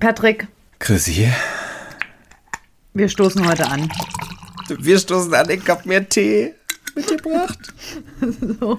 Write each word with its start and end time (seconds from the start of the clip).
Patrick, 0.00 0.48
Chrissy, 0.78 1.28
wir 2.94 3.08
stoßen 3.08 3.46
heute 3.46 3.66
an. 3.68 3.86
wir 4.68 4.98
stoßen 4.98 5.34
an, 5.34 5.50
ich 5.50 5.68
hab 5.68 5.84
mir 5.84 6.08
Tee 6.08 6.54
mitgebracht. 6.94 7.58
So. 8.60 8.78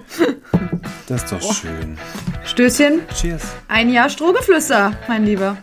Das 1.08 1.24
ist 1.24 1.32
doch 1.32 1.54
schön. 1.54 1.98
Stößchen, 2.44 3.02
Cheers. 3.14 3.44
ein 3.68 3.92
Jahr 3.92 4.10
Strohgeflüster, 4.10 4.94
mein 5.08 5.26
Lieber. 5.26 5.58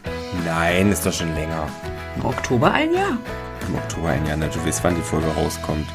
Nein, 0.45 0.93
ist 0.93 1.05
doch 1.05 1.13
schon 1.13 1.35
länger. 1.35 1.69
Im 2.17 2.25
Oktober 2.25 2.73
ein 2.73 2.93
Jahr. 2.95 3.19
Im 3.69 3.75
Oktober 3.75 4.11
ein 4.11 4.27
Jahr, 4.27 4.37
ne? 4.37 4.49
Du 4.53 4.65
weißt, 4.65 4.83
wann 4.85 4.95
die 4.95 5.03
Folge 5.03 5.27
rauskommt. 5.29 5.87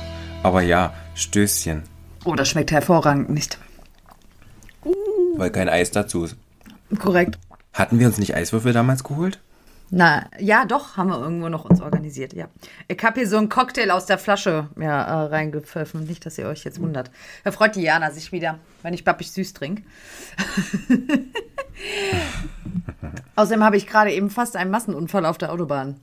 Aber 0.44 0.62
ja, 0.62 0.94
Stößchen. 1.16 1.84
Oh, 2.26 2.36
das 2.36 2.50
schmeckt 2.50 2.72
hervorragend 2.72 3.30
nicht. 3.30 3.58
Weil 5.36 5.52
kein 5.52 5.70
Eis 5.70 5.92
dazu 5.92 6.26
ist. 6.26 6.36
Korrekt. 7.00 7.38
Hatten 7.74 8.00
wir 8.00 8.08
uns 8.08 8.18
nicht 8.18 8.36
Eiswürfel 8.36 8.74
damals 8.74 9.04
geholt? 9.04 9.40
Na, 9.96 10.26
ja, 10.40 10.66
doch, 10.66 10.98
haben 10.98 11.10
wir 11.10 11.20
irgendwo 11.20 11.50
noch 11.50 11.66
uns 11.66 11.80
organisiert, 11.80 12.34
ja. 12.34 12.48
Ich 12.88 12.98
habe 13.04 13.20
hier 13.20 13.30
so 13.30 13.38
einen 13.38 13.48
Cocktail 13.48 13.92
aus 13.92 14.08
der 14.08 14.18
Flasche 14.18 14.68
ja, 14.80 15.04
äh, 15.04 15.28
reingepfiffen. 15.28 16.04
Nicht, 16.06 16.26
dass 16.26 16.40
ihr 16.40 16.48
euch 16.48 16.64
jetzt 16.64 16.82
wundert. 16.82 17.12
Da 17.44 17.52
freut 17.52 17.76
die 17.76 17.84
Jana 17.84 18.10
sich 18.10 18.32
wieder, 18.32 18.58
wenn 18.82 18.96
ich 18.96 19.04
bappig 19.04 19.32
süß 19.32 19.54
trinke. 19.54 19.84
Außerdem 23.36 23.64
habe 23.64 23.78
ich 23.78 23.86
gerade 23.86 24.12
eben 24.12 24.32
fast 24.32 24.56
einen 24.56 24.72
Massenunfall 24.72 25.28
auf 25.28 25.38
der 25.38 25.52
Autobahn. 25.52 26.00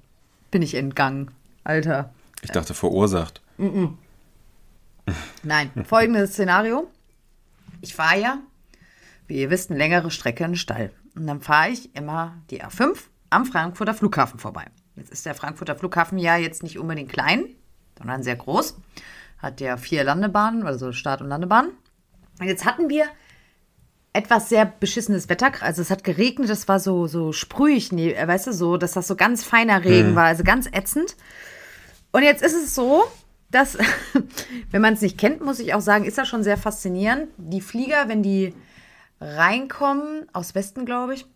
Bin 0.53 0.63
ich 0.63 0.77
entgangen. 0.77 1.33
Alter. 1.65 2.15
Ich 2.43 2.53
dachte, 2.53 2.75
verursacht. 2.75 3.43
Nein, 5.43 5.71
folgendes 5.85 6.35
Szenario. 6.35 6.89
Ich 7.81 7.97
fahre 7.97 8.21
ja, 8.21 8.39
wie 9.27 9.41
ihr 9.41 9.51
wisst, 9.51 9.71
eine 9.71 9.81
längere 9.81 10.13
Strecke 10.13 10.45
in 10.45 10.53
den 10.53 10.57
Stall. 10.57 10.93
Und 11.17 11.27
dann 11.27 11.41
fahre 11.41 11.71
ich 11.71 11.93
immer 11.97 12.37
die 12.51 12.63
A5 12.63 13.10
am 13.31 13.47
Frankfurter 13.47 13.95
Flughafen 13.95 14.39
vorbei. 14.39 14.67
Jetzt 14.97 15.13
ist 15.13 15.25
der 15.25 15.35
Frankfurter 15.35 15.77
Flughafen 15.77 16.19
ja 16.19 16.37
jetzt 16.37 16.63
nicht 16.63 16.79
unbedingt 16.79 17.11
klein, 17.11 17.47
sondern 17.97 18.23
sehr 18.23 18.37
groß. 18.37 18.77
Hat 19.39 19.61
ja 19.61 19.77
vier 19.77 20.05
Landebahnen, 20.05 20.67
also 20.67 20.93
Start- 20.93 21.23
und 21.23 21.29
Landebahnen. 21.29 21.71
Und 22.41 22.47
jetzt 22.47 22.65
hatten 22.65 22.89
wir 22.89 23.07
etwas 24.13 24.49
sehr 24.49 24.67
beschissenes 24.67 25.29
Wetter. 25.29 25.53
Also 25.61 25.83
es 25.83 25.91
hat 25.91 26.05
geregnet, 26.05 26.51
es 26.51 26.69
war 26.69 26.81
so, 26.81 27.07
so 27.07 27.33
sprühig, 27.33 27.93
nee, 27.93 28.13
äh, 28.13 28.27
weißt 28.27 28.49
du, 28.49 28.53
so, 28.53 28.77
dass 28.77 28.93
das 28.93 29.07
so 29.07 29.15
ganz 29.17 29.45
feiner 29.45 29.85
Regen 29.85 30.17
war, 30.17 30.25
also 30.25 30.43
ganz 30.43 30.67
ätzend. 30.67 31.17
Und 32.13 32.23
jetzt 32.23 32.43
ist 32.43 32.55
es 32.55 32.75
so, 32.75 33.05
dass, 33.51 33.79
wenn 34.71 34.83
man 34.83 34.95
es 34.95 35.01
nicht 35.01 35.17
kennt, 35.17 35.43
muss 35.43 35.61
ich 35.61 35.75
auch 35.75 35.81
sagen, 35.81 36.05
ist 36.05 36.19
das 36.19 36.29
schon 36.29 36.43
sehr 36.43 36.57
faszinierend. 36.57 37.29
Die 37.37 37.61
Flieger, 37.61 38.09
wenn 38.09 38.23
die 38.23 38.55
reinkommen, 39.21 40.27
aus 40.33 40.55
Westen, 40.55 40.87
glaube 40.87 41.15
ich, 41.15 41.27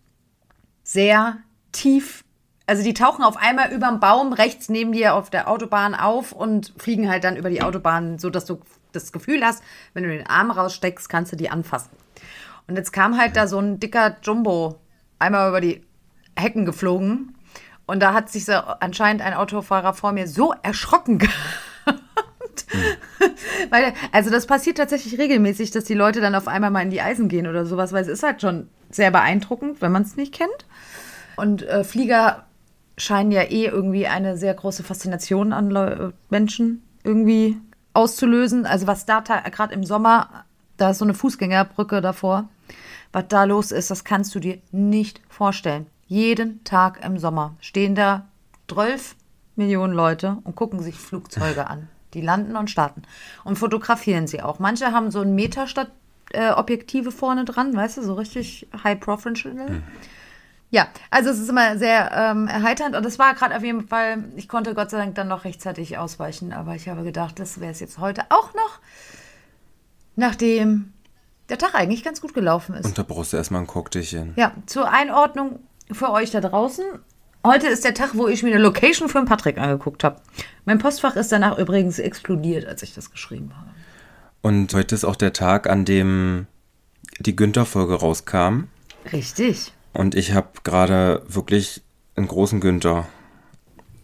sehr 0.82 1.38
tief, 1.74 2.24
also 2.66 2.82
die 2.82 2.94
tauchen 2.94 3.22
auf 3.22 3.36
einmal 3.36 3.72
über 3.72 3.88
dem 3.88 4.00
Baum 4.00 4.32
rechts 4.32 4.70
neben 4.70 4.92
dir 4.92 5.14
auf 5.14 5.28
der 5.28 5.48
Autobahn 5.48 5.94
auf 5.94 6.32
und 6.32 6.72
fliegen 6.78 7.10
halt 7.10 7.24
dann 7.24 7.36
über 7.36 7.50
die 7.50 7.62
Autobahn, 7.62 8.18
so 8.18 8.30
dass 8.30 8.46
du 8.46 8.60
das 8.92 9.12
Gefühl 9.12 9.44
hast, 9.44 9.62
wenn 9.92 10.04
du 10.04 10.08
den 10.08 10.26
Arm 10.26 10.50
raussteckst, 10.50 11.08
kannst 11.08 11.32
du 11.32 11.36
die 11.36 11.50
anfassen. 11.50 11.90
Und 12.66 12.76
jetzt 12.76 12.92
kam 12.92 13.18
halt 13.18 13.36
da 13.36 13.46
so 13.46 13.58
ein 13.58 13.80
dicker 13.80 14.16
Jumbo 14.22 14.80
einmal 15.18 15.50
über 15.50 15.60
die 15.60 15.82
Hecken 16.36 16.64
geflogen. 16.64 17.34
Und 17.86 18.02
da 18.02 18.14
hat 18.14 18.30
sich 18.30 18.46
so 18.46 18.52
anscheinend 18.52 19.20
ein 19.20 19.34
Autofahrer 19.34 19.92
vor 19.92 20.12
mir 20.12 20.26
so 20.26 20.54
erschrocken 20.62 21.18
gehabt. 21.18 22.66
Weil, 23.68 23.92
also 24.12 24.30
das 24.30 24.46
passiert 24.46 24.78
tatsächlich 24.78 25.18
regelmäßig, 25.18 25.70
dass 25.70 25.84
die 25.84 25.94
Leute 25.94 26.22
dann 26.22 26.34
auf 26.34 26.48
einmal 26.48 26.70
mal 26.70 26.82
in 26.82 26.90
die 26.90 27.02
Eisen 27.02 27.28
gehen 27.28 27.46
oder 27.46 27.66
sowas, 27.66 27.92
weil 27.92 28.02
es 28.02 28.08
ist 28.08 28.22
halt 28.22 28.40
schon 28.40 28.68
sehr 28.90 29.10
beeindruckend, 29.10 29.82
wenn 29.82 29.92
man 29.92 30.02
es 30.02 30.16
nicht 30.16 30.32
kennt. 30.32 30.66
Und 31.36 31.62
äh, 31.62 31.84
Flieger 31.84 32.44
scheinen 32.96 33.32
ja 33.32 33.42
eh 33.42 33.66
irgendwie 33.66 34.06
eine 34.06 34.36
sehr 34.36 34.54
große 34.54 34.82
Faszination 34.82 35.52
an 35.52 35.70
Leu 35.70 36.12
Menschen 36.30 36.82
irgendwie 37.02 37.56
auszulösen. 37.92 38.66
Also 38.66 38.86
was 38.86 39.06
da 39.06 39.20
gerade 39.20 39.74
im 39.74 39.84
Sommer, 39.84 40.44
da 40.76 40.90
ist 40.90 40.98
so 40.98 41.04
eine 41.04 41.14
Fußgängerbrücke 41.14 42.00
davor, 42.00 42.48
was 43.12 43.24
da 43.28 43.44
los 43.44 43.70
ist, 43.70 43.90
das 43.90 44.04
kannst 44.04 44.34
du 44.34 44.40
dir 44.40 44.58
nicht 44.72 45.20
vorstellen. 45.28 45.86
Jeden 46.06 46.62
Tag 46.64 47.04
im 47.04 47.18
Sommer 47.18 47.54
stehen 47.60 47.94
da 47.94 48.28
12 48.68 49.16
Millionen 49.56 49.92
Leute 49.92 50.38
und 50.44 50.56
gucken 50.56 50.82
sich 50.82 50.96
Flugzeuge 50.96 51.68
an. 51.68 51.88
Die 52.12 52.20
landen 52.20 52.56
und 52.56 52.70
starten. 52.70 53.02
Und 53.44 53.56
fotografieren 53.56 54.26
sie 54.26 54.42
auch. 54.42 54.58
Manche 54.58 54.92
haben 54.92 55.10
so 55.10 55.20
ein 55.20 55.34
Meterstadt 55.34 55.90
äh, 56.32 56.52
vorne 57.10 57.44
dran, 57.44 57.74
weißt 57.74 57.98
du, 57.98 58.02
so 58.02 58.14
richtig 58.14 58.68
high 58.82 58.98
professional. 58.98 59.82
Ja, 60.74 60.88
also 61.08 61.30
es 61.30 61.38
ist 61.38 61.48
immer 61.48 61.78
sehr 61.78 62.10
ähm, 62.12 62.48
erheiternd 62.48 62.96
und 62.96 63.06
es 63.06 63.16
war 63.16 63.32
gerade 63.34 63.56
auf 63.56 63.62
jeden 63.62 63.86
Fall, 63.86 64.24
ich 64.34 64.48
konnte 64.48 64.74
Gott 64.74 64.90
sei 64.90 64.98
Dank 64.98 65.14
dann 65.14 65.28
noch 65.28 65.44
rechtzeitig 65.44 65.98
ausweichen, 65.98 66.52
aber 66.52 66.74
ich 66.74 66.88
habe 66.88 67.04
gedacht, 67.04 67.38
das 67.38 67.60
wäre 67.60 67.70
es 67.70 67.78
jetzt 67.78 67.98
heute 67.98 68.24
auch 68.30 68.52
noch, 68.54 68.80
nachdem 70.16 70.92
der 71.48 71.58
Tag 71.58 71.76
eigentlich 71.76 72.02
ganz 72.02 72.20
gut 72.20 72.34
gelaufen 72.34 72.74
ist. 72.74 72.86
Und 72.86 72.98
da 72.98 73.04
brauchst 73.04 73.32
du 73.32 73.36
erstmal 73.36 73.60
ein 73.60 73.68
Cocktailchen. 73.68 74.32
Ja, 74.34 74.50
zur 74.66 74.90
Einordnung 74.90 75.60
für 75.92 76.10
euch 76.10 76.32
da 76.32 76.40
draußen. 76.40 76.84
Heute 77.46 77.68
ist 77.68 77.84
der 77.84 77.94
Tag, 77.94 78.10
wo 78.14 78.26
ich 78.26 78.42
mir 78.42 78.52
eine 78.52 78.60
Location 78.60 79.08
für 79.08 79.18
den 79.18 79.26
Patrick 79.26 79.58
angeguckt 79.58 80.02
habe. 80.02 80.22
Mein 80.64 80.80
Postfach 80.80 81.14
ist 81.14 81.30
danach 81.30 81.56
übrigens 81.56 82.00
explodiert, 82.00 82.66
als 82.66 82.82
ich 82.82 82.94
das 82.94 83.12
geschrieben 83.12 83.52
habe. 83.56 83.70
Und 84.42 84.74
heute 84.74 84.96
ist 84.96 85.04
auch 85.04 85.14
der 85.14 85.34
Tag, 85.34 85.70
an 85.70 85.84
dem 85.84 86.48
die 87.20 87.36
Günther-Folge 87.36 87.94
rauskam. 87.94 88.64
Richtig. 89.12 89.72
Und 89.94 90.14
ich 90.14 90.32
habe 90.32 90.48
gerade 90.64 91.22
wirklich 91.26 91.82
einen 92.16 92.28
großen 92.28 92.60
Günther. 92.60 93.06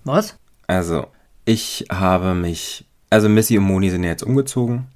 Was? 0.04 0.36
Also, 0.66 1.08
ich 1.44 1.86
habe 1.90 2.34
mich. 2.34 2.86
Also, 3.10 3.28
Missy 3.28 3.58
und 3.58 3.64
Moni 3.64 3.90
sind 3.90 4.04
jetzt 4.04 4.22
umgezogen. 4.22 4.86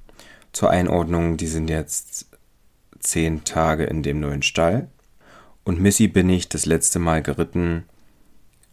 Zur 0.53 0.71
Einordnung, 0.71 1.37
die 1.37 1.49
sind 1.49 1.69
jetzt 1.69 2.29
zehn 3.01 3.45
Tage 3.45 3.85
in 3.85 4.03
dem 4.05 4.21
neuen 4.21 4.43
Stall. 4.43 4.89
Und 5.65 5.81
Missy 5.81 6.07
bin 6.07 6.29
ich 6.29 6.49
das 6.49 6.65
letzte 6.65 7.01
Mal 7.01 7.23
geritten 7.23 7.85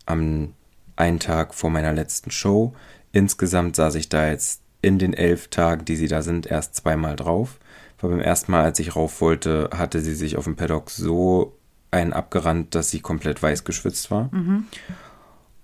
am 0.06 0.54
einen 0.96 1.20
Tag 1.20 1.56
vor 1.56 1.72
meiner 1.72 1.94
letzten 1.94 2.30
Show. 2.30 2.74
Insgesamt 3.12 3.76
saß 3.76 3.96
ich 3.96 4.10
da 4.10 4.28
jetzt 4.30 4.62
in 4.82 5.00
den 5.00 5.14
elf 5.14 5.48
Tagen, 5.48 5.86
die 5.86 5.96
sie 5.96 6.08
da 6.08 6.22
sind, 6.22 6.46
erst 6.46 6.76
zweimal 6.76 7.16
drauf. 7.16 7.60
Weil 8.00 8.12
beim 8.12 8.20
ersten 8.20 8.52
Mal, 8.52 8.64
als 8.64 8.80
ich 8.80 8.96
rauf 8.96 9.22
wollte, 9.22 9.70
hatte 9.74 10.02
sie 10.02 10.16
sich 10.16 10.38
auf 10.38 10.44
dem 10.44 10.56
Paddock 10.56 10.90
so 10.92 11.58
einen 11.92 12.14
abgerannt, 12.14 12.74
dass 12.74 12.90
sie 12.90 13.02
komplett 13.02 13.44
weiß 13.44 13.64
geschwitzt 13.64 14.12
war. 14.12 14.30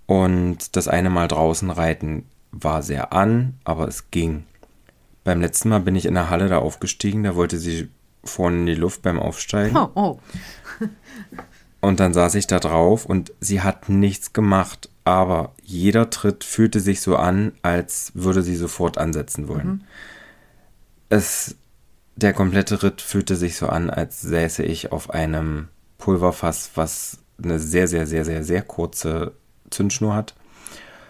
Und 0.05 0.75
das 0.75 0.87
eine 0.87 1.09
Mal 1.09 1.27
draußen 1.27 1.69
reiten 1.69 2.25
war 2.51 2.83
sehr 2.83 3.13
an, 3.13 3.55
aber 3.63 3.87
es 3.87 4.11
ging. 4.11 4.45
Beim 5.23 5.41
letzten 5.41 5.69
Mal 5.69 5.81
bin 5.81 5.95
ich 5.95 6.05
in 6.05 6.13
der 6.13 6.29
Halle 6.29 6.47
da 6.47 6.59
aufgestiegen, 6.59 7.23
da 7.23 7.35
wollte 7.35 7.57
sie 7.57 7.89
vorne 8.23 8.59
in 8.59 8.65
die 8.65 8.75
Luft 8.75 9.01
beim 9.01 9.19
Aufsteigen. 9.19 9.75
Oh, 9.75 9.89
oh. 9.95 10.19
Und 11.81 11.99
dann 11.99 12.13
saß 12.13 12.35
ich 12.35 12.47
da 12.47 12.59
drauf 12.59 13.05
und 13.05 13.31
sie 13.39 13.61
hat 13.61 13.87
nichts 13.87 14.33
gemacht, 14.33 14.89
aber 15.05 15.53
jeder 15.63 16.09
Tritt 16.09 16.43
fühlte 16.43 16.79
sich 16.79 17.01
so 17.01 17.15
an, 17.15 17.53
als 17.61 18.11
würde 18.15 18.41
sie 18.41 18.55
sofort 18.55 18.97
ansetzen 18.97 19.47
wollen. 19.47 19.83
Es, 21.09 21.55
der 22.15 22.33
komplette 22.33 22.81
Ritt 22.81 23.01
fühlte 23.01 23.35
sich 23.35 23.55
so 23.57 23.67
an, 23.67 23.89
als 23.91 24.21
säße 24.21 24.63
ich 24.63 24.91
auf 24.91 25.11
einem 25.11 25.69
Pulverfass, 25.97 26.71
was 26.75 27.19
eine 27.41 27.59
sehr, 27.59 27.87
sehr, 27.87 28.05
sehr, 28.07 28.25
sehr, 28.25 28.43
sehr 28.43 28.61
kurze 28.61 29.33
Zündschnur 29.69 30.15
hat. 30.15 30.33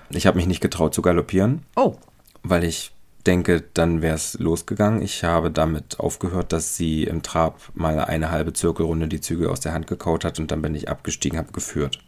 Ich 0.10 0.26
habe 0.28 0.38
mich 0.38 0.48
nicht 0.48 0.62
getraut 0.62 0.94
zu 0.94 1.02
galoppieren, 1.02 1.64
Oh. 1.76 1.96
weil 2.44 2.64
ich 2.64 2.92
denke, 3.26 3.62
dann 3.74 4.02
wäre 4.02 4.16
es 4.16 4.40
losgegangen. 4.40 5.02
Ich 5.02 5.24
habe 5.26 5.52
damit 5.52 6.00
aufgehört, 6.00 6.54
dass 6.54 6.76
sie 6.78 7.04
im 7.04 7.22
Trab 7.24 7.60
mal 7.74 8.00
eine 8.00 8.32
halbe 8.32 8.54
Zirkelrunde 8.54 9.10
die 9.10 9.20
Züge 9.20 9.52
aus 9.52 9.60
der 9.60 9.74
Hand 9.74 9.88
gekaut 9.88 10.24
hat 10.24 10.40
und 10.40 10.50
dann 10.52 10.62
bin 10.62 10.76
ich 10.76 10.90
abgestiegen, 10.90 11.38
habe 11.38 11.52
geführt. 11.52 12.00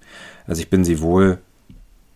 Also 0.48 0.62
ich 0.62 0.70
bin 0.70 0.86
sie 0.86 1.02
wohl 1.02 1.40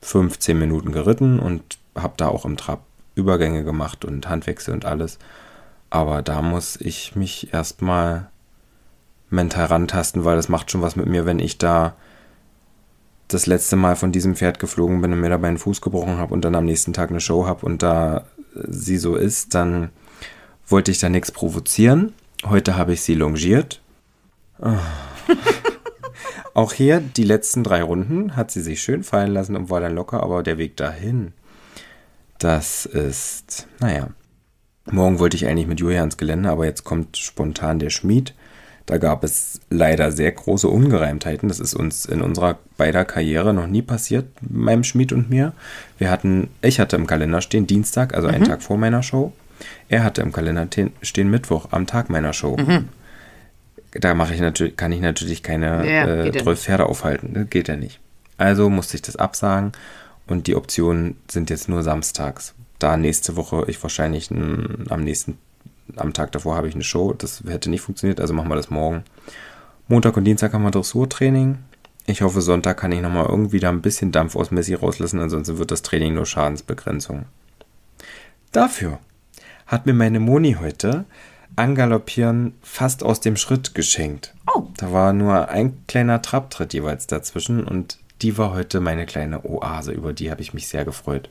15 0.01 0.57
Minuten 0.57 0.91
geritten 0.93 1.39
und 1.39 1.77
habe 1.95 2.13
da 2.17 2.29
auch 2.29 2.45
im 2.45 2.55
Trab 2.57 2.85
Übergänge 3.15 3.63
gemacht 3.63 4.05
und 4.05 4.27
Handwechsel 4.27 4.73
und 4.73 4.85
alles. 4.85 5.19
Aber 5.89 6.21
da 6.21 6.41
muss 6.41 6.77
ich 6.79 7.15
mich 7.15 7.53
erstmal 7.53 8.29
mental 9.33 9.65
rantasten, 9.65 10.23
weil 10.23 10.35
das 10.37 10.49
macht 10.49 10.71
schon 10.71 10.81
was 10.81 10.95
mit 10.95 11.07
mir, 11.07 11.25
wenn 11.25 11.39
ich 11.39 11.57
da 11.57 11.95
das 13.27 13.45
letzte 13.47 13.75
Mal 13.75 13.95
von 13.95 14.11
diesem 14.11 14.35
Pferd 14.35 14.59
geflogen 14.59 15.01
bin 15.01 15.11
und 15.11 15.19
mir 15.19 15.29
dabei 15.29 15.47
einen 15.47 15.57
Fuß 15.57 15.81
gebrochen 15.81 16.17
habe 16.17 16.33
und 16.33 16.45
dann 16.45 16.55
am 16.55 16.65
nächsten 16.65 16.93
Tag 16.93 17.09
eine 17.09 17.19
Show 17.19 17.45
habe 17.45 17.65
und 17.65 17.81
da 17.81 18.25
sie 18.53 18.97
so 18.97 19.15
ist, 19.15 19.55
dann 19.55 19.89
wollte 20.67 20.91
ich 20.91 20.99
da 20.99 21.09
nichts 21.09 21.31
provozieren. 21.31 22.13
Heute 22.45 22.77
habe 22.77 22.93
ich 22.93 23.01
sie 23.01 23.15
longiert. 23.15 23.81
Ah. 24.61 24.79
Auch 26.53 26.73
hier 26.73 26.99
die 26.99 27.23
letzten 27.23 27.63
drei 27.63 27.81
Runden 27.81 28.35
hat 28.35 28.51
sie 28.51 28.61
sich 28.61 28.81
schön 28.81 29.03
fallen 29.03 29.31
lassen 29.31 29.55
und 29.55 29.69
war 29.71 29.79
dann 29.79 29.95
locker, 29.95 30.21
aber 30.21 30.43
der 30.43 30.59
Weg 30.59 30.77
dahin, 30.77 31.33
das 32.37 32.85
ist, 32.85 33.67
naja. 33.79 34.09
Morgen 34.91 35.17
wollte 35.17 35.37
ich 35.37 35.47
eigentlich 35.47 35.67
mit 35.67 35.79
Julia 35.79 36.03
ins 36.03 36.17
Gelände, 36.17 36.49
aber 36.49 36.65
jetzt 36.65 36.83
kommt 36.83 37.17
spontan 37.17 37.79
der 37.79 37.89
Schmied. 37.89 38.35
Da 38.85 38.97
gab 38.97 39.23
es 39.23 39.61
leider 39.69 40.11
sehr 40.11 40.31
große 40.31 40.67
Ungereimtheiten. 40.67 41.47
Das 41.47 41.59
ist 41.59 41.73
uns 41.73 42.05
in 42.05 42.21
unserer 42.21 42.59
beider 42.77 43.05
Karriere 43.05 43.53
noch 43.53 43.67
nie 43.67 43.81
passiert, 43.81 44.25
meinem 44.41 44.83
Schmied 44.83 45.13
und 45.13 45.29
mir. 45.29 45.53
Wir 45.97 46.11
hatten, 46.11 46.49
ich 46.61 46.79
hatte 46.79 46.97
im 46.97 47.07
Kalender 47.07 47.41
stehen 47.41 47.65
Dienstag, 47.65 48.13
also 48.13 48.27
mhm. 48.27 48.33
einen 48.33 48.43
Tag 48.45 48.61
vor 48.61 48.77
meiner 48.77 49.01
Show. 49.01 49.31
Er 49.87 50.03
hatte 50.03 50.21
im 50.21 50.33
Kalender 50.33 50.67
stehen 51.01 51.29
Mittwoch, 51.29 51.69
am 51.71 51.87
Tag 51.87 52.09
meiner 52.09 52.33
Show. 52.33 52.57
Mhm. 52.57 52.89
Da 53.91 54.15
mache 54.15 54.33
ich 54.33 54.41
natürlich, 54.41 54.75
kann 54.75 54.91
ich 54.91 55.01
natürlich 55.01 55.43
keine 55.43 55.89
ja, 55.89 56.25
äh, 56.25 56.31
12 56.31 56.59
Pferde 56.59 56.85
aufhalten. 56.87 57.33
Das 57.33 57.49
geht 57.49 57.67
ja 57.69 57.77
nicht. 57.77 57.99
Also 58.37 58.69
musste 58.69 58.95
ich 58.95 59.01
das 59.01 59.15
absagen 59.15 59.71
und 60.27 60.47
die 60.47 60.55
Optionen 60.55 61.17
sind 61.29 61.49
jetzt 61.49 61.69
nur 61.69 61.83
samstags. 61.83 62.53
Da 62.79 62.97
nächste 62.97 63.37
Woche 63.37 63.63
ich 63.67 63.81
wahrscheinlich 63.81 64.29
am 64.31 65.03
nächsten 65.03 65.37
am 65.95 66.13
Tag 66.13 66.31
davor 66.31 66.55
habe 66.55 66.67
ich 66.67 66.75
eine 66.75 66.83
Show. 66.83 67.13
Das 67.13 67.43
hätte 67.47 67.69
nicht 67.69 67.81
funktioniert, 67.81 68.19
also 68.19 68.33
machen 68.33 68.49
wir 68.49 68.55
das 68.55 68.69
morgen. 68.69 69.03
Montag 69.87 70.17
und 70.17 70.23
Dienstag 70.23 70.53
haben 70.53 70.63
wir 70.63 70.71
Dressurtraining. 70.71 71.57
Ich 72.05 72.21
hoffe, 72.21 72.41
Sonntag 72.41 72.77
kann 72.77 72.91
ich 72.91 73.01
nochmal 73.01 73.27
irgendwie 73.27 73.59
da 73.59 73.69
ein 73.69 73.81
bisschen 73.81 74.11
Dampf 74.11 74.35
aus 74.35 74.51
Messi 74.51 74.73
rauslassen, 74.73 75.19
ansonsten 75.19 75.57
wird 75.57 75.71
das 75.71 75.81
Training 75.81 76.15
nur 76.15 76.25
Schadensbegrenzung. 76.25 77.25
Dafür 78.51 78.99
hat 79.67 79.85
mir 79.85 79.93
meine 79.93 80.19
Moni 80.19 80.57
heute 80.59 81.05
Angaloppieren 81.55 82.55
fast 82.63 83.03
aus 83.03 83.19
dem 83.19 83.37
Schritt 83.37 83.75
geschenkt. 83.75 84.33
Oh. 84.53 84.63
Da 84.77 84.91
war 84.91 85.13
nur 85.13 85.49
ein 85.49 85.85
kleiner 85.87 86.21
Trabtritt 86.21 86.73
jeweils 86.73 87.05
dazwischen 87.05 87.63
und 87.63 87.99
die 88.21 88.37
war 88.37 88.53
heute 88.53 88.79
meine 88.79 89.05
kleine 89.05 89.45
Oase, 89.45 89.91
über 89.91 90.13
die 90.13 90.31
habe 90.31 90.41
ich 90.41 90.53
mich 90.53 90.67
sehr 90.67 90.83
gefreut. 90.83 91.29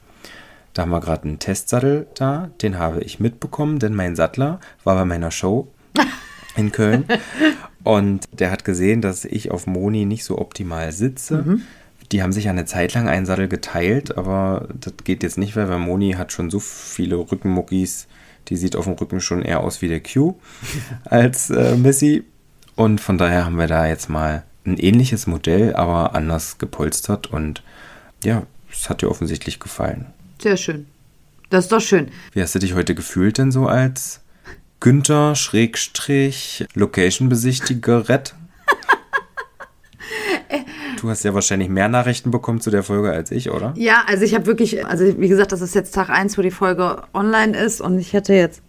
Da 0.75 0.83
haben 0.83 0.91
wir 0.91 1.01
gerade 1.01 1.25
einen 1.25 1.39
Testsattel 1.39 2.07
da, 2.15 2.51
den 2.63 2.79
habe 2.79 3.01
ich 3.01 3.21
mitbekommen, 3.21 3.79
denn 3.79 3.95
mein 3.95 4.17
Sattler 4.17 4.61
war 4.85 4.95
bei 4.95 5.05
meiner 5.05 5.31
Show 5.31 5.69
in 6.57 6.73
Köln 6.73 7.05
und 7.85 8.29
der 8.33 8.51
hat 8.51 8.65
gesehen, 8.65 9.01
dass 9.01 9.25
ich 9.25 9.51
auf 9.51 9.67
Moni 9.67 10.05
nicht 10.05 10.25
so 10.25 10.39
optimal 10.39 10.93
sitze. 10.93 11.43
Mhm. 11.43 11.63
Die 12.11 12.23
haben 12.23 12.33
sich 12.33 12.49
eine 12.49 12.65
Zeit 12.65 12.95
lang 12.95 13.09
einen 13.09 13.27
Sattel 13.27 13.49
geteilt, 13.49 14.17
aber 14.17 14.69
das 14.79 14.95
geht 15.05 15.23
jetzt 15.23 15.39
nicht 15.39 15.57
mehr, 15.57 15.69
weil 15.69 15.79
Moni 15.79 16.13
hat 16.13 16.33
schon 16.33 16.51
so 16.51 16.61
viele 16.61 17.17
Rückenmuckis, 17.17 18.07
die 18.49 18.57
sieht 18.57 18.77
auf 18.77 18.85
dem 18.85 18.95
Rücken 18.95 19.21
schon 19.21 19.43
eher 19.43 19.61
aus 19.61 19.83
wie 19.83 19.89
der 19.89 20.03
Q 20.03 20.35
als 21.05 21.51
äh, 21.51 21.77
Missy. 21.77 22.25
Und 22.77 23.01
von 23.01 23.19
daher 23.19 23.45
haben 23.45 23.59
wir 23.59 23.67
da 23.67 23.87
jetzt 23.87 24.09
mal 24.09 24.45
ein 24.65 24.79
ähnliches 24.79 25.27
Modell, 25.27 25.75
aber 25.75 26.15
anders 26.15 26.59
gepolstert 26.59 27.27
und 27.27 27.63
ja, 28.25 28.45
es 28.71 28.89
hat 28.89 29.03
dir 29.03 29.11
offensichtlich 29.11 29.61
gefallen. 29.61 30.07
Sehr 30.43 30.57
schön. 30.57 30.87
Das 31.51 31.67
ist 31.67 31.73
doch 31.73 31.81
schön. 31.81 32.09
Wie 32.33 32.43
hast 32.43 32.55
du 32.55 32.59
dich 32.59 32.75
heute 32.75 32.97
gefühlt 32.97 33.39
denn 33.39 33.53
so 33.53 33.67
als 33.67 34.23
Günther 34.81 35.37
Schrägstrich 35.37 36.67
Location-Besichtigerett? 36.75 38.35
Du 41.01 41.11
hast 41.11 41.25
ja 41.25 41.35
wahrscheinlich 41.35 41.69
mehr 41.69 41.89
Nachrichten 41.89 42.31
bekommen 42.31 42.61
zu 42.61 42.71
der 42.71 42.85
Folge 42.85 43.11
als 43.11 43.33
ich, 43.33 43.51
oder? 43.51 43.73
Ja, 43.77 44.05
also 44.07 44.23
ich 44.25 44.35
habe 44.35 44.47
wirklich, 44.47 44.87
also 44.87 45.19
wie 45.19 45.27
gesagt, 45.27 45.51
das 45.51 45.61
ist 45.61 45.75
jetzt 45.75 45.93
Tag 45.93 46.11
1, 46.11 46.39
wo 46.39 46.43
die 46.43 46.53
Folge 46.53 47.03
online 47.13 47.59
ist 47.59 47.81
und 47.81 47.99
ich 47.99 48.13
hätte 48.13 48.35
jetzt 48.35 48.63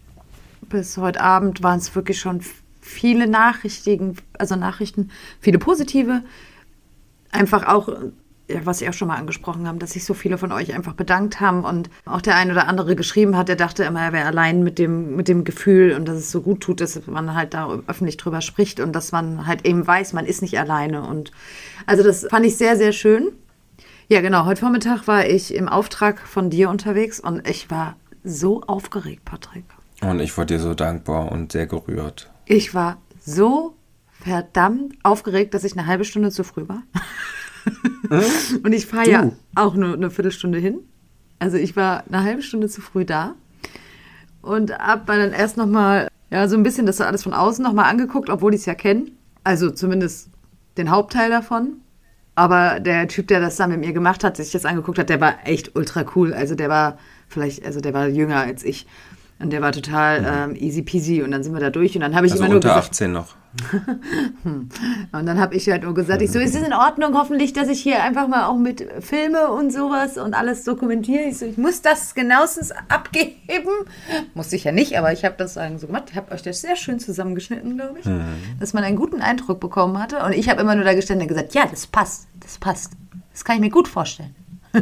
bis 0.68 0.96
heute 0.96 1.20
Abend 1.20 1.62
waren 1.62 1.78
es 1.78 1.94
wirklich 1.94 2.18
schon 2.18 2.40
viele 2.80 3.28
Nachrichten, 3.28 4.16
also 4.36 4.56
Nachrichten, 4.56 5.10
viele 5.40 5.58
positive. 5.58 6.22
Einfach 7.30 7.68
auch 7.68 7.88
ja, 8.48 8.64
was 8.64 8.78
Sie 8.78 8.88
auch 8.88 8.92
schon 8.92 9.08
mal 9.08 9.16
angesprochen 9.16 9.66
haben, 9.66 9.78
dass 9.78 9.92
sich 9.92 10.04
so 10.04 10.12
viele 10.12 10.36
von 10.36 10.52
euch 10.52 10.74
einfach 10.74 10.92
bedankt 10.92 11.40
haben 11.40 11.64
und 11.64 11.88
auch 12.04 12.20
der 12.20 12.36
ein 12.36 12.50
oder 12.50 12.68
andere 12.68 12.94
geschrieben 12.94 13.36
hat, 13.36 13.48
der 13.48 13.56
dachte 13.56 13.84
immer, 13.84 14.02
er 14.02 14.12
wäre 14.12 14.26
allein 14.26 14.62
mit 14.62 14.78
dem, 14.78 15.16
mit 15.16 15.28
dem 15.28 15.44
Gefühl 15.44 15.94
und 15.94 16.06
dass 16.06 16.18
es 16.18 16.30
so 16.30 16.42
gut 16.42 16.60
tut, 16.60 16.80
dass 16.80 17.06
man 17.06 17.34
halt 17.34 17.54
da 17.54 17.78
öffentlich 17.86 18.18
drüber 18.18 18.42
spricht 18.42 18.80
und 18.80 18.92
dass 18.92 19.12
man 19.12 19.46
halt 19.46 19.64
eben 19.66 19.86
weiß, 19.86 20.12
man 20.12 20.26
ist 20.26 20.42
nicht 20.42 20.58
alleine. 20.58 21.02
Und 21.02 21.32
also 21.86 22.02
das 22.02 22.26
fand 22.28 22.44
ich 22.44 22.56
sehr, 22.56 22.76
sehr 22.76 22.92
schön. 22.92 23.32
Ja, 24.08 24.20
genau. 24.20 24.44
Heute 24.44 24.60
Vormittag 24.60 25.08
war 25.08 25.26
ich 25.26 25.54
im 25.54 25.68
Auftrag 25.68 26.20
von 26.20 26.50
dir 26.50 26.68
unterwegs 26.68 27.20
und 27.20 27.48
ich 27.48 27.70
war 27.70 27.96
so 28.22 28.60
aufgeregt, 28.62 29.24
Patrick. 29.24 29.64
Und 30.02 30.20
ich 30.20 30.36
war 30.36 30.44
dir 30.44 30.60
so 30.60 30.74
dankbar 30.74 31.32
und 31.32 31.52
sehr 31.52 31.66
gerührt. 31.66 32.30
Ich 32.44 32.74
war 32.74 32.98
so 33.24 33.74
verdammt 34.20 34.96
aufgeregt, 35.02 35.54
dass 35.54 35.64
ich 35.64 35.72
eine 35.72 35.86
halbe 35.86 36.04
Stunde 36.04 36.30
zu 36.30 36.44
früh 36.44 36.68
war. 36.68 36.82
und 38.62 38.72
ich 38.72 38.86
fahre 38.86 39.10
ja 39.10 39.32
auch 39.54 39.74
nur 39.74 39.94
eine 39.94 40.10
Viertelstunde 40.10 40.58
hin. 40.58 40.80
Also 41.38 41.56
ich 41.56 41.76
war 41.76 42.04
eine 42.06 42.22
halbe 42.22 42.42
Stunde 42.42 42.68
zu 42.68 42.80
früh 42.80 43.04
da 43.04 43.34
und 44.42 44.76
habe 44.78 45.02
dann 45.06 45.32
erst 45.32 45.56
nochmal, 45.56 46.08
ja, 46.30 46.48
so 46.48 46.56
ein 46.56 46.62
bisschen 46.62 46.86
das 46.86 47.00
alles 47.00 47.22
von 47.22 47.34
außen 47.34 47.62
nochmal 47.62 47.90
angeguckt, 47.90 48.30
obwohl 48.30 48.54
ich 48.54 48.60
es 48.60 48.66
ja 48.66 48.74
kenne. 48.74 49.06
Also 49.42 49.70
zumindest 49.70 50.30
den 50.76 50.90
Hauptteil 50.90 51.30
davon. 51.30 51.74
Aber 52.36 52.80
der 52.80 53.06
Typ, 53.08 53.28
der 53.28 53.40
das 53.40 53.56
dann 53.56 53.70
mit 53.70 53.80
mir 53.80 53.92
gemacht 53.92 54.24
hat, 54.24 54.36
sich 54.36 54.50
das 54.50 54.64
angeguckt 54.64 54.98
hat, 54.98 55.08
der 55.08 55.20
war 55.20 55.34
echt 55.44 55.76
ultra 55.76 56.04
cool. 56.16 56.34
Also 56.34 56.54
der 56.54 56.68
war 56.68 56.98
vielleicht, 57.28 57.64
also 57.64 57.80
der 57.80 57.94
war 57.94 58.08
jünger 58.08 58.38
als 58.38 58.64
ich. 58.64 58.86
Und 59.38 59.52
der 59.52 59.60
war 59.60 59.72
total 59.72 60.20
mhm. 60.20 60.56
ähm, 60.56 60.56
easy 60.56 60.82
peasy 60.82 61.22
und 61.22 61.30
dann 61.30 61.42
sind 61.42 61.52
wir 61.52 61.60
da 61.60 61.70
durch 61.70 61.94
und 61.94 62.00
dann 62.00 62.14
habe 62.14 62.26
ich 62.26 62.32
also 62.32 62.44
immer 62.44 62.50
nur 62.50 62.56
unter 62.56 62.68
gesagt, 62.68 62.90
18 62.90 63.12
noch. 63.12 63.36
und 64.44 64.70
dann 65.12 65.38
habe 65.38 65.54
ich 65.54 65.68
halt 65.68 65.84
nur 65.84 65.94
gesagt, 65.94 66.22
ich 66.22 66.32
so, 66.32 66.40
ist 66.40 66.54
es 66.54 66.62
in 66.62 66.72
Ordnung 66.72 67.16
hoffentlich, 67.16 67.52
dass 67.52 67.68
ich 67.68 67.80
hier 67.80 68.02
einfach 68.02 68.26
mal 68.26 68.46
auch 68.46 68.56
mit 68.56 68.84
filme 69.00 69.48
und 69.48 69.72
sowas 69.72 70.18
und 70.18 70.34
alles 70.34 70.64
dokumentiere. 70.64 71.22
Ich 71.24 71.38
so, 71.38 71.46
ich 71.46 71.56
muss 71.56 71.80
das 71.80 72.14
genauestens 72.14 72.72
abgeben. 72.88 73.70
Musste 74.34 74.56
ich 74.56 74.64
ja 74.64 74.72
nicht, 74.72 74.98
aber 74.98 75.12
ich 75.12 75.24
habe 75.24 75.36
das 75.38 75.54
sagen 75.54 75.78
so 75.78 75.86
gemacht. 75.86 76.04
Ich 76.10 76.16
habe 76.16 76.32
euch 76.32 76.42
das 76.42 76.60
sehr 76.60 76.76
schön 76.76 76.98
zusammengeschnitten, 76.98 77.76
glaube 77.76 78.00
ich, 78.00 78.06
mhm. 78.06 78.24
dass 78.58 78.72
man 78.72 78.82
einen 78.82 78.96
guten 78.96 79.20
Eindruck 79.20 79.60
bekommen 79.60 79.98
hatte. 79.98 80.24
Und 80.24 80.32
ich 80.32 80.48
habe 80.48 80.60
immer 80.60 80.74
nur 80.74 80.84
da 80.84 80.94
gestanden 80.94 81.22
und 81.22 81.28
gesagt, 81.28 81.54
ja, 81.54 81.66
das 81.66 81.86
passt, 81.86 82.26
das 82.40 82.58
passt. 82.58 82.92
Das 83.32 83.44
kann 83.44 83.56
ich 83.56 83.60
mir 83.60 83.70
gut 83.70 83.88
vorstellen. 83.88 84.34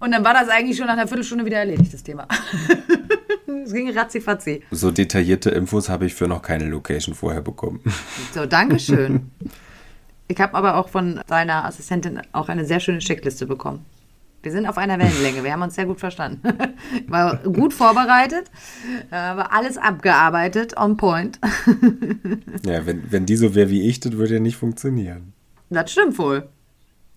Und 0.00 0.12
dann 0.12 0.24
war 0.24 0.32
das 0.32 0.48
eigentlich 0.48 0.76
schon 0.76 0.86
nach 0.86 0.92
einer 0.92 1.08
Viertelstunde 1.08 1.44
wieder 1.44 1.58
erledigt, 1.58 1.92
das 1.92 2.02
Thema. 2.02 2.28
es 3.68 3.74
ging 3.74 3.90
ratzi-fatzi. 3.90 4.62
So 4.70 4.90
detaillierte 4.90 5.50
Infos 5.50 5.88
habe 5.88 6.06
ich 6.06 6.14
für 6.14 6.26
noch 6.26 6.42
keine 6.42 6.64
Location 6.66 7.14
vorher 7.14 7.42
bekommen. 7.42 7.80
So, 8.34 8.46
Dankeschön. 8.46 9.30
Ich 10.26 10.38
habe 10.40 10.54
aber 10.54 10.76
auch 10.76 10.88
von 10.88 11.20
deiner 11.26 11.64
Assistentin 11.64 12.20
auch 12.32 12.48
eine 12.48 12.64
sehr 12.64 12.80
schöne 12.80 12.98
Checkliste 12.98 13.46
bekommen. 13.46 13.84
Wir 14.42 14.52
sind 14.52 14.66
auf 14.66 14.78
einer 14.78 14.98
Wellenlänge, 14.98 15.42
wir 15.42 15.52
haben 15.52 15.62
uns 15.62 15.74
sehr 15.74 15.86
gut 15.86 15.98
verstanden. 15.98 16.42
War 17.08 17.38
gut 17.38 17.74
vorbereitet, 17.74 18.50
war 19.10 19.52
alles 19.52 19.78
abgearbeitet, 19.78 20.76
on 20.76 20.96
point. 20.96 21.40
ja, 22.64 22.86
wenn, 22.86 23.10
wenn 23.10 23.26
die 23.26 23.36
so 23.36 23.54
wäre 23.54 23.70
wie 23.70 23.88
ich, 23.88 24.00
das 24.00 24.12
würde 24.12 24.34
ja 24.34 24.40
nicht 24.40 24.56
funktionieren. 24.56 25.32
Das 25.70 25.90
stimmt 25.90 26.18
wohl. 26.18 26.48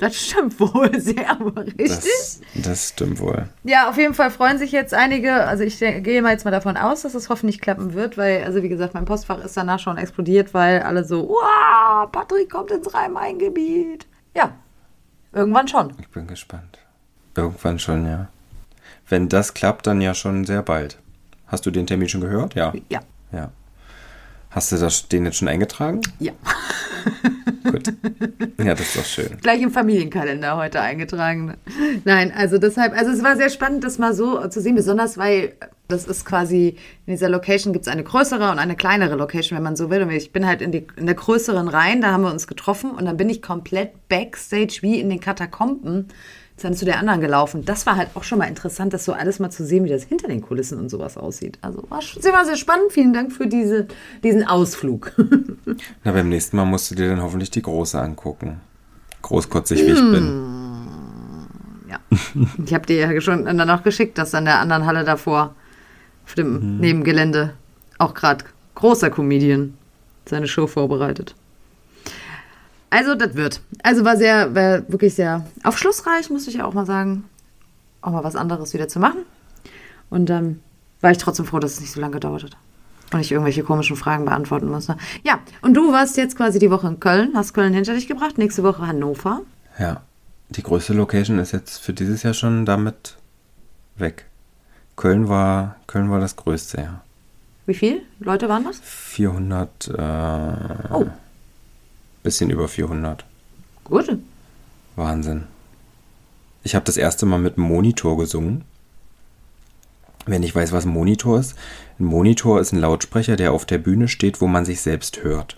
Das 0.02 0.16
stimmt 0.20 0.60
wohl 0.60 0.90
sehr, 1.00 1.38
richtig? 1.56 1.88
Das, 1.88 2.42
das, 2.56 2.90
stimmt 2.90 3.20
wohl. 3.20 3.48
Ja, 3.64 3.88
auf 3.88 3.98
jeden 3.98 4.16
Fall 4.16 4.32
freuen 4.32 4.58
sich 4.58 4.72
jetzt 4.72 4.96
einige. 4.96 5.32
Also 5.32 5.64
ich 5.64 5.78
gehe 5.78 6.24
mal 6.24 6.32
jetzt 6.32 6.44
mal 6.44 6.50
davon 6.50 6.76
aus, 6.76 7.04
dass 7.04 7.14
es 7.14 7.30
hoffentlich 7.30 7.62
klappen 7.62 7.94
wird, 7.94 8.18
weil, 8.18 8.44
also 8.44 8.64
wie 8.64 8.70
gesagt, 8.70 8.96
mein 8.96 9.06
Postfach 9.06 9.38
ist 9.46 9.56
danach 9.56 9.78
schon 9.78 10.00
explodiert, 10.00 10.56
weil 10.56 10.82
alle 10.82 11.04
so, 11.04 11.30
wow, 11.30 12.12
Patrick 12.12 12.50
kommt 12.50 12.72
ins 12.72 12.92
Rhein-Main-Gebiet. 12.92 14.08
Ja, 14.36 14.54
irgendwann 15.34 15.68
schon. 15.68 15.94
Ich 16.00 16.10
bin 16.10 16.26
gespannt. 16.26 16.80
Irgendwann 17.36 17.78
schon, 17.78 18.08
ja. 18.08 18.30
Wenn 19.08 19.30
das 19.30 19.54
klappt, 19.54 19.86
dann 19.86 20.02
ja 20.02 20.16
schon 20.16 20.46
sehr 20.46 20.64
bald. 20.64 20.98
Hast 21.46 21.68
du 21.68 21.70
den 21.70 21.86
Termin 21.86 22.10
schon 22.10 22.22
gehört? 22.22 22.56
Ja. 22.56 22.74
Ja. 22.90 23.02
Ja. 23.32 23.52
Hast 24.52 24.72
du 24.74 24.78
das, 24.78 25.08
den 25.08 25.26
jetzt 25.26 25.38
schon 25.38 25.48
eingetragen? 25.48 26.02
Ja. 26.20 26.34
Gut. 27.64 27.94
Ja, 28.58 28.76
das 28.76 28.82
ist 28.82 28.98
doch 28.98 29.06
schön. 29.06 29.38
Gleich 29.42 29.62
im 29.62 29.72
Familienkalender 29.72 30.58
heute 30.58 30.82
eingetragen. 30.82 31.56
Nein, 32.04 32.34
also 32.36 32.58
deshalb, 32.58 32.94
also 32.94 33.12
es 33.12 33.24
war 33.24 33.38
sehr 33.38 33.50
spannend, 33.50 33.84
das 33.84 33.98
mal 33.98 34.14
so 34.14 34.46
zu 34.50 34.60
sehen, 34.60 34.76
besonders 34.76 35.18
weil 35.18 35.54
das 35.88 36.06
ist 36.06 36.26
quasi, 36.26 36.76
in 37.06 37.14
dieser 37.14 37.30
Location 37.30 37.72
gibt 37.74 37.88
es 37.88 37.92
eine 37.92 38.04
größere 38.04 38.52
und 38.52 38.60
eine 38.60 38.76
kleinere 38.76 39.16
Location, 39.16 39.56
wenn 39.56 39.64
man 39.64 39.76
so 39.76 39.90
will. 39.90 40.02
Und 40.02 40.12
ich 40.12 40.34
bin 40.34 40.46
halt 40.46 40.62
in, 40.62 40.72
die, 40.72 40.86
in 40.98 41.06
der 41.06 41.16
größeren 41.16 41.68
rein, 41.68 42.02
da 42.02 42.12
haben 42.12 42.24
wir 42.24 42.32
uns 42.32 42.48
getroffen 42.48 42.92
und 42.92 43.06
dann 43.06 43.18
bin 43.18 43.30
ich 43.30 43.42
komplett 43.42 44.10
backstage 44.10 44.80
wie 44.82 45.00
in 45.00 45.10
den 45.10 45.22
Katakomben 45.22 46.10
dann 46.62 46.74
zu 46.74 46.86
der 46.86 47.00
anderen 47.00 47.22
gelaufen. 47.22 47.66
Das 47.66 47.86
war 47.86 47.96
halt 47.96 48.10
auch 48.16 48.24
schon 48.24 48.40
mal 48.40 48.46
interessant, 48.46 48.94
das 48.94 49.06
so 49.06 49.14
alles 49.14 49.40
mal 49.40 49.50
zu 49.50 49.66
sehen, 49.66 49.84
wie 49.86 49.90
das 49.90 50.04
hinter 50.04 50.28
den 50.28 50.42
Kulissen 50.42 50.80
und 50.80 50.90
sowas 50.90 51.18
aussieht. 51.18 51.58
Also 51.62 51.84
war 51.90 52.02
sehr, 52.02 52.46
sehr 52.46 52.56
spannend. 52.56 52.92
Vielen 52.92 53.14
Dank 53.14 53.32
für 53.32 53.48
diese, 53.48 53.88
diesen 54.24 54.48
Ausflug. 54.48 55.12
Na, 56.04 56.12
beim 56.12 56.30
nächsten 56.30 56.58
Mal 56.58 56.66
musst 56.66 56.92
du 56.92 56.96
dir 56.96 57.10
dann 57.10 57.22
hoffentlich 57.22 57.52
die 57.52 57.62
große 57.62 58.00
angucken. 58.00 58.62
Großkotzig, 59.22 59.82
wie 59.82 59.92
ich 59.92 60.00
bin. 60.00 60.42
Ja. 61.90 62.00
Ich 62.66 62.74
habe 62.74 62.86
dir 62.86 62.96
ja 62.96 63.22
schon 63.22 63.46
dann 63.46 63.70
auch 63.70 63.84
geschickt, 63.84 64.18
dass 64.18 64.34
an 64.34 64.46
der 64.46 64.60
anderen 64.60 64.86
Halle 64.86 65.04
davor, 65.04 65.56
auf 66.26 66.36
dem 66.36 66.76
mhm. 66.76 66.80
Nebengelände, 66.80 67.54
auch 67.98 68.14
gerade 68.14 68.46
großer 68.76 69.10
Comedian 69.10 69.74
seine 70.26 70.48
Show 70.48 70.68
vorbereitet. 70.68 71.36
Also, 72.92 73.16
das 73.16 73.34
wird. 73.36 73.62
Also 73.82 74.06
war 74.06 74.18
sehr, 74.18 74.54
war 74.54 74.88
wirklich 74.90 75.16
sehr 75.16 75.46
aufschlussreich, 75.64 76.30
muss 76.30 76.48
ich 76.48 76.56
ja 76.56 76.66
auch 76.66 76.74
mal 76.74 76.86
sagen. 76.86 77.24
Auch 78.02 78.12
mal 78.12 78.24
was 78.24 78.36
anderes 78.36 78.74
wieder 78.74 78.88
zu 78.88 79.00
machen. 79.00 79.20
Und 80.10 80.28
dann 80.30 80.46
ähm, 80.46 80.60
war 81.02 81.12
ich 81.12 81.18
trotzdem 81.18 81.46
froh, 81.46 81.60
dass 81.60 81.74
es 81.74 81.82
nicht 81.82 81.92
so 81.92 82.00
lange 82.02 82.14
gedauert 82.14 82.44
hat. 82.44 82.58
Und 83.14 83.20
ich 83.20 83.32
irgendwelche 83.32 83.64
komischen 83.64 83.96
Fragen 83.96 84.26
beantworten 84.26 84.70
muss. 84.70 84.88
Ne? 84.88 84.98
Ja, 85.24 85.40
und 85.62 85.74
du 85.74 85.92
warst 85.92 86.18
jetzt 86.18 86.38
quasi 86.38 86.60
die 86.60 86.70
Woche 86.72 86.88
in 86.88 87.00
Köln, 87.00 87.32
hast 87.36 87.54
Köln 87.54 87.74
hinter 87.74 87.94
dich 87.94 88.08
gebracht, 88.08 88.38
nächste 88.38 88.64
Woche 88.64 88.86
Hannover. 88.88 89.42
Ja, 89.80 90.02
die 90.50 90.64
größte 90.64 90.94
Location 90.94 91.40
ist 91.40 91.52
jetzt 91.52 91.78
für 91.80 91.94
dieses 91.94 92.24
Jahr 92.24 92.34
schon 92.34 92.66
damit 92.66 93.18
weg. 93.98 94.26
Köln 94.96 95.30
war, 95.30 95.78
Köln 95.88 96.10
war 96.10 96.20
das 96.20 96.36
größte, 96.36 96.82
ja. 96.82 97.02
Wie 97.66 97.74
viel 97.74 98.02
Leute 98.20 98.50
waren 98.50 98.64
das? 98.66 98.80
400, 98.84 99.88
äh, 99.88 100.94
Oh. 100.94 101.08
Bisschen 102.24 102.50
über 102.50 102.68
400. 102.68 103.26
Gut. 103.84 104.18
Wahnsinn. 104.96 105.44
Ich 106.64 106.76
habe 106.76 106.86
das 106.86 106.98
erste 106.98 107.26
Mal 107.26 107.40
mit 107.40 107.58
Monitor 107.58 108.18
gesungen. 108.18 108.64
Wenn 110.26 110.44
ich 110.44 110.54
weiß, 110.54 110.72
was 110.72 110.86
ein 110.86 110.92
Monitor 110.92 111.40
ist. 111.40 111.56
Ein 112.00 112.06
Monitor 112.06 112.60
ist 112.60 112.72
ein 112.74 112.80
Lautsprecher, 112.80 113.36
der 113.36 113.54
auf 113.54 113.66
der 113.66 113.80
Bühne 113.80 114.08
steht, 114.08 114.42
wo 114.42 114.48
man 114.48 114.66
sich 114.66 114.82
selbst 114.82 115.24
hört. 115.24 115.58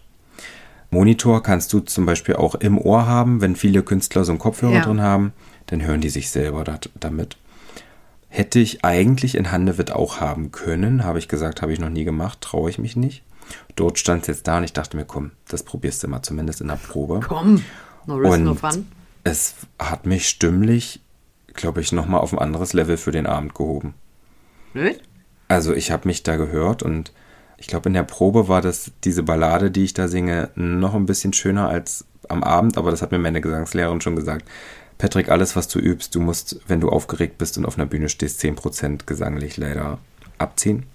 Monitor 0.90 1.44
kannst 1.44 1.74
du 1.74 1.80
zum 1.80 2.06
Beispiel 2.06 2.36
auch 2.36 2.56
im 2.56 2.78
Ohr 2.78 3.08
haben, 3.08 3.42
wenn 3.42 3.56
viele 3.56 3.84
Künstler 3.84 4.24
so 4.24 4.32
einen 4.32 4.40
Kopfhörer 4.40 4.76
Ja. 4.76 4.82
drin 4.84 5.02
haben, 5.02 5.34
dann 5.66 5.82
hören 5.82 6.02
die 6.02 6.10
sich 6.10 6.30
selber 6.30 6.64
dat, 6.64 6.90
damit. 7.00 7.36
Hätte 8.30 8.60
ich 8.60 8.86
eigentlich 8.86 9.36
in 9.36 9.52
Handewitt 9.52 9.92
auch 9.92 10.20
haben 10.22 10.52
können, 10.52 11.04
habe 11.04 11.20
ich 11.20 11.28
gesagt, 11.28 11.62
habe 11.62 11.74
ich 11.74 11.80
noch 11.80 11.90
nie 11.90 12.04
gemacht, 12.04 12.42
traue 12.42 12.70
ich 12.70 12.78
mich 12.78 12.96
nicht. 12.96 13.24
Dort 13.76 13.98
stand 14.00 14.24
es 14.24 14.28
jetzt 14.28 14.48
da 14.48 14.58
und 14.58 14.64
ich 14.64 14.74
dachte 14.74 14.98
mir, 14.98 15.06
komm, 15.06 15.32
das 15.48 15.64
probierst 15.64 16.04
du 16.04 16.08
mal 16.08 16.22
zumindest 16.22 16.62
in 16.62 16.68
der 16.68 16.76
Probe. 16.76 17.22
Komm. 17.28 17.64
No 18.06 18.16
risk, 18.16 18.40
no 18.40 18.52
Und 18.52 18.60
fun. 18.60 18.88
es 19.24 19.56
hat 19.80 20.06
mich 20.06 20.28
stimmlich, 20.28 21.02
glaube 21.54 21.82
ich, 21.82 21.92
nochmal 21.92 22.22
auf 22.22 22.34
ein 22.34 22.40
anderes 22.40 22.74
Level 22.74 22.98
für 22.98 23.12
den 23.12 23.26
Abend 23.28 23.56
gehoben. 23.56 23.94
Blöd? 24.74 25.02
Also 25.48 25.74
ich 25.74 25.92
habe 25.92 26.08
mich 26.08 26.24
da 26.24 26.36
gehört 26.36 26.84
und 26.84 27.12
ich 27.58 27.68
glaube, 27.68 27.88
in 27.90 27.94
der 27.94 28.04
Probe 28.04 28.48
war 28.48 28.62
das 28.62 28.92
diese 29.04 29.24
Ballade, 29.24 29.72
die 29.72 29.84
ich 29.86 29.94
da 29.94 30.08
singe, 30.08 30.50
noch 30.56 30.96
ein 30.96 31.06
bisschen 31.06 31.32
schöner 31.34 31.70
als 31.70 32.06
am 32.30 32.44
Abend, 32.44 32.78
aber 32.78 32.92
das 32.92 33.02
hat 33.02 33.12
mir 33.12 33.20
meine 33.20 33.42
Gesangslehrerin 33.42 34.02
schon 34.02 34.16
gesagt. 34.16 34.48
Patrick, 34.98 35.30
alles, 35.30 35.56
was 35.56 35.68
du 35.68 35.80
übst, 35.80 36.16
du 36.16 36.20
musst, 36.20 36.60
wenn 36.68 36.80
du 36.80 36.90
aufgeregt 36.90 37.38
bist 37.38 37.58
und 37.58 37.66
auf 37.66 37.78
einer 37.78 37.86
Bühne 37.86 38.10
stehst, 38.10 38.42
10% 38.42 39.06
gesanglich 39.06 39.58
leider 39.58 40.00
abziehen. 40.38 40.86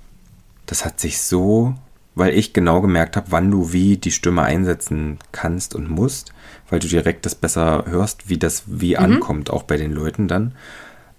Das 0.66 0.84
hat 0.84 1.00
sich 1.00 1.20
so, 1.20 1.74
weil 2.18 2.34
ich 2.34 2.52
genau 2.52 2.80
gemerkt 2.80 3.16
habe, 3.16 3.30
wann 3.30 3.50
du 3.50 3.72
wie 3.72 3.96
die 3.96 4.10
Stimme 4.10 4.42
einsetzen 4.42 5.18
kannst 5.32 5.74
und 5.74 5.88
musst, 5.88 6.32
weil 6.68 6.80
du 6.80 6.88
direkt 6.88 7.26
das 7.26 7.34
besser 7.34 7.84
hörst, 7.86 8.28
wie 8.28 8.38
das 8.38 8.64
wie 8.66 8.96
ankommt, 8.96 9.50
auch 9.50 9.62
bei 9.62 9.76
den 9.76 9.92
Leuten 9.92 10.28
dann. 10.28 10.54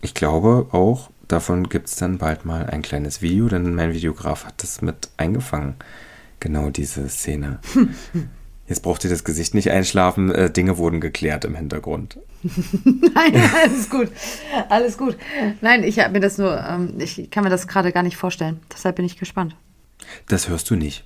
Ich 0.01 0.13
glaube 0.13 0.68
auch, 0.72 1.10
davon 1.27 1.70
gibt 1.70 1.88
es 1.89 1.96
dann 1.96 2.18
bald 2.18 2.46
mal 2.46 2.65
ein 2.65 2.82
kleines 2.82 3.22
Video, 3.22 3.48
denn 3.48 3.75
mein 3.75 3.94
Videograf 3.94 4.46
hat 4.46 4.62
das 4.63 4.82
mit 4.82 5.10
eingefangen. 5.18 5.75
Genau 6.39 6.70
diese 6.70 7.08
Szene. 7.10 7.60
Jetzt 8.68 8.82
braucht 8.82 9.03
ihr 9.03 9.10
das 9.10 9.24
Gesicht 9.24 9.56
nicht 9.56 9.72
einschlafen, 9.72 10.32
äh, 10.32 10.51
Dinge 10.51 10.77
wurden 10.77 11.01
geklärt 11.01 11.44
im 11.44 11.56
Hintergrund. 11.56 12.20
Nein, 12.84 13.50
alles 13.63 13.89
gut. 13.89 14.10
Alles 14.70 14.98
gut. 14.98 15.18
Nein, 15.62 15.84
ich 15.84 16.00
habe 16.00 16.13
mir 16.13 16.20
das 16.20 16.38
nur, 16.38 16.63
ähm, 16.63 16.94
ich 17.00 17.32
kann 17.32 17.44
mir 17.44 17.50
das 17.50 17.68
gerade 17.68 17.91
gar 17.91 18.03
nicht 18.03 18.15
vorstellen. 18.15 18.60
Deshalb 18.72 18.98
bin 18.98 19.06
ich 19.06 19.18
gespannt. 19.18 19.56
Das 20.27 20.50
hörst 20.50 20.70
du 20.70 20.75
nicht. 20.75 21.06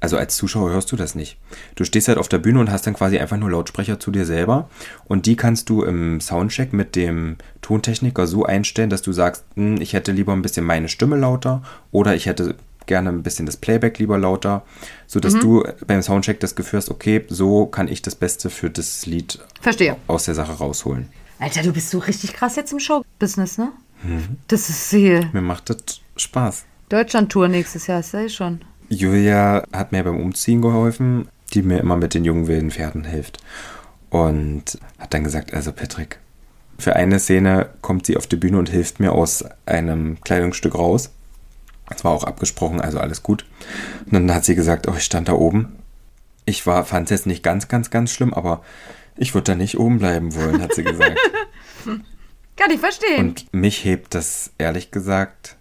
Also 0.00 0.16
als 0.16 0.36
Zuschauer 0.36 0.70
hörst 0.70 0.90
du 0.92 0.96
das 0.96 1.14
nicht. 1.14 1.36
Du 1.74 1.84
stehst 1.84 2.08
halt 2.08 2.16
auf 2.16 2.28
der 2.28 2.38
Bühne 2.38 2.58
und 2.58 2.70
hast 2.70 2.86
dann 2.86 2.94
quasi 2.94 3.18
einfach 3.18 3.36
nur 3.36 3.50
Lautsprecher 3.50 4.00
zu 4.00 4.10
dir 4.10 4.24
selber 4.24 4.70
und 5.04 5.26
die 5.26 5.36
kannst 5.36 5.68
du 5.68 5.82
im 5.82 6.22
Soundcheck 6.22 6.72
mit 6.72 6.96
dem 6.96 7.36
Tontechniker 7.60 8.26
so 8.26 8.44
einstellen, 8.44 8.88
dass 8.88 9.02
du 9.02 9.12
sagst, 9.12 9.44
hm, 9.56 9.78
ich 9.78 9.92
hätte 9.92 10.12
lieber 10.12 10.32
ein 10.32 10.40
bisschen 10.40 10.64
meine 10.64 10.88
Stimme 10.88 11.16
lauter 11.16 11.62
oder 11.92 12.14
ich 12.14 12.24
hätte 12.24 12.54
gerne 12.86 13.10
ein 13.10 13.22
bisschen 13.22 13.44
das 13.44 13.58
Playback 13.58 13.98
lieber 13.98 14.16
lauter, 14.16 14.64
sodass 15.06 15.34
du 15.38 15.64
beim 15.86 16.02
Soundcheck 16.02 16.40
das 16.40 16.56
Gefühl 16.56 16.78
hast, 16.78 16.90
okay, 16.90 17.24
so 17.28 17.66
kann 17.66 17.86
ich 17.86 18.00
das 18.00 18.14
Beste 18.14 18.48
für 18.48 18.70
das 18.70 19.04
Lied 19.06 19.38
Verstehe. 19.60 19.96
aus 20.06 20.24
der 20.24 20.34
Sache 20.34 20.52
rausholen. 20.52 21.08
Alter, 21.38 21.62
du 21.62 21.72
bist 21.72 21.90
so 21.90 21.98
richtig 21.98 22.32
krass 22.32 22.56
jetzt 22.56 22.72
im 22.72 22.80
Showbusiness, 22.80 23.58
ne? 23.58 23.70
Das 24.48 24.70
ist 24.70 24.90
hier. 24.90 25.28
Mir 25.32 25.42
macht 25.42 25.68
das 25.70 26.00
Spaß. 26.16 26.64
Deutschland-Tour 26.90 27.48
nächstes 27.48 27.86
Jahr, 27.86 28.00
ist 28.00 28.12
ja 28.12 28.20
eh 28.20 28.28
schon. 28.28 28.60
Julia 28.88 29.64
hat 29.72 29.92
mir 29.92 30.02
beim 30.02 30.20
Umziehen 30.20 30.60
geholfen, 30.60 31.28
die 31.54 31.62
mir 31.62 31.78
immer 31.78 31.96
mit 31.96 32.14
den 32.14 32.24
jungen 32.24 32.48
wilden 32.48 32.70
Pferden 32.70 33.04
hilft. 33.04 33.38
Und 34.10 34.78
hat 34.98 35.14
dann 35.14 35.22
gesagt, 35.22 35.54
also 35.54 35.72
Patrick, 35.72 36.18
für 36.78 36.96
eine 36.96 37.20
Szene 37.20 37.70
kommt 37.80 38.06
sie 38.06 38.16
auf 38.16 38.26
die 38.26 38.36
Bühne 38.36 38.58
und 38.58 38.68
hilft 38.68 38.98
mir 38.98 39.12
aus 39.12 39.44
einem 39.66 40.20
Kleidungsstück 40.22 40.74
raus. 40.74 41.10
Das 41.88 42.04
war 42.04 42.10
auch 42.10 42.24
abgesprochen, 42.24 42.80
also 42.80 42.98
alles 42.98 43.22
gut. 43.22 43.44
Und 44.06 44.12
dann 44.12 44.34
hat 44.34 44.44
sie 44.44 44.56
gesagt, 44.56 44.88
oh, 44.88 44.94
ich 44.96 45.04
stand 45.04 45.28
da 45.28 45.34
oben. 45.34 45.76
Ich 46.44 46.66
war, 46.66 46.84
fand 46.84 47.06
es 47.06 47.10
jetzt 47.10 47.26
nicht 47.26 47.44
ganz, 47.44 47.68
ganz, 47.68 47.90
ganz 47.90 48.10
schlimm, 48.10 48.34
aber 48.34 48.62
ich 49.16 49.34
würde 49.34 49.52
da 49.52 49.54
nicht 49.54 49.78
oben 49.78 49.98
bleiben 49.98 50.34
wollen, 50.34 50.60
hat 50.60 50.74
sie 50.74 50.82
gesagt. 50.82 51.18
Kann 52.56 52.70
ich 52.72 52.80
verstehen. 52.80 53.20
Und 53.20 53.54
mich 53.54 53.84
hebt 53.84 54.14
das 54.14 54.50
ehrlich 54.58 54.90
gesagt. 54.90 55.56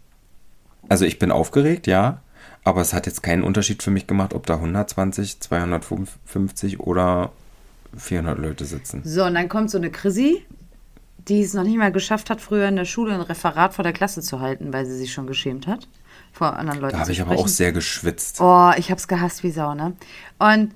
Also 0.89 1.05
ich 1.05 1.19
bin 1.19 1.31
aufgeregt, 1.31 1.87
ja, 1.87 2.21
aber 2.63 2.81
es 2.81 2.93
hat 2.93 3.05
jetzt 3.05 3.23
keinen 3.23 3.43
Unterschied 3.43 3.83
für 3.83 3.91
mich 3.91 4.07
gemacht, 4.07 4.33
ob 4.33 4.45
da 4.45 4.55
120, 4.55 5.39
250 5.39 6.79
oder 6.79 7.31
400 7.95 8.37
Leute 8.37 8.65
sitzen. 8.65 9.01
so, 9.05 9.23
und 9.23 9.35
dann 9.35 9.49
kommt 9.49 9.71
so 9.71 9.77
eine 9.77 9.89
Chrissy, 9.89 10.45
die 11.27 11.41
es 11.41 11.53
noch 11.53 11.63
nicht 11.63 11.77
mal 11.77 11.91
geschafft 11.91 12.29
hat, 12.29 12.41
früher 12.41 12.67
in 12.67 12.75
der 12.75 12.85
Schule 12.85 13.13
ein 13.13 13.21
Referat 13.21 13.73
vor 13.73 13.83
der 13.83 13.93
Klasse 13.93 14.21
zu 14.21 14.39
halten, 14.39 14.73
weil 14.73 14.85
sie 14.85 14.97
sich 14.97 15.13
schon 15.13 15.27
geschämt 15.27 15.67
hat, 15.67 15.87
vor 16.31 16.55
anderen 16.55 16.79
Leuten 16.79 16.93
Da 16.93 17.01
habe 17.01 17.11
ich 17.11 17.21
aber 17.21 17.37
auch 17.37 17.47
sehr 17.47 17.71
geschwitzt. 17.71 18.41
Oh, 18.41 18.71
ich 18.77 18.91
hab's 18.91 19.07
gehasst 19.07 19.43
wie 19.43 19.51
Sau, 19.51 19.73
ne? 19.73 19.93
Und 20.37 20.71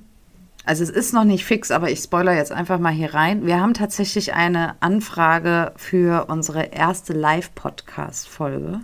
also 0.65 0.84
es 0.84 0.89
ist 0.89 1.13
noch 1.13 1.25
nicht 1.25 1.43
fix, 1.43 1.72
aber 1.72 1.91
ich 1.91 2.00
spoiler 2.00 2.34
jetzt 2.34 2.53
einfach 2.53 2.79
mal 2.79 2.93
hier 2.93 3.13
rein. 3.13 3.46
Wir 3.46 3.60
haben 3.60 3.74
tatsächlich 3.74 4.34
eine 4.34 4.75
Anfrage 4.79 5.74
für 5.75 6.27
unsere 6.29 6.67
erste 6.67 7.13
Live-Podcast-Folge 7.13 8.79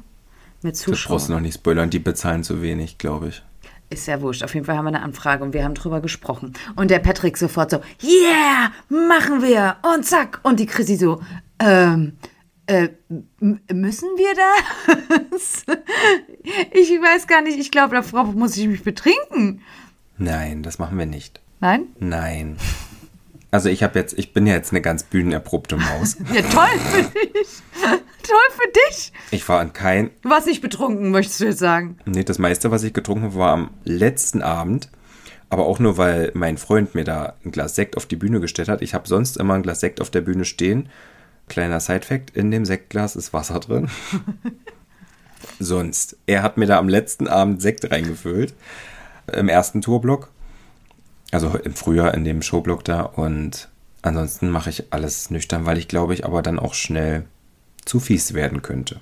mit 0.61 0.73
Das 0.75 0.83
brauchst 0.83 0.87
du 0.87 0.91
Zuschauern. 1.09 1.31
noch 1.31 1.39
nicht 1.41 1.55
spoilern, 1.55 1.89
die 1.89 1.99
bezahlen 1.99 2.43
zu 2.43 2.61
wenig, 2.61 2.97
glaube 2.97 3.29
ich. 3.29 3.43
Ist 3.91 4.07
ja 4.07 4.21
wurscht. 4.21 4.43
Auf 4.43 4.53
jeden 4.53 4.65
Fall 4.65 4.77
haben 4.77 4.85
wir 4.85 4.89
eine 4.89 5.01
Anfrage 5.01 5.43
und 5.43 5.53
wir 5.53 5.63
haben 5.63 5.73
drüber 5.73 5.99
gesprochen. 5.99 6.53
Und 6.75 6.91
der 6.91 6.99
Patrick 6.99 7.37
sofort 7.37 7.71
so, 7.71 7.77
yeah, 8.03 8.71
machen 8.87 9.41
wir. 9.41 9.77
Und 9.81 10.05
zack. 10.05 10.39
Und 10.43 10.59
die 10.59 10.67
Chrissy 10.67 10.95
so, 10.95 11.21
ähm, 11.59 12.13
äh, 12.67 12.89
müssen 13.39 14.09
wir 14.15 14.35
das? 15.31 15.65
ich 16.71 16.89
weiß 16.89 17.25
gar 17.25 17.41
nicht. 17.41 17.57
Ich 17.57 17.71
glaube, 17.71 17.95
davor 17.95 18.25
muss 18.25 18.55
ich 18.57 18.67
mich 18.67 18.83
betrinken. 18.83 19.61
Nein, 20.19 20.61
das 20.61 20.77
machen 20.77 20.99
wir 20.99 21.07
nicht. 21.07 21.41
Nein? 21.59 21.87
Nein. 21.99 22.57
Also 23.51 23.69
ich 23.69 23.81
habe 23.81 23.97
jetzt, 23.97 24.17
ich 24.17 24.33
bin 24.33 24.45
ja 24.45 24.53
jetzt 24.53 24.71
eine 24.71 24.81
ganz 24.81 25.03
bühnenerprobte 25.03 25.77
Maus. 25.77 26.17
Ja, 26.33 26.41
toll 26.43 26.79
für 26.91 27.03
dich. 27.03 27.47
toll 28.23 28.37
für 28.51 28.71
dich. 28.89 29.11
Ich 29.31 29.49
war 29.49 29.59
an 29.59 29.73
kein, 29.73 30.11
Du 30.21 30.29
warst 30.29 30.45
nicht 30.47 30.61
betrunken, 30.61 31.09
möchtest 31.11 31.39
du 31.39 31.45
jetzt 31.45 31.59
sagen. 31.59 31.97
Nee, 32.05 32.23
das 32.23 32.37
meiste, 32.37 32.69
was 32.69 32.83
ich 32.83 32.93
getrunken 32.93 33.25
habe, 33.25 33.35
war 33.35 33.53
am 33.53 33.71
letzten 33.83 34.41
Abend. 34.41 34.89
Aber 35.49 35.65
auch 35.65 35.79
nur, 35.79 35.97
weil 35.97 36.31
mein 36.35 36.57
Freund 36.59 36.93
mir 36.93 37.03
da 37.03 37.33
ein 37.43 37.51
Glas 37.51 37.75
Sekt 37.75 37.97
auf 37.97 38.05
die 38.05 38.15
Bühne 38.15 38.39
gestellt 38.39 38.69
hat. 38.69 38.83
Ich 38.83 38.93
habe 38.93 39.07
sonst 39.07 39.35
immer 39.37 39.55
ein 39.55 39.63
Glas 39.63 39.79
Sekt 39.79 39.99
auf 39.99 40.11
der 40.11 40.21
Bühne 40.21 40.45
stehen. 40.45 40.89
Kleiner 41.47 41.79
Sidefact, 41.79 42.29
in 42.37 42.51
dem 42.51 42.65
Sektglas 42.65 43.15
ist 43.15 43.33
Wasser 43.33 43.59
drin. 43.59 43.89
sonst. 45.59 46.17
Er 46.27 46.43
hat 46.43 46.57
mir 46.57 46.67
da 46.67 46.77
am 46.77 46.87
letzten 46.87 47.27
Abend 47.27 47.63
Sekt 47.63 47.89
reingefüllt. 47.91 48.53
Im 49.33 49.49
ersten 49.49 49.81
Tourblock. 49.81 50.29
Also 51.31 51.55
im 51.57 51.73
Frühjahr 51.73 52.13
in 52.13 52.23
dem 52.23 52.41
Showblock 52.41 52.83
da. 52.83 53.01
Und 53.01 53.69
ansonsten 54.01 54.49
mache 54.49 54.69
ich 54.69 54.91
alles 54.91 55.29
nüchtern, 55.29 55.65
weil 55.65 55.77
ich 55.77 55.87
glaube 55.87 56.13
ich 56.13 56.25
aber 56.25 56.41
dann 56.41 56.59
auch 56.59 56.73
schnell 56.73 57.25
zu 57.85 57.99
fies 57.99 58.33
werden 58.33 58.61
könnte. 58.61 59.01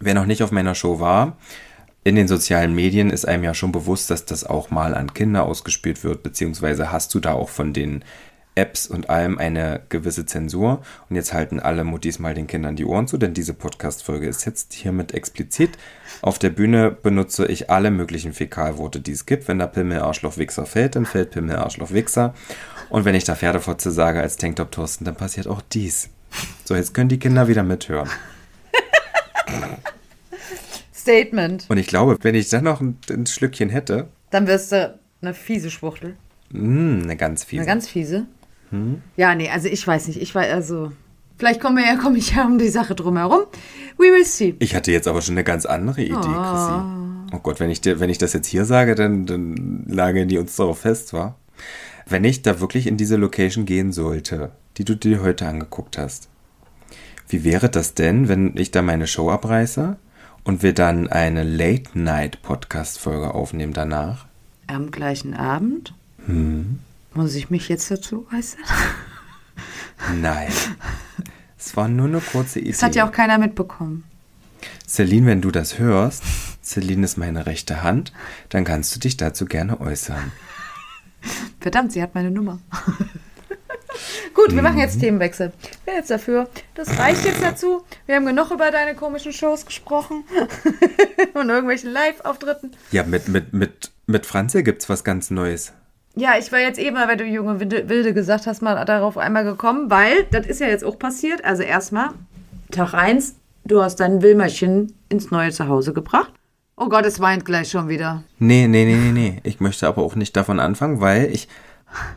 Wer 0.00 0.14
noch 0.14 0.26
nicht 0.26 0.42
auf 0.42 0.52
meiner 0.52 0.74
Show 0.74 1.00
war, 1.00 1.36
in 2.04 2.14
den 2.14 2.28
sozialen 2.28 2.74
Medien 2.74 3.10
ist 3.10 3.26
einem 3.26 3.44
ja 3.44 3.52
schon 3.52 3.72
bewusst, 3.72 4.10
dass 4.10 4.24
das 4.24 4.44
auch 4.44 4.70
mal 4.70 4.94
an 4.94 5.12
Kinder 5.12 5.44
ausgespielt 5.44 6.04
wird, 6.04 6.22
beziehungsweise 6.22 6.90
hast 6.92 7.14
du 7.14 7.20
da 7.20 7.32
auch 7.32 7.48
von 7.48 7.72
den 7.72 8.04
Apps 8.58 8.86
und 8.88 9.08
allem 9.08 9.38
eine 9.38 9.80
gewisse 9.88 10.26
Zensur. 10.26 10.82
Und 11.08 11.16
jetzt 11.16 11.32
halten 11.32 11.60
alle 11.60 11.84
Muttis 11.84 12.18
mal 12.18 12.34
den 12.34 12.46
Kindern 12.46 12.76
die 12.76 12.84
Ohren 12.84 13.06
zu, 13.06 13.16
denn 13.16 13.32
diese 13.32 13.54
Podcast-Folge 13.54 14.26
ist 14.26 14.44
jetzt 14.44 14.72
hiermit 14.74 15.14
explizit. 15.14 15.70
Auf 16.20 16.38
der 16.38 16.50
Bühne 16.50 16.90
benutze 16.90 17.46
ich 17.46 17.70
alle 17.70 17.90
möglichen 17.90 18.32
Fäkalworte, 18.32 19.00
die 19.00 19.12
es 19.12 19.24
gibt. 19.26 19.48
Wenn 19.48 19.58
da 19.60 19.66
Pimmel, 19.66 20.00
Arschloch, 20.00 20.36
Wichser 20.36 20.66
fällt, 20.66 20.96
dann 20.96 21.06
fällt 21.06 21.30
Pimmel, 21.30 21.56
Arschloch, 21.56 21.92
Wichser. 21.92 22.34
Und 22.90 23.04
wenn 23.04 23.14
ich 23.14 23.24
da 23.24 23.36
Pferdefotze 23.36 23.90
sage 23.90 24.20
als 24.20 24.36
Tanktop 24.36 24.72
Thorsten, 24.72 25.04
dann 25.04 25.14
passiert 25.14 25.46
auch 25.46 25.62
dies. 25.72 26.10
So, 26.64 26.74
jetzt 26.74 26.92
können 26.94 27.08
die 27.08 27.18
Kinder 27.18 27.48
wieder 27.48 27.62
mithören. 27.62 28.08
Statement. 30.94 31.66
Und 31.68 31.78
ich 31.78 31.86
glaube, 31.86 32.18
wenn 32.22 32.34
ich 32.34 32.48
dann 32.48 32.64
noch 32.64 32.80
ein, 32.80 32.98
ein 33.10 33.26
Schlückchen 33.26 33.70
hätte, 33.70 34.08
Dann 34.30 34.46
wirst 34.46 34.72
du 34.72 34.98
eine 35.22 35.32
fiese 35.34 35.70
Schwuchtel. 35.70 36.16
mh, 36.50 37.04
eine 37.04 37.16
ganz 37.16 37.44
fiese. 37.44 37.62
Eine 37.62 37.66
ganz 37.70 37.88
fiese. 37.88 38.26
Ja, 39.16 39.34
nee, 39.34 39.50
also 39.50 39.68
ich 39.68 39.86
weiß 39.86 40.08
nicht. 40.08 40.20
Ich 40.20 40.34
weiß, 40.34 40.52
also. 40.52 40.92
Vielleicht 41.38 41.60
komme 41.60 41.86
ja, 41.86 41.94
komme 41.94 42.18
ich 42.18 42.34
ja 42.34 42.44
um 42.44 42.58
die 42.58 42.68
Sache 42.68 42.96
drumherum. 42.96 43.42
We 43.96 44.04
will 44.04 44.24
see. 44.24 44.56
Ich 44.58 44.74
hatte 44.74 44.90
jetzt 44.90 45.06
aber 45.06 45.22
schon 45.22 45.34
eine 45.34 45.44
ganz 45.44 45.66
andere 45.66 46.02
Idee, 46.02 46.14
Chrissy. 46.14 46.72
Oh 47.32 47.38
Gott, 47.40 47.60
wenn 47.60 47.70
ich, 47.70 47.80
dir, 47.80 48.00
wenn 48.00 48.10
ich 48.10 48.18
das 48.18 48.32
jetzt 48.32 48.48
hier 48.48 48.64
sage, 48.64 48.96
dann, 48.96 49.24
dann 49.26 49.84
lagen 49.86 50.26
die 50.26 50.38
uns 50.38 50.56
darauf 50.56 50.80
fest, 50.80 51.12
wa? 51.12 51.36
Wenn 52.06 52.24
ich 52.24 52.42
da 52.42 52.58
wirklich 52.58 52.86
in 52.86 52.96
diese 52.96 53.16
Location 53.16 53.66
gehen 53.66 53.92
sollte, 53.92 54.50
die 54.78 54.84
du 54.84 54.96
dir 54.96 55.22
heute 55.22 55.46
angeguckt 55.46 55.96
hast, 55.98 56.28
wie 57.28 57.44
wäre 57.44 57.68
das 57.68 57.94
denn, 57.94 58.28
wenn 58.28 58.56
ich 58.56 58.70
da 58.70 58.80
meine 58.82 59.06
Show 59.06 59.30
abreiße 59.30 59.96
und 60.44 60.62
wir 60.62 60.72
dann 60.72 61.08
eine 61.08 61.44
Late-Night-Podcast-Folge 61.44 63.34
aufnehmen 63.34 63.74
danach? 63.74 64.26
Am 64.66 64.90
gleichen 64.90 65.34
Abend? 65.34 65.92
Hm. 66.26 66.78
Muss 67.14 67.34
ich 67.34 67.50
mich 67.50 67.68
jetzt 67.68 67.90
dazu 67.90 68.26
äußern? 68.32 68.60
Nein. 70.20 70.52
Es 71.58 71.76
war 71.76 71.88
nur 71.88 72.06
eine 72.06 72.20
kurze 72.20 72.60
Idee. 72.60 72.70
Das 72.70 72.82
hat 72.82 72.94
ja 72.94 73.06
auch 73.06 73.12
keiner 73.12 73.38
mitbekommen. 73.38 74.04
Celine, 74.86 75.26
wenn 75.26 75.40
du 75.40 75.50
das 75.50 75.78
hörst, 75.78 76.22
Celine 76.62 77.04
ist 77.04 77.16
meine 77.16 77.46
rechte 77.46 77.82
Hand, 77.82 78.12
dann 78.48 78.64
kannst 78.64 78.94
du 78.94 79.00
dich 79.00 79.16
dazu 79.16 79.46
gerne 79.46 79.80
äußern. 79.80 80.32
Verdammt, 81.60 81.92
sie 81.92 82.02
hat 82.02 82.14
meine 82.14 82.30
Nummer. 82.30 82.60
Gut, 84.34 84.54
wir 84.54 84.62
machen 84.62 84.78
jetzt 84.78 85.00
Themenwechsel. 85.00 85.52
Ich 85.72 85.78
bin 85.80 85.94
jetzt 85.94 86.10
dafür. 86.10 86.48
Das 86.74 86.98
reicht 86.98 87.24
jetzt 87.24 87.42
dazu. 87.42 87.82
Wir 88.06 88.14
haben 88.16 88.26
genug 88.26 88.50
über 88.52 88.70
deine 88.70 88.94
komischen 88.94 89.32
Shows 89.32 89.66
gesprochen. 89.66 90.24
Und 91.34 91.48
irgendwelchen 91.48 91.90
Live-Auftritten. 91.90 92.70
Ja, 92.92 93.02
mit, 93.02 93.28
mit, 93.28 93.52
mit, 93.52 93.90
mit 94.06 94.26
Franzi 94.26 94.62
gibt's 94.62 94.88
was 94.88 95.02
ganz 95.02 95.30
Neues. 95.30 95.72
Ja, 96.18 96.36
ich 96.36 96.50
war 96.50 96.58
jetzt 96.58 96.80
eben, 96.80 96.96
weil 96.96 97.16
du 97.16 97.24
junge 97.24 97.60
Wilde, 97.60 98.12
gesagt 98.12 98.48
hast, 98.48 98.60
mal 98.60 98.84
darauf 98.84 99.16
einmal 99.16 99.44
gekommen, 99.44 99.88
weil 99.88 100.24
das 100.32 100.46
ist 100.46 100.60
ja 100.60 100.66
jetzt 100.66 100.84
auch 100.84 100.98
passiert. 100.98 101.44
Also 101.44 101.62
erstmal, 101.62 102.08
Tag 102.72 102.92
1, 102.92 103.36
du 103.64 103.80
hast 103.80 104.00
dein 104.00 104.20
Wilmerchen 104.20 104.92
ins 105.08 105.30
neue 105.30 105.52
Zuhause 105.52 105.92
gebracht. 105.92 106.32
Oh 106.76 106.88
Gott, 106.88 107.06
es 107.06 107.20
weint 107.20 107.44
gleich 107.44 107.70
schon 107.70 107.88
wieder. 107.88 108.24
Nee, 108.40 108.66
nee, 108.66 108.84
nee, 108.84 108.96
nee, 108.96 109.12
nee. 109.12 109.40
Ich 109.44 109.60
möchte 109.60 109.86
aber 109.86 110.02
auch 110.02 110.16
nicht 110.16 110.36
davon 110.36 110.58
anfangen, 110.58 111.00
weil 111.00 111.32
ich. 111.32 111.48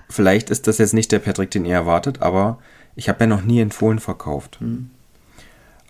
Vielleicht 0.10 0.50
ist 0.50 0.68
das 0.68 0.80
jetzt 0.80 0.94
nicht 0.94 1.12
der 1.12 1.20
Patrick, 1.20 1.52
den 1.52 1.64
ihr 1.64 1.76
erwartet, 1.76 2.22
aber 2.22 2.58
ich 2.96 3.08
habe 3.08 3.22
ja 3.22 3.28
noch 3.28 3.44
nie 3.44 3.62
in 3.62 3.72
Fohlen 3.72 4.00
verkauft. 4.00 4.60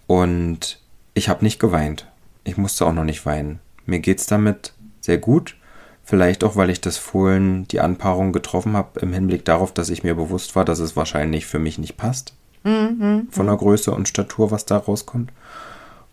Und 0.05 0.79
ich 1.13 1.29
habe 1.29 1.43
nicht 1.43 1.59
geweint. 1.59 2.07
Ich 2.43 2.57
musste 2.57 2.85
auch 2.85 2.93
noch 2.93 3.05
nicht 3.05 3.25
weinen. 3.25 3.59
Mir 3.85 3.99
geht's 3.99 4.27
damit 4.27 4.73
sehr 4.99 5.17
gut. 5.17 5.55
Vielleicht 6.03 6.43
auch, 6.43 6.55
weil 6.55 6.69
ich 6.69 6.81
das 6.81 6.97
Fohlen, 6.97 7.67
die 7.69 7.79
Anpaarung 7.79 8.31
getroffen 8.33 8.73
habe, 8.75 8.99
im 8.99 9.13
Hinblick 9.13 9.45
darauf, 9.45 9.73
dass 9.73 9.89
ich 9.89 10.03
mir 10.03 10.15
bewusst 10.15 10.55
war, 10.55 10.65
dass 10.65 10.79
es 10.79 10.95
wahrscheinlich 10.95 11.45
für 11.45 11.59
mich 11.59 11.77
nicht 11.77 11.95
passt. 11.97 12.33
Von 12.63 13.27
der 13.47 13.55
Größe 13.57 13.91
und 13.91 14.07
Statur, 14.07 14.51
was 14.51 14.65
da 14.65 14.77
rauskommt. 14.77 15.31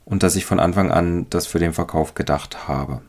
Und 0.07 0.23
dass 0.23 0.37
ich 0.37 0.47
von 0.47 0.61
Anfang 0.61 0.90
an 0.90 1.26
das 1.28 1.47
für 1.47 1.59
den 1.59 1.75
Verkauf 1.75 2.14
gedacht 2.14 2.68
habe. 2.68 3.02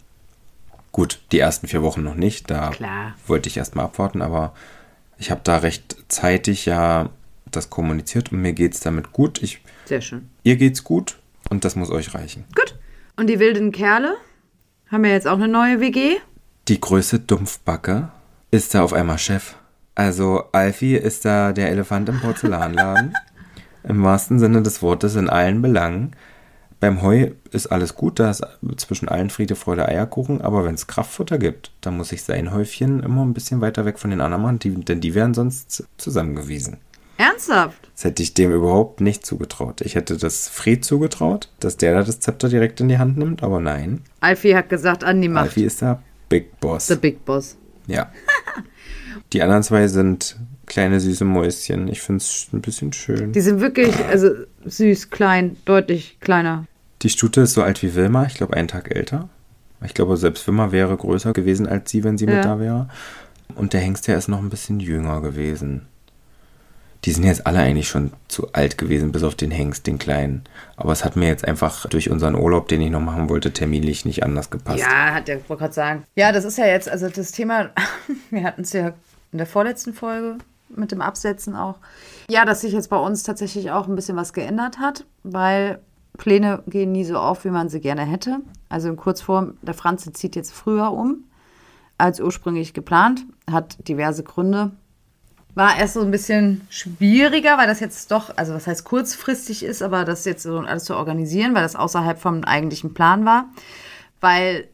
Gut, 0.91 1.21
die 1.31 1.39
ersten 1.39 1.67
vier 1.67 1.81
Wochen 1.81 2.03
noch 2.03 2.15
nicht, 2.15 2.49
da 2.51 2.71
Klar. 2.71 3.13
wollte 3.27 3.47
ich 3.47 3.55
erstmal 3.55 3.85
abwarten, 3.85 4.21
aber 4.21 4.53
ich 5.17 5.31
habe 5.31 5.41
da 5.43 5.57
recht 5.57 5.95
zeitig 6.09 6.65
ja 6.65 7.09
das 7.51 7.69
kommuniziert 7.69 8.31
und 8.31 8.41
mir 8.41 8.53
geht's 8.53 8.79
damit 8.79 9.13
gut. 9.13 9.41
Ich, 9.41 9.61
Sehr 9.85 10.01
schön. 10.01 10.29
ihr 10.43 10.57
geht's 10.57 10.83
gut 10.83 11.17
und 11.49 11.63
das 11.63 11.75
muss 11.75 11.91
euch 11.91 12.13
reichen. 12.15 12.43
Gut. 12.55 12.75
Und 13.15 13.27
die 13.27 13.39
wilden 13.39 13.71
Kerle 13.71 14.15
haben 14.91 15.05
ja 15.05 15.11
jetzt 15.11 15.27
auch 15.27 15.37
eine 15.37 15.47
neue 15.47 15.79
WG. 15.79 16.17
Die 16.69 16.79
größte 16.79 17.17
Dumpfbacke 17.17 18.09
ist 18.51 18.75
da 18.75 18.83
auf 18.83 18.93
einmal 18.93 19.17
Chef. 19.17 19.55
Also 19.95 20.43
Alfie 20.51 20.97
ist 20.97 21.25
da 21.25 21.51
der 21.51 21.71
Elefant 21.71 22.07
im 22.09 22.19
Porzellanladen. 22.19 23.15
Im 23.83 24.03
wahrsten 24.03 24.37
Sinne 24.37 24.61
des 24.61 24.83
Wortes 24.83 25.15
in 25.15 25.29
allen 25.29 25.63
Belangen. 25.63 26.15
Beim 26.79 27.01
Heu 27.01 27.31
ist 27.49 27.67
alles 27.67 27.95
gut, 27.95 28.19
da 28.19 28.29
ist 28.29 28.43
zwischen 28.75 29.09
allen 29.09 29.31
Friede, 29.31 29.55
Freude, 29.55 29.87
Eierkuchen, 29.87 30.41
aber 30.41 30.63
wenn 30.63 30.75
es 30.75 30.85
Kraftfutter 30.85 31.39
gibt, 31.39 31.71
dann 31.81 31.97
muss 31.97 32.11
ich 32.11 32.21
sein 32.21 32.51
Häufchen 32.53 33.01
immer 33.01 33.25
ein 33.25 33.33
bisschen 33.33 33.61
weiter 33.61 33.85
weg 33.85 33.97
von 33.97 34.11
den 34.11 34.21
anderen 34.21 34.43
machen, 34.43 34.59
die, 34.59 34.75
denn 34.75 35.01
die 35.01 35.15
wären 35.15 35.33
sonst 35.33 35.87
zusammengewiesen. 35.97 36.77
Ernsthaft? 37.17 37.89
Das 37.95 38.03
hätte 38.03 38.21
ich 38.21 38.33
dem 38.33 38.51
überhaupt 38.51 39.01
nicht 39.01 39.25
zugetraut. 39.25 39.81
Ich 39.81 39.95
hätte 39.95 40.17
das 40.17 40.49
Fred 40.49 40.85
zugetraut, 40.85 41.49
dass 41.61 41.77
der 41.77 41.93
da 41.95 42.03
das 42.03 42.19
Zepter 42.19 42.49
direkt 42.49 42.79
in 42.79 42.89
die 42.89 42.99
Hand 42.99 43.17
nimmt, 43.17 43.41
aber 43.41 43.59
nein. 43.59 44.01
Alfie 44.19 44.55
hat 44.55 44.69
gesagt, 44.69 45.03
Andi 45.03 45.29
macht 45.29 45.45
Alfie 45.45 45.63
ist 45.63 45.81
da 45.81 46.01
Big 46.29 46.59
Boss. 46.59 46.87
the 46.87 46.95
Big 46.95 47.25
Boss. 47.25 47.57
Ja. 47.87 48.11
Die 49.33 49.41
anderen 49.41 49.63
zwei 49.63 49.87
sind 49.87 50.37
kleine 50.65 50.99
süße 50.99 51.25
Mäuschen. 51.25 51.87
Ich 51.87 52.01
finde 52.01 52.17
es 52.23 52.47
ein 52.53 52.61
bisschen 52.61 52.93
schön. 52.93 53.31
Die 53.31 53.41
sind 53.41 53.59
wirklich, 53.61 53.93
also 54.05 54.29
süß, 54.65 55.09
klein, 55.09 55.57
deutlich 55.65 56.17
kleiner. 56.19 56.65
Die 57.01 57.09
Stute 57.09 57.41
ist 57.41 57.53
so 57.53 57.63
alt 57.63 57.81
wie 57.81 57.95
Wilma, 57.95 58.25
ich 58.25 58.35
glaube 58.35 58.55
einen 58.55 58.67
Tag 58.67 58.95
älter. 58.95 59.29
Ich 59.83 59.93
glaube, 59.93 60.17
selbst 60.17 60.45
Wilma 60.47 60.71
wäre 60.71 60.95
größer 60.95 61.31
gewesen 61.33 61.65
als 61.67 61.89
sie, 61.89 62.03
wenn 62.03 62.17
sie 62.17 62.25
Ja. 62.25 62.35
mit 62.35 62.45
da 62.45 62.59
wäre. 62.59 62.89
Und 63.55 63.73
der 63.73 63.79
Hengst, 63.81 64.07
der 64.07 64.17
ist 64.17 64.27
noch 64.27 64.39
ein 64.39 64.49
bisschen 64.49 64.79
jünger 64.79 65.21
gewesen. 65.21 65.87
Die 67.05 67.11
sind 67.11 67.23
jetzt 67.23 67.47
alle 67.47 67.59
eigentlich 67.59 67.87
schon 67.87 68.11
zu 68.27 68.51
alt 68.53 68.77
gewesen, 68.77 69.11
bis 69.11 69.23
auf 69.23 69.35
den 69.35 69.51
Hengst, 69.51 69.87
den 69.87 69.99
kleinen. 69.99 70.43
Aber 70.75 70.91
es 70.91 71.05
hat 71.05 71.15
mir 71.15 71.27
jetzt 71.27 71.47
einfach 71.47 71.87
durch 71.87 72.09
unseren 72.09 72.35
Urlaub, 72.35 72.67
den 72.67 72.81
ich 72.81 72.89
noch 72.89 72.99
machen 72.99 73.29
wollte, 73.29 73.51
terminlich 73.51 74.03
nicht 74.03 74.23
anders 74.23 74.49
gepasst. 74.49 74.79
Ja, 74.79 75.13
hat 75.13 75.27
der 75.27 75.37
wollte 75.47 75.61
gerade 75.61 75.73
sagen. 75.73 76.03
Ja, 76.15 76.31
das 76.31 76.43
ist 76.43 76.57
ja 76.57 76.65
jetzt, 76.65 76.89
also 76.89 77.07
das 77.07 77.31
Thema, 77.31 77.69
wir 78.29 78.43
hatten 78.43 78.63
es 78.63 78.73
ja 78.73 78.93
in 79.31 79.37
der 79.37 79.47
vorletzten 79.47 79.93
Folge 79.93 80.37
mit 80.69 80.91
dem 80.91 81.01
Absetzen 81.01 81.55
auch. 81.55 81.75
Ja, 82.29 82.45
dass 82.45 82.61
sich 82.61 82.73
jetzt 82.73 82.89
bei 82.89 82.97
uns 82.97 83.23
tatsächlich 83.23 83.71
auch 83.71 83.87
ein 83.87 83.95
bisschen 83.95 84.17
was 84.17 84.33
geändert 84.33 84.79
hat, 84.79 85.05
weil 85.23 85.79
Pläne 86.17 86.63
gehen 86.67 86.91
nie 86.91 87.05
so 87.05 87.17
auf, 87.17 87.45
wie 87.45 87.49
man 87.49 87.69
sie 87.69 87.79
gerne 87.79 88.05
hätte. 88.05 88.39
Also 88.67 88.89
in 88.89 88.97
Kurzform, 88.97 89.57
der 89.61 89.73
Franze 89.73 90.11
zieht 90.11 90.35
jetzt 90.35 90.51
früher 90.51 90.91
um 90.91 91.23
als 91.99 92.19
ursprünglich 92.19 92.73
geplant, 92.73 93.25
hat 93.51 93.87
diverse 93.87 94.23
Gründe. 94.23 94.71
War 95.55 95.77
erst 95.77 95.95
so 95.95 96.01
ein 96.01 96.11
bisschen 96.11 96.61
schwieriger, 96.69 97.57
weil 97.57 97.67
das 97.67 97.79
jetzt 97.79 98.11
doch, 98.11 98.31
also 98.37 98.53
was 98.53 98.67
heißt 98.67 98.83
kurzfristig 98.83 99.63
ist, 99.63 99.81
aber 99.81 100.05
das 100.05 100.25
jetzt 100.25 100.43
so 100.43 100.59
alles 100.59 100.85
zu 100.85 100.95
organisieren, 100.95 101.53
weil 101.55 101.63
das 101.63 101.75
außerhalb 101.75 102.19
vom 102.19 102.43
eigentlichen 102.43 102.93
Plan 102.93 103.25
war. 103.25 103.45
Weil 104.21 104.67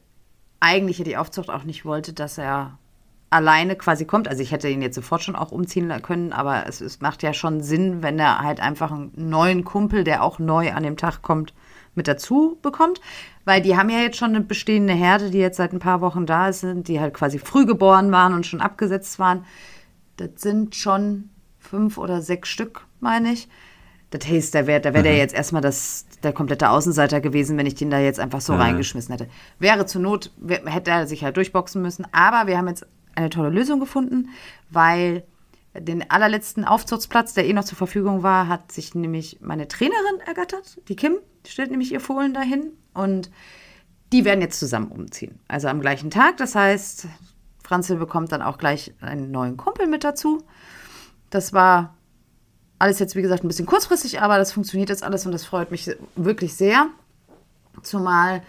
eigentlich 0.59 0.97
ja 0.97 1.05
die 1.05 1.17
Aufzucht 1.17 1.49
auch 1.49 1.63
nicht 1.63 1.85
wollte, 1.85 2.13
dass 2.13 2.37
er 2.37 2.77
alleine 3.29 3.75
quasi 3.75 4.05
kommt. 4.05 4.27
Also 4.27 4.41
ich 4.41 4.51
hätte 4.51 4.69
ihn 4.69 4.81
jetzt 4.81 4.95
sofort 4.95 5.23
schon 5.23 5.35
auch 5.35 5.51
umziehen 5.51 5.91
können, 6.01 6.33
aber 6.33 6.67
es, 6.67 6.81
es 6.81 7.01
macht 7.01 7.23
ja 7.23 7.33
schon 7.33 7.61
Sinn, 7.61 8.01
wenn 8.01 8.19
er 8.19 8.39
halt 8.39 8.59
einfach 8.59 8.91
einen 8.91 9.11
neuen 9.15 9.63
Kumpel, 9.63 10.03
der 10.03 10.23
auch 10.23 10.39
neu 10.39 10.71
an 10.71 10.83
dem 10.83 10.97
Tag 10.97 11.21
kommt, 11.21 11.53
mit 11.95 12.07
dazu 12.07 12.57
bekommt. 12.61 13.01
Weil 13.43 13.61
die 13.61 13.77
haben 13.77 13.89
ja 13.89 13.99
jetzt 13.99 14.17
schon 14.17 14.31
eine 14.31 14.41
bestehende 14.41 14.93
Herde, 14.93 15.29
die 15.29 15.37
jetzt 15.37 15.57
seit 15.57 15.73
ein 15.73 15.79
paar 15.79 16.01
Wochen 16.01 16.25
da 16.25 16.51
sind, 16.51 16.87
die 16.87 16.99
halt 16.99 17.13
quasi 17.13 17.39
früh 17.39 17.65
geboren 17.65 18.11
waren 18.11 18.33
und 18.33 18.45
schon 18.45 18.61
abgesetzt 18.61 19.19
waren. 19.19 19.45
Das 20.17 20.29
sind 20.37 20.75
schon 20.75 21.29
fünf 21.59 21.97
oder 21.97 22.21
sechs 22.21 22.49
Stück, 22.49 22.85
meine 22.99 23.31
ich. 23.33 23.47
Das 24.11 24.27
heißt, 24.27 24.55
da 24.55 24.67
wäre 24.67 24.79
da 24.79 24.93
wär 24.93 25.03
der 25.03 25.17
jetzt 25.17 25.33
erstmal 25.33 25.61
das, 25.61 26.05
der 26.23 26.31
komplette 26.31 26.69
Außenseiter 26.69 27.19
gewesen, 27.21 27.57
wenn 27.57 27.65
ich 27.65 27.75
den 27.75 27.89
da 27.89 27.99
jetzt 27.99 28.19
einfach 28.19 28.39
so 28.39 28.53
reingeschmissen 28.53 29.11
hätte. 29.11 29.29
Wäre 29.59 29.85
zur 29.85 30.01
Not, 30.01 30.31
hätte 30.47 30.91
er 30.91 31.07
sich 31.07 31.23
halt 31.23 31.35
durchboxen 31.37 31.81
müssen. 31.81 32.07
Aber 32.11 32.47
wir 32.47 32.57
haben 32.57 32.67
jetzt 32.67 32.85
eine 33.15 33.29
tolle 33.29 33.49
Lösung 33.49 33.79
gefunden, 33.79 34.29
weil 34.69 35.23
den 35.77 36.09
allerletzten 36.09 36.63
Aufzuchtsplatz, 36.63 37.33
der 37.33 37.45
eh 37.45 37.53
noch 37.53 37.65
zur 37.65 37.77
Verfügung 37.77 38.23
war, 38.23 38.47
hat 38.47 38.71
sich 38.71 38.95
nämlich 38.95 39.39
meine 39.41 39.67
Trainerin 39.67 40.21
ergattert. 40.25 40.79
Die 40.87 40.95
Kim 40.95 41.17
stellt 41.45 41.71
nämlich 41.71 41.91
ihr 41.91 41.99
Fohlen 41.99 42.33
dahin 42.33 42.71
und 42.93 43.29
die 44.13 44.23
werden 44.23 44.41
jetzt 44.41 44.59
zusammen 44.59 44.91
umziehen. 44.91 45.39
Also 45.47 45.67
am 45.67 45.81
gleichen 45.81 46.09
Tag. 46.09 46.37
Das 46.37 46.55
heißt, 46.55 47.07
Franzl 47.65 47.95
bekommt 47.95 48.31
dann 48.31 48.43
auch 48.43 48.57
gleich 48.57 48.93
einen 49.01 49.31
neuen 49.31 49.57
Kumpel 49.57 49.87
mit 49.87 50.03
dazu. 50.03 50.43
Das 51.31 51.51
war 51.51 51.95
alles 52.77 52.99
jetzt, 52.99 53.15
wie 53.15 53.23
gesagt, 53.23 53.43
ein 53.43 53.47
bisschen 53.47 53.65
kurzfristig, 53.65 54.21
aber 54.21 54.37
das 54.37 54.51
funktioniert 54.51 54.89
jetzt 54.89 55.03
alles 55.03 55.25
und 55.25 55.31
das 55.31 55.45
freut 55.45 55.71
mich 55.71 55.89
wirklich 56.15 56.55
sehr. 56.55 56.87
Zumal, 57.81 58.43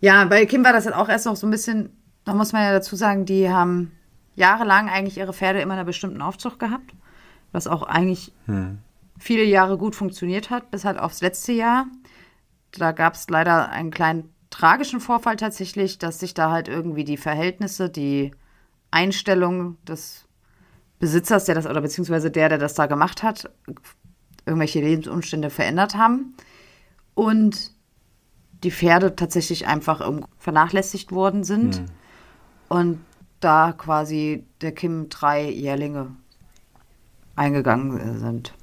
ja, 0.00 0.24
bei 0.24 0.46
Kim 0.46 0.64
war 0.64 0.72
das 0.72 0.86
halt 0.86 0.96
auch 0.96 1.08
erst 1.08 1.26
noch 1.26 1.36
so 1.36 1.46
ein 1.46 1.50
bisschen, 1.50 1.90
da 2.24 2.32
muss 2.32 2.52
man 2.52 2.62
ja 2.62 2.72
dazu 2.72 2.96
sagen, 2.96 3.26
die 3.26 3.50
haben 3.50 3.92
jahrelang 4.36 4.88
eigentlich 4.88 5.18
ihre 5.18 5.34
Pferde 5.34 5.60
immer 5.60 5.74
in 5.74 5.80
einer 5.80 5.86
bestimmten 5.86 6.22
Aufzucht 6.22 6.58
gehabt, 6.58 6.94
was 7.52 7.66
auch 7.66 7.82
eigentlich 7.82 8.32
viele 9.18 9.44
Jahre 9.44 9.76
gut 9.76 9.94
funktioniert 9.94 10.48
hat, 10.48 10.70
bis 10.70 10.86
halt 10.86 10.98
aufs 10.98 11.20
letzte 11.20 11.52
Jahr. 11.52 11.86
Da 12.72 12.92
gab 12.92 13.14
es 13.14 13.28
leider 13.28 13.68
einen 13.68 13.90
kleinen 13.90 14.32
tragischen 14.50 15.00
Vorfall 15.00 15.36
tatsächlich, 15.36 15.98
dass 15.98 16.18
sich 16.18 16.34
da 16.34 16.50
halt 16.50 16.68
irgendwie 16.68 17.04
die 17.04 17.16
Verhältnisse, 17.16 17.88
die 17.88 18.32
Einstellung 18.90 19.76
des 19.84 20.26
Besitzers, 20.98 21.44
der 21.44 21.54
das, 21.54 21.66
oder 21.66 21.80
beziehungsweise 21.80 22.30
der, 22.30 22.48
der 22.48 22.58
das 22.58 22.74
da 22.74 22.86
gemacht 22.86 23.22
hat, 23.22 23.50
irgendwelche 24.44 24.80
Lebensumstände 24.80 25.50
verändert 25.50 25.94
haben. 25.94 26.34
Und 27.14 27.72
die 28.62 28.70
Pferde 28.70 29.16
tatsächlich 29.16 29.66
einfach 29.66 30.06
vernachlässigt 30.38 31.12
worden 31.12 31.44
sind. 31.44 31.82
Und 32.68 33.00
da 33.40 33.72
quasi 33.72 34.44
der 34.60 34.72
Kim 34.72 35.08
drei 35.08 35.48
Jährlinge 35.50 36.14
eingegangen 37.36 38.18
sind. 38.18 38.54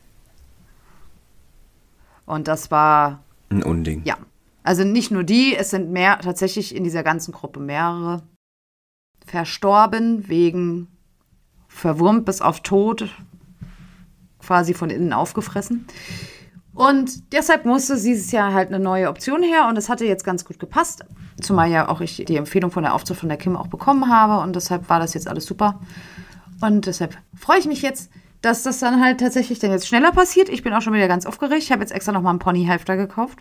Und 2.26 2.47
das 2.47 2.69
war 2.69 3.23
Ein 3.50 3.63
Unding. 3.63 4.04
ja, 4.06 4.17
Also 4.67 4.84
nicht 4.84 5.12
nur 5.12 5.23
die, 5.23 5.56
es 5.56 5.69
sind 5.69 5.91
mehr, 5.91 6.19
tatsächlich 6.19 6.75
in 6.75 6.84
dieser 6.84 7.01
ganzen 7.01 7.32
Gruppe 7.32 7.62
mehrere 7.62 8.23
verstorben 9.25 10.27
wegen 10.27 10.89
verwurmt 11.69 12.25
bis 12.25 12.41
auf 12.41 12.60
Tod, 12.60 13.08
quasi 14.41 14.73
von 14.73 14.89
innen 14.89 15.13
aufgefressen. 15.13 15.88
Und 16.73 17.32
deshalb 17.32 17.63
musste 17.63 17.95
dieses 17.95 18.34
Jahr 18.34 18.53
halt 18.53 18.67
eine 18.67 18.80
neue 18.80 19.08
Option 19.08 19.41
her 19.41 19.69
und 19.69 19.77
es 19.77 19.88
hatte 19.88 20.03
jetzt 20.03 20.25
ganz 20.25 20.43
gut 20.43 20.60
gepasst. 20.60 21.06
Zumal 21.41 21.71
ja 21.71 21.88
auch 21.88 22.01
ich 22.01 22.25
die 22.27 22.36
Empfehlung 22.36 22.69
von 22.69 22.84
der 22.84 22.93
Aufzucht 22.93 23.21
von 23.21 23.30
der 23.30 23.38
Kim 23.38 23.56
auch 23.56 23.67
bekommen 23.67 24.10
habe 24.10 24.43
und 24.43 24.53
deshalb 24.53 24.89
war 24.89 24.99
das 24.99 25.13
jetzt 25.13 25.30
alles 25.30 25.45
super. 25.45 25.80
Und 26.60 26.88
deshalb 26.88 27.17
freue 27.38 27.60
ich 27.60 27.67
mich 27.67 27.82
jetzt, 27.82 28.12
dass 28.41 28.63
das 28.63 28.80
dann 28.80 29.01
halt 29.01 29.21
tatsächlich 29.21 29.60
dann 29.60 29.71
jetzt 29.71 29.88
schneller 29.88 30.12
passiert. 30.12 30.49
Ich 30.49 30.62
bin 30.62 30.73
auch 30.73 30.82
schon 30.82 30.93
wieder 30.93 31.08
ganz 31.08 31.25
aufgeregt. 31.25 31.63
Ich 31.63 31.71
habe 31.71 31.84
jetzt 31.84 31.93
extra 31.93 32.12
nochmal 32.12 32.32
einen 32.32 32.39
Pony-Halfter 32.39 32.97
gekauft. 32.97 33.39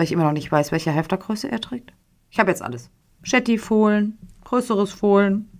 Weil 0.00 0.04
ich 0.04 0.12
immer 0.12 0.24
noch 0.24 0.32
nicht 0.32 0.50
weiß, 0.50 0.72
welche 0.72 0.94
Halftergröße 0.94 1.52
er 1.52 1.60
trägt. 1.60 1.92
Ich 2.30 2.38
habe 2.38 2.50
jetzt 2.50 2.62
alles. 2.62 2.88
Shetty-Fohlen, 3.22 4.16
größeres 4.44 4.92
Fohlen, 4.92 5.50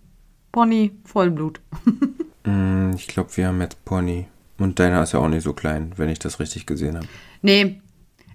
Pony, 0.50 0.92
Vollblut. 1.04 1.60
Mm, 2.44 2.92
ich 2.96 3.06
glaube, 3.06 3.36
wir 3.36 3.48
haben 3.48 3.60
jetzt 3.60 3.84
Pony. 3.84 4.26
Und 4.56 4.78
deiner 4.78 5.02
ist 5.02 5.12
ja 5.12 5.20
auch 5.20 5.28
nicht 5.28 5.42
so 5.42 5.52
klein, 5.52 5.92
wenn 5.96 6.08
ich 6.08 6.18
das 6.18 6.40
richtig 6.40 6.64
gesehen 6.64 6.96
habe. 6.96 7.06
Nee. 7.42 7.82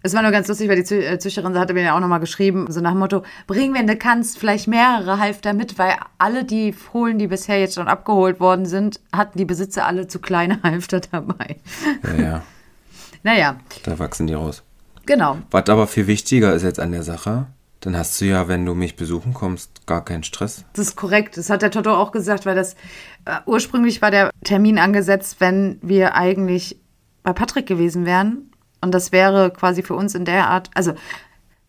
Es 0.04 0.14
war 0.14 0.22
nur 0.22 0.30
ganz 0.30 0.48
lustig, 0.48 0.70
weil 0.70 0.84
die 0.84 0.94
äh, 0.94 1.18
Züchterin 1.18 1.58
hatte 1.58 1.74
mir 1.74 1.82
ja 1.82 1.96
auch 1.96 2.00
nochmal 2.00 2.20
geschrieben, 2.20 2.68
so 2.70 2.82
nach 2.82 2.92
dem 2.92 3.00
Motto, 3.00 3.24
bring, 3.48 3.74
wenn 3.74 3.88
du 3.88 3.98
kannst, 3.98 4.38
vielleicht 4.38 4.68
mehrere 4.68 5.18
Halfter 5.18 5.54
mit, 5.56 5.80
weil 5.80 5.96
alle 6.20 6.44
die 6.44 6.72
Fohlen, 6.72 7.18
die 7.18 7.26
bisher 7.26 7.60
jetzt 7.60 7.74
schon 7.74 7.88
abgeholt 7.88 8.40
worden 8.40 8.68
sind, 8.68 9.00
hatten 9.12 9.40
die 9.40 9.46
Besitzer 9.46 9.88
alle 9.88 10.06
zu 10.06 10.20
kleine 10.20 10.62
Halfter 10.64 11.00
dabei. 11.00 11.58
Ja, 12.04 12.24
ja. 12.24 12.44
Naja, 13.24 13.58
Da 13.82 13.98
wachsen 13.98 14.28
die 14.28 14.36
raus. 14.36 14.62
Genau. 15.06 15.38
Was 15.52 15.70
aber 15.70 15.88
viel 15.88 16.08
wichtiger 16.08 16.54
ist 16.54 16.64
jetzt 16.64 16.80
an 16.80 16.92
der 16.92 17.04
Sache, 17.04 17.48
dann 17.82 17.96
hast 17.96 18.20
du 18.20 18.26
ja, 18.26 18.48
wenn 18.48 18.66
du 18.66 18.74
mich 18.74 18.96
besuchen 18.96 19.34
kommst, 19.34 19.86
gar 19.86 20.04
keinen 20.04 20.24
Stress. 20.24 20.66
Das 20.74 20.88
ist 20.88 20.96
korrekt. 20.96 21.38
Das 21.38 21.50
hat 21.50 21.62
der 21.62 21.72
Toto 21.72 21.94
auch 21.96 22.12
gesagt, 22.12 22.46
weil 22.46 22.56
das 22.56 22.74
äh, 23.26 23.38
ursprünglich 23.46 24.02
war 24.02 24.12
der 24.12 24.32
Termin 24.44 24.80
angesetzt, 24.80 25.38
wenn 25.40 25.78
wir 25.82 26.16
eigentlich 26.16 26.80
bei 27.22 27.34
Patrick 27.34 27.68
gewesen 27.68 28.06
wären. 28.06 28.50
Und 28.82 28.94
das 28.94 29.12
wäre 29.12 29.52
quasi 29.52 29.84
für 29.84 29.96
uns 29.96 30.16
in 30.16 30.26
der 30.26 30.48
Art, 30.48 30.70
also 30.74 30.94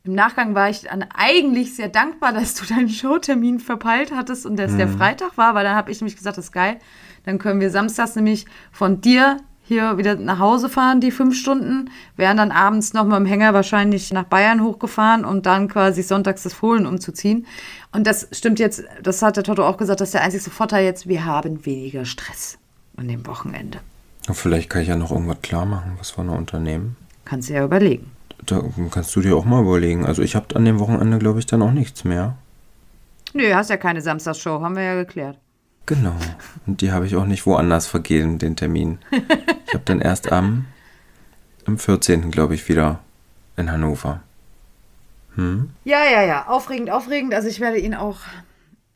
im 0.04 0.14
Nachgang 0.14 0.54
war 0.54 0.70
ich 0.70 0.82
dann 0.82 1.04
eigentlich 1.14 1.74
sehr 1.74 1.88
dankbar, 1.88 2.32
dass 2.32 2.54
du 2.54 2.64
deinen 2.64 2.88
Showtermin 2.88 3.58
verpeilt 3.58 4.12
hattest 4.14 4.46
und 4.46 4.56
dass 4.56 4.76
der 4.76 4.88
Freitag 4.88 5.36
war, 5.36 5.54
weil 5.54 5.64
dann 5.64 5.74
habe 5.74 5.90
ich 5.90 6.00
nämlich 6.00 6.16
gesagt, 6.16 6.38
das 6.38 6.46
ist 6.46 6.52
geil. 6.52 6.78
Dann 7.24 7.38
können 7.38 7.60
wir 7.60 7.70
samstags 7.70 8.14
nämlich 8.14 8.46
von 8.70 9.00
dir 9.00 9.38
hier 9.66 9.98
wieder 9.98 10.14
nach 10.14 10.38
Hause 10.38 10.68
fahren, 10.68 11.00
die 11.00 11.10
fünf 11.10 11.36
Stunden, 11.36 11.90
wären 12.16 12.36
dann 12.36 12.52
abends 12.52 12.92
noch 12.92 13.04
mit 13.04 13.16
dem 13.16 13.26
Hänger 13.26 13.52
wahrscheinlich 13.52 14.12
nach 14.12 14.24
Bayern 14.24 14.62
hochgefahren 14.62 15.24
und 15.24 15.44
dann 15.44 15.68
quasi 15.68 16.02
sonntags 16.02 16.44
das 16.44 16.54
Fohlen 16.54 16.86
umzuziehen. 16.86 17.46
Und 17.92 18.06
das 18.06 18.28
stimmt 18.30 18.60
jetzt, 18.60 18.84
das 19.02 19.22
hat 19.22 19.36
der 19.36 19.44
Toto 19.44 19.66
auch 19.66 19.76
gesagt, 19.76 20.00
das 20.00 20.08
ist 20.08 20.14
der 20.14 20.22
einzige 20.22 20.50
Vorteil 20.50 20.84
jetzt, 20.84 21.08
wir 21.08 21.24
haben 21.24 21.66
weniger 21.66 22.04
Stress 22.04 22.58
an 22.96 23.08
dem 23.08 23.26
Wochenende. 23.26 23.80
Vielleicht 24.32 24.70
kann 24.70 24.82
ich 24.82 24.88
ja 24.88 24.96
noch 24.96 25.10
irgendwas 25.10 25.42
klar 25.42 25.66
machen, 25.66 25.92
was 25.98 26.16
wir 26.16 26.24
noch 26.24 26.38
unternehmen. 26.38 26.96
Kannst 27.24 27.48
du 27.48 27.54
ja 27.54 27.64
überlegen. 27.64 28.10
Da 28.44 28.62
kannst 28.90 29.14
du 29.16 29.20
dir 29.20 29.36
auch 29.36 29.44
mal 29.44 29.62
überlegen. 29.62 30.06
Also 30.06 30.22
ich 30.22 30.36
habe 30.36 30.54
an 30.54 30.64
dem 30.64 30.78
Wochenende, 30.78 31.18
glaube 31.18 31.40
ich, 31.40 31.46
dann 31.46 31.62
auch 31.62 31.72
nichts 31.72 32.04
mehr. 32.04 32.36
Nö, 33.32 33.52
hast 33.54 33.70
ja 33.70 33.76
keine 33.76 34.00
Samstagsshow, 34.00 34.60
haben 34.60 34.76
wir 34.76 34.82
ja 34.82 34.94
geklärt. 34.94 35.38
Genau. 35.86 36.16
Und 36.66 36.80
die 36.80 36.90
habe 36.90 37.06
ich 37.06 37.14
auch 37.16 37.26
nicht 37.26 37.46
woanders 37.46 37.86
vergeben, 37.86 38.38
den 38.38 38.56
Termin. 38.56 38.98
Ich 39.66 39.74
habe 39.74 39.84
dann 39.84 40.00
erst 40.00 40.32
am, 40.32 40.66
am 41.64 41.78
14. 41.78 42.30
glaube 42.30 42.54
ich, 42.54 42.68
wieder 42.68 43.00
in 43.56 43.70
Hannover. 43.70 44.20
Hm? 45.36 45.70
Ja, 45.84 46.04
ja, 46.04 46.22
ja. 46.22 46.46
Aufregend, 46.48 46.90
aufregend. 46.90 47.34
Also 47.34 47.48
ich 47.48 47.60
werde 47.60 47.78
ihn 47.78 47.94
auch 47.94 48.18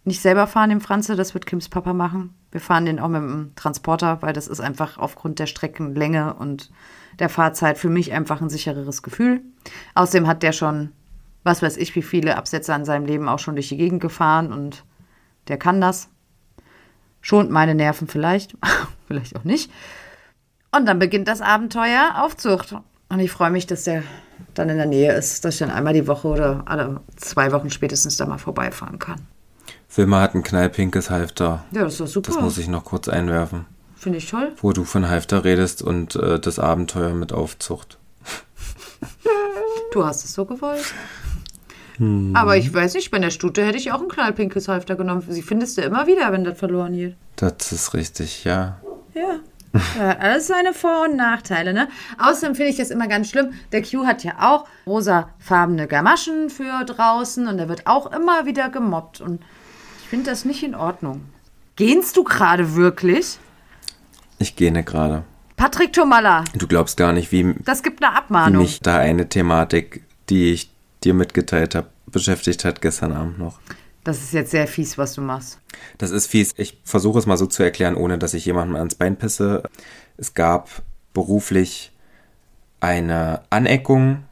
nicht 0.04 0.20
selber 0.20 0.46
fahren, 0.46 0.70
den 0.70 0.80
Franze. 0.80 1.16
Das 1.16 1.34
wird 1.34 1.46
Kims 1.46 1.68
Papa 1.68 1.92
machen. 1.92 2.34
Wir 2.50 2.60
fahren 2.60 2.86
den 2.86 2.98
auch 2.98 3.08
mit 3.08 3.22
dem 3.22 3.52
Transporter, 3.54 4.22
weil 4.22 4.32
das 4.32 4.48
ist 4.48 4.60
einfach 4.60 4.98
aufgrund 4.98 5.38
der 5.38 5.46
Streckenlänge 5.46 6.34
und 6.34 6.70
der 7.18 7.28
Fahrzeit 7.28 7.78
für 7.78 7.90
mich 7.90 8.12
einfach 8.12 8.40
ein 8.40 8.50
sichereres 8.50 9.02
Gefühl. 9.02 9.42
Außerdem 9.94 10.26
hat 10.26 10.42
der 10.42 10.52
schon, 10.52 10.90
was 11.44 11.62
weiß 11.62 11.76
ich, 11.76 11.94
wie 11.94 12.02
viele 12.02 12.36
Absätze 12.36 12.74
an 12.74 12.84
seinem 12.84 13.06
Leben 13.06 13.28
auch 13.28 13.38
schon 13.38 13.54
durch 13.54 13.68
die 13.68 13.76
Gegend 13.76 14.00
gefahren 14.00 14.52
und 14.52 14.84
der 15.48 15.58
kann 15.58 15.80
das. 15.80 16.08
Schont 17.20 17.50
meine 17.50 17.74
Nerven 17.74 18.08
vielleicht, 18.08 18.56
vielleicht 19.06 19.36
auch 19.36 19.44
nicht. 19.44 19.70
Und 20.72 20.86
dann 20.86 20.98
beginnt 20.98 21.28
das 21.28 21.40
Abenteuer 21.40 22.14
Aufzucht. 22.22 22.74
Und 23.08 23.20
ich 23.20 23.30
freue 23.30 23.50
mich, 23.50 23.66
dass 23.66 23.84
der 23.84 24.04
dann 24.54 24.68
in 24.68 24.76
der 24.76 24.86
Nähe 24.86 25.12
ist, 25.12 25.44
dass 25.44 25.54
ich 25.54 25.60
dann 25.60 25.70
einmal 25.70 25.92
die 25.92 26.06
Woche 26.06 26.28
oder 26.28 26.62
alle 26.66 27.00
zwei 27.16 27.52
Wochen 27.52 27.70
spätestens 27.70 28.16
da 28.16 28.26
mal 28.26 28.38
vorbeifahren 28.38 28.98
kann. 28.98 29.20
Wilma 29.94 30.20
hat 30.20 30.34
ein 30.34 30.42
knallpinkes 30.42 31.10
Halfter. 31.10 31.64
Ja, 31.72 31.82
das 31.82 31.94
ist 31.94 32.00
doch 32.00 32.06
super. 32.06 32.32
Das 32.32 32.40
muss 32.40 32.58
ich 32.58 32.68
noch 32.68 32.84
kurz 32.84 33.08
einwerfen. 33.08 33.66
Finde 33.96 34.18
ich 34.18 34.30
toll. 34.30 34.52
Wo 34.60 34.72
du 34.72 34.84
von 34.84 35.08
Halfter 35.08 35.44
redest 35.44 35.82
und 35.82 36.14
äh, 36.16 36.38
das 36.38 36.58
Abenteuer 36.58 37.14
mit 37.14 37.32
Aufzucht. 37.32 37.98
Du 39.92 40.04
hast 40.04 40.24
es 40.24 40.34
so 40.34 40.44
gewollt. 40.44 40.94
Aber 42.34 42.56
ich 42.56 42.72
weiß 42.72 42.94
nicht, 42.94 43.10
bei 43.10 43.18
der 43.18 43.30
Stute 43.30 43.62
hätte 43.64 43.76
ich 43.76 43.92
auch 43.92 44.00
ein 44.00 44.08
knallpinkes 44.08 44.68
Halfter 44.68 44.96
genommen. 44.96 45.22
Sie 45.28 45.42
findest 45.42 45.76
du 45.76 45.82
immer 45.82 46.06
wieder, 46.06 46.32
wenn 46.32 46.44
das 46.44 46.58
verloren 46.58 46.94
geht. 46.94 47.14
Das 47.36 47.72
ist 47.72 47.92
richtig, 47.92 48.44
ja. 48.44 48.80
Ja. 49.14 49.40
ja. 49.98 50.16
Alles 50.18 50.46
seine 50.46 50.72
Vor- 50.72 51.04
und 51.08 51.16
Nachteile, 51.16 51.72
ne? 51.74 51.88
Außerdem 52.18 52.54
finde 52.54 52.70
ich 52.70 52.76
das 52.78 52.90
immer 52.90 53.06
ganz 53.06 53.28
schlimm. 53.28 53.50
Der 53.72 53.82
Q 53.82 54.06
hat 54.06 54.24
ja 54.24 54.32
auch 54.40 54.66
rosafarbene 54.86 55.86
Gamaschen 55.86 56.48
für 56.48 56.84
draußen 56.84 57.46
und 57.46 57.58
der 57.58 57.68
wird 57.68 57.86
auch 57.86 58.10
immer 58.12 58.46
wieder 58.46 58.70
gemobbt. 58.70 59.20
Und 59.20 59.42
ich 60.02 60.08
finde 60.08 60.30
das 60.30 60.44
nicht 60.46 60.62
in 60.62 60.74
Ordnung. 60.74 61.22
Gehst 61.76 62.16
du 62.16 62.24
gerade 62.24 62.74
wirklich? 62.76 63.38
Ich 64.38 64.56
gähne 64.56 64.82
gerade. 64.84 65.22
Patrick 65.56 65.92
Tomalla, 65.92 66.44
Du 66.56 66.66
glaubst 66.66 66.96
gar 66.96 67.12
nicht, 67.12 67.30
wie, 67.32 67.54
das 67.64 67.82
gibt 67.82 68.02
eine 68.02 68.16
Abmahnung. 68.16 68.62
mich 68.62 68.80
da 68.80 68.96
eine 68.96 69.28
Thematik, 69.28 70.02
die 70.30 70.52
ich 70.52 70.70
dir 71.04 71.14
mitgeteilt 71.14 71.74
habe, 71.74 71.88
beschäftigt 72.06 72.64
hat 72.64 72.80
gestern 72.80 73.12
Abend 73.12 73.38
noch. 73.38 73.58
Das 74.04 74.22
ist 74.22 74.32
jetzt 74.32 74.50
sehr 74.50 74.66
fies, 74.66 74.96
was 74.96 75.14
du 75.14 75.20
machst. 75.20 75.58
Das 75.98 76.10
ist 76.10 76.26
fies. 76.26 76.52
Ich 76.56 76.78
versuche 76.84 77.18
es 77.18 77.26
mal 77.26 77.36
so 77.36 77.46
zu 77.46 77.62
erklären, 77.62 77.96
ohne 77.96 78.18
dass 78.18 78.34
ich 78.34 78.46
jemandem 78.46 78.76
ans 78.76 78.94
Bein 78.94 79.16
pisse. 79.16 79.62
Es 80.16 80.34
gab 80.34 80.82
beruflich 81.12 81.92
eine 82.80 83.42
Aneckung, 83.50 84.24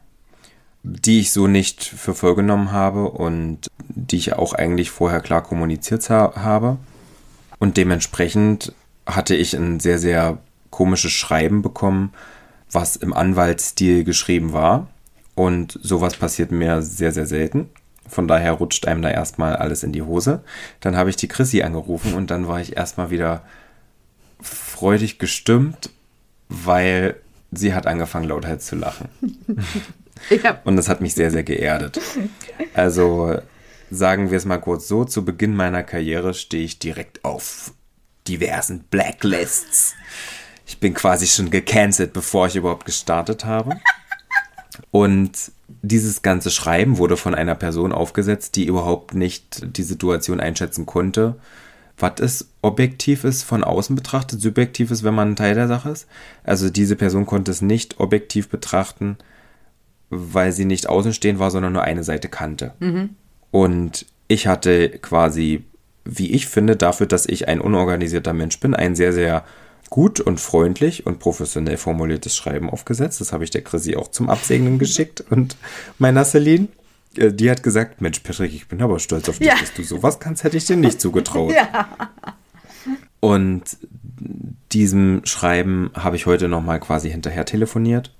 die 0.83 1.19
ich 1.19 1.31
so 1.31 1.47
nicht 1.47 1.83
für 1.83 2.15
voll 2.15 2.35
genommen 2.35 2.71
habe 2.71 3.11
und 3.11 3.67
die 3.89 4.17
ich 4.17 4.33
auch 4.33 4.53
eigentlich 4.53 4.89
vorher 4.89 5.19
klar 5.19 5.43
kommuniziert 5.43 6.09
ha 6.09 6.33
habe. 6.35 6.77
Und 7.59 7.77
dementsprechend 7.77 8.73
hatte 9.05 9.35
ich 9.35 9.53
ein 9.53 9.79
sehr, 9.79 9.99
sehr 9.99 10.39
komisches 10.69 11.11
Schreiben 11.11 11.61
bekommen, 11.61 12.13
was 12.71 12.95
im 12.95 13.13
Anwaltsstil 13.13 14.03
geschrieben 14.03 14.53
war. 14.53 14.87
Und 15.39 15.79
sowas 15.81 16.17
passiert 16.17 16.51
mir 16.51 16.81
sehr, 16.81 17.13
sehr 17.13 17.25
selten. 17.25 17.69
Von 18.05 18.27
daher 18.27 18.51
rutscht 18.51 18.85
einem 18.85 19.01
da 19.01 19.09
erstmal 19.09 19.55
alles 19.55 19.83
in 19.83 19.93
die 19.93 20.01
Hose. 20.01 20.43
Dann 20.81 20.97
habe 20.97 21.09
ich 21.09 21.15
die 21.15 21.29
Chrissy 21.29 21.61
angerufen 21.61 22.13
und 22.13 22.29
dann 22.29 22.49
war 22.49 22.59
ich 22.59 22.75
erstmal 22.75 23.09
wieder 23.09 23.43
freudig 24.41 25.17
gestimmt, 25.17 25.91
weil 26.49 27.15
sie 27.53 27.73
hat 27.73 27.87
angefangen 27.87 28.27
lauthals 28.27 28.65
zu 28.65 28.75
lachen. 28.75 29.07
Ja. 30.43 30.59
Und 30.65 30.75
das 30.75 30.89
hat 30.89 30.99
mich 30.99 31.13
sehr, 31.13 31.31
sehr 31.31 31.43
geerdet. 31.43 31.97
Also 32.73 33.37
sagen 33.89 34.31
wir 34.31 34.37
es 34.37 34.43
mal 34.43 34.57
kurz 34.57 34.85
so, 34.89 35.05
zu 35.05 35.23
Beginn 35.23 35.55
meiner 35.55 35.81
Karriere 35.81 36.33
stehe 36.33 36.65
ich 36.65 36.77
direkt 36.77 37.23
auf 37.23 37.71
diversen 38.27 38.81
Blacklists. 38.91 39.95
Ich 40.67 40.81
bin 40.81 40.93
quasi 40.93 41.25
schon 41.25 41.51
gecancelt, 41.51 42.11
bevor 42.11 42.47
ich 42.47 42.57
überhaupt 42.57 42.85
gestartet 42.85 43.45
habe. 43.45 43.79
Und 44.91 45.51
dieses 45.81 46.21
ganze 46.21 46.49
Schreiben 46.49 46.97
wurde 46.97 47.17
von 47.17 47.35
einer 47.35 47.55
Person 47.55 47.91
aufgesetzt, 47.91 48.55
die 48.55 48.65
überhaupt 48.65 49.13
nicht 49.13 49.77
die 49.77 49.83
Situation 49.83 50.39
einschätzen 50.39 50.85
konnte. 50.85 51.35
Was 51.97 52.19
ist 52.19 52.49
objektiv 52.61 53.23
ist, 53.23 53.43
von 53.43 53.63
außen 53.63 53.95
betrachtet, 53.95 54.41
subjektiv 54.41 54.89
ist, 54.89 55.03
wenn 55.03 55.13
man 55.13 55.31
ein 55.31 55.35
Teil 55.35 55.53
der 55.53 55.67
Sache 55.67 55.89
ist. 55.89 56.07
Also 56.43 56.69
diese 56.69 56.95
Person 56.95 57.25
konnte 57.25 57.51
es 57.51 57.61
nicht 57.61 57.99
objektiv 57.99 58.49
betrachten, 58.49 59.17
weil 60.09 60.51
sie 60.51 60.65
nicht 60.65 60.87
außenstehend 60.87 61.39
war, 61.39 61.51
sondern 61.51 61.73
nur 61.73 61.83
eine 61.83 62.03
Seite 62.03 62.29
kannte. 62.29 62.73
Und 63.51 64.05
ich 64.27 64.47
hatte 64.47 64.89
quasi, 64.89 65.65
wie 66.05 66.31
ich 66.31 66.47
finde, 66.47 66.75
dafür, 66.75 67.05
dass 67.05 67.25
ich 67.25 67.47
ein 67.47 67.61
unorganisierter 67.61 68.33
Mensch 68.33 68.59
bin, 68.59 68.73
ein 68.73 68.95
sehr, 68.95 69.11
sehr 69.11 69.43
gut 69.89 70.19
und 70.19 70.39
freundlich 70.39 71.05
und 71.05 71.19
professionell 71.19 71.77
formuliertes 71.77 72.35
Schreiben 72.35 72.69
aufgesetzt. 72.69 73.21
Das 73.21 73.33
habe 73.33 73.43
ich 73.43 73.49
der 73.49 73.61
Chrissy 73.63 73.95
auch 73.95 74.09
zum 74.09 74.29
Absegnen 74.29 74.79
geschickt 74.79 75.23
und 75.29 75.55
meiner 75.97 76.23
Celine. 76.25 76.67
äh, 77.17 77.31
Die 77.33 77.49
hat 77.49 77.63
gesagt, 77.63 78.01
Mensch, 78.01 78.19
Patrick, 78.19 78.53
ich 78.53 78.67
bin 78.67 78.81
aber 78.81 78.99
stolz 78.99 79.27
auf 79.29 79.39
dich, 79.39 79.47
Ja. 79.47 79.55
dass 79.59 79.73
du 79.73 79.83
sowas 79.83 80.19
kannst, 80.19 80.43
hätte 80.43 80.57
ich 80.57 80.65
dir 80.65 80.77
nicht 80.77 81.01
zugetraut. 81.01 81.53
Und 83.19 83.63
diesem 84.71 85.21
Schreiben 85.25 85.91
habe 85.93 86.15
ich 86.15 86.25
heute 86.25 86.47
nochmal 86.47 86.79
quasi 86.79 87.09
hinterher 87.11 87.45
telefoniert. 87.45 88.13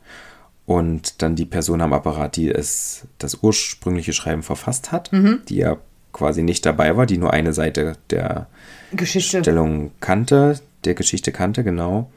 und 0.65 1.23
dann 1.23 1.36
die 1.36 1.45
Person 1.47 1.82
am 1.82 1.93
Apparat, 1.93 2.36
die 2.36 2.49
es 2.51 3.08
das 3.17 3.39
ursprüngliche 3.41 4.13
Schreiben 4.13 4.43
verfasst 4.43 4.91
hat, 4.91 5.10
die 5.49 5.55
ja 5.55 5.77
quasi 6.13 6.43
nicht 6.43 6.63
dabei 6.63 6.95
war, 6.95 7.08
die 7.08 7.17
nur 7.17 7.34
eine 7.34 7.53
Seite 7.53 7.93
der 8.12 8.45
Geschichte. 8.91 9.41
Stellung 9.41 9.91
kannte, 9.99 10.60
der 10.86 10.93
Geschichte 10.93 11.32
kannte, 11.32 11.63
genau. 11.63 12.12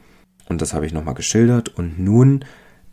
Und 0.47 0.61
das 0.61 0.73
habe 0.73 0.85
ich 0.85 0.93
nochmal 0.93 1.13
geschildert. 1.13 1.69
Und 1.69 1.99
nun 1.99 2.45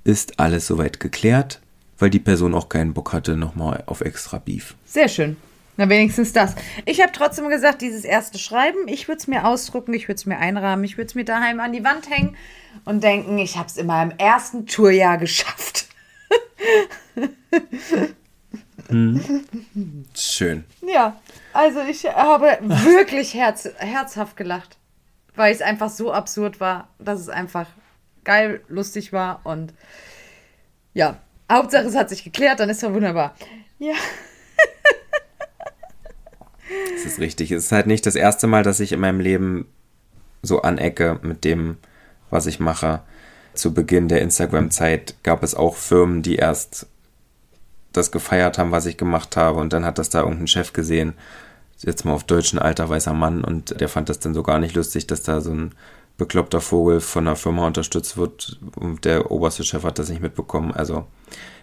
ist 0.05 0.39
alles 0.41 0.67
soweit 0.67 1.01
geklärt, 1.01 1.61
weil 1.99 2.11
die 2.11 2.19
Person 2.19 2.55
auch 2.55 2.69
keinen 2.69 2.95
Bock 2.95 3.13
hatte 3.13 3.37
nochmal 3.37 3.83
auf 3.87 4.01
extra 4.01 4.39
Beef. 4.39 4.75
Sehr 4.85 5.09
schön. 5.09 5.37
Na, 5.77 5.89
wenigstens 5.89 6.33
das. 6.33 6.55
Ich 6.85 7.01
habe 7.01 7.13
trotzdem 7.13 7.49
gesagt, 7.49 7.81
dieses 7.81 8.05
erste 8.05 8.39
Schreiben, 8.39 8.87
ich 8.87 9.09
würde 9.09 9.19
es 9.19 9.27
mir 9.27 9.47
ausdrucken, 9.47 9.95
ich 9.95 10.09
würde 10.09 10.17
es 10.17 10.27
mir 10.27 10.39
einrahmen, 10.39 10.85
ich 10.85 10.99
würde 10.99 11.07
es 11.07 11.15
mir 11.15 11.25
daheim 11.25 11.59
an 11.61 11.73
die 11.73 11.85
Wand 11.85 12.11
hängen 12.11 12.37
und 12.85 13.03
denken, 13.03 13.39
ich 13.39 13.57
habe 13.57 13.67
es 13.67 13.77
in 13.79 13.87
meinem 13.87 14.13
ersten 14.19 14.67
Tourjahr 14.67 15.17
geschafft. 15.17 15.87
Schön. 20.15 20.65
Ja, 20.87 21.21
also 21.53 21.81
ich 21.83 22.05
habe 22.07 22.59
wirklich 22.61 23.35
herz, 23.35 23.69
herzhaft 23.77 24.37
gelacht, 24.37 24.77
weil 25.37 25.53
es 25.53 25.63
einfach 25.63 25.91
so 25.91 26.13
absurd 26.13 26.61
war, 26.61 26.89
dass 26.99 27.21
es 27.21 27.29
einfach 27.29 27.67
geil, 28.25 28.63
lustig 28.69 29.13
war 29.13 29.41
und 29.45 29.73
ja, 30.93 31.19
Hauptsache 31.51 31.85
es 31.87 31.97
hat 31.97 32.09
sich 32.09 32.25
geklärt, 32.25 32.61
dann 32.61 32.69
ist 32.69 32.83
ja 32.83 32.93
wunderbar. 32.93 33.35
Ja, 33.79 33.95
Das 36.95 37.05
ist 37.05 37.19
richtig. 37.19 37.51
Es 37.51 37.67
ist 37.67 37.73
halt 37.73 37.87
nicht 37.87 38.07
das 38.07 38.15
erste 38.15 38.47
Mal, 38.47 38.63
dass 38.63 38.81
ich 38.81 38.93
in 38.93 39.01
meinem 39.01 39.21
Leben 39.21 39.67
so 40.43 40.63
anecke 40.63 41.19
mit 41.23 41.45
dem, 41.45 41.77
was 42.31 42.47
ich 42.47 42.61
mache. 42.61 43.03
Zu 43.55 43.75
Beginn 43.75 44.09
der 44.09 44.23
Instagram-Zeit 44.23 45.17
gab 45.23 45.43
es 45.43 45.55
auch 45.55 45.77
Firmen, 45.77 46.23
die 46.23 46.37
erst 46.37 46.87
das 47.93 48.13
gefeiert 48.13 48.59
haben, 48.59 48.73
was 48.73 48.87
ich 48.87 48.97
gemacht 48.97 49.37
habe. 49.37 49.59
Und 49.61 49.73
dann 49.73 49.85
hat 49.85 49.99
das 49.99 50.11
da 50.11 50.21
irgendein 50.21 50.47
Chef 50.47 50.73
gesehen. 50.73 51.15
Jetzt 51.79 52.05
mal 52.05 52.13
auf 52.13 52.25
Deutsch 52.25 52.53
ein 52.53 52.59
alter 52.59 52.89
weißer 52.89 53.15
Mann. 53.15 53.43
Und 53.43 53.81
der 53.81 53.89
fand 53.89 54.09
das 54.09 54.19
dann 54.19 54.35
so 54.35 54.43
gar 54.43 54.59
nicht 54.59 54.75
lustig, 54.75 55.07
dass 55.07 55.23
da 55.23 55.41
so 55.41 55.53
ein 55.53 55.73
bekloppter 56.19 56.61
Vogel 56.61 57.01
von 57.01 57.27
einer 57.27 57.37
Firma 57.37 57.67
unterstützt 57.67 58.17
wird. 58.17 58.59
Und 58.77 59.05
der 59.05 59.31
oberste 59.31 59.65
Chef 59.65 59.83
hat 59.83 59.99
das 59.99 60.11
nicht 60.11 60.21
mitbekommen. 60.23 60.73
Also 60.73 61.07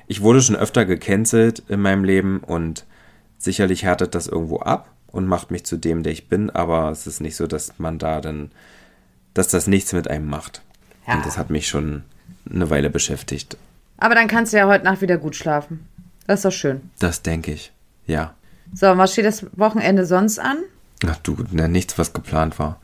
ich 0.08 0.22
wurde 0.22 0.42
schon 0.42 0.56
öfter 0.56 0.86
gecancelt 0.86 1.64
in 1.68 1.82
meinem 1.82 2.04
Leben 2.04 2.40
und 2.40 2.86
sicherlich 3.38 3.84
härtet 3.84 4.16
das 4.16 4.28
irgendwo 4.28 4.60
ab 4.60 4.90
und 5.08 5.28
macht 5.28 5.52
mich 5.52 5.66
zu 5.66 5.78
dem, 5.78 6.02
der 6.02 6.14
ich 6.14 6.28
bin, 6.28 6.50
aber 6.50 6.90
es 6.90 7.08
ist 7.08 7.20
nicht 7.20 7.36
so, 7.36 7.46
dass 7.46 7.78
man 7.78 8.00
da 8.00 8.22
dann, 8.22 8.52
dass 9.34 9.50
das 9.50 9.68
nichts 9.68 9.94
mit 9.94 10.10
einem 10.10 10.28
macht. 10.28 10.62
Ja. 11.08 11.16
Und 11.16 11.26
das 11.26 11.38
hat 11.38 11.50
mich 11.50 11.68
schon 11.68 12.04
eine 12.50 12.70
Weile 12.70 12.90
beschäftigt. 12.90 13.58
aber 13.98 14.16
dann 14.16 14.28
kannst 14.28 14.54
du 14.54 14.58
ja 14.58 14.68
heute 14.68 14.86
Nacht 14.86 15.02
wieder 15.02 15.18
gut 15.18 15.36
schlafen. 15.36 15.88
Das 16.28 16.40
ist 16.40 16.46
doch 16.46 16.52
schön. 16.52 16.82
Das 17.00 17.22
denke 17.22 17.52
ich. 17.54 17.72
Ja. 18.06 18.34
So, 18.74 18.90
und 18.92 18.98
was 18.98 19.14
steht 19.14 19.26
das 19.26 19.46
Wochenende 19.58 20.06
sonst 20.06 20.40
an? 20.40 20.58
Ach 21.06 21.18
du, 21.24 21.38
na, 21.52 21.68
nichts, 21.68 21.98
was 21.98 22.14
geplant 22.14 22.58
war. 22.60 22.80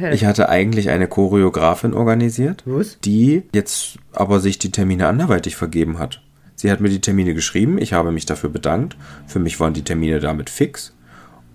Ja, 0.00 0.12
Ich 0.12 0.24
hatte 0.24 0.48
eigentlich 0.48 0.88
eine 0.88 1.08
Choreografin 1.08 1.94
organisiert, 1.94 2.62
Was? 2.64 2.98
die 3.00 3.42
jetzt 3.52 3.98
aber 4.12 4.40
sich 4.40 4.58
die 4.58 4.70
Termine 4.70 5.08
anderweitig 5.08 5.56
vergeben 5.56 5.98
hat. 5.98 6.22
Sie 6.54 6.70
hat 6.70 6.80
mir 6.80 6.88
die 6.88 7.00
Termine 7.00 7.34
geschrieben, 7.34 7.76
ich 7.78 7.92
habe 7.92 8.12
mich 8.12 8.24
dafür 8.24 8.50
bedankt. 8.50 8.96
Für 9.26 9.40
mich 9.40 9.60
waren 9.60 9.74
die 9.74 9.84
Termine 9.84 10.20
damit 10.20 10.48
fix. 10.48 10.94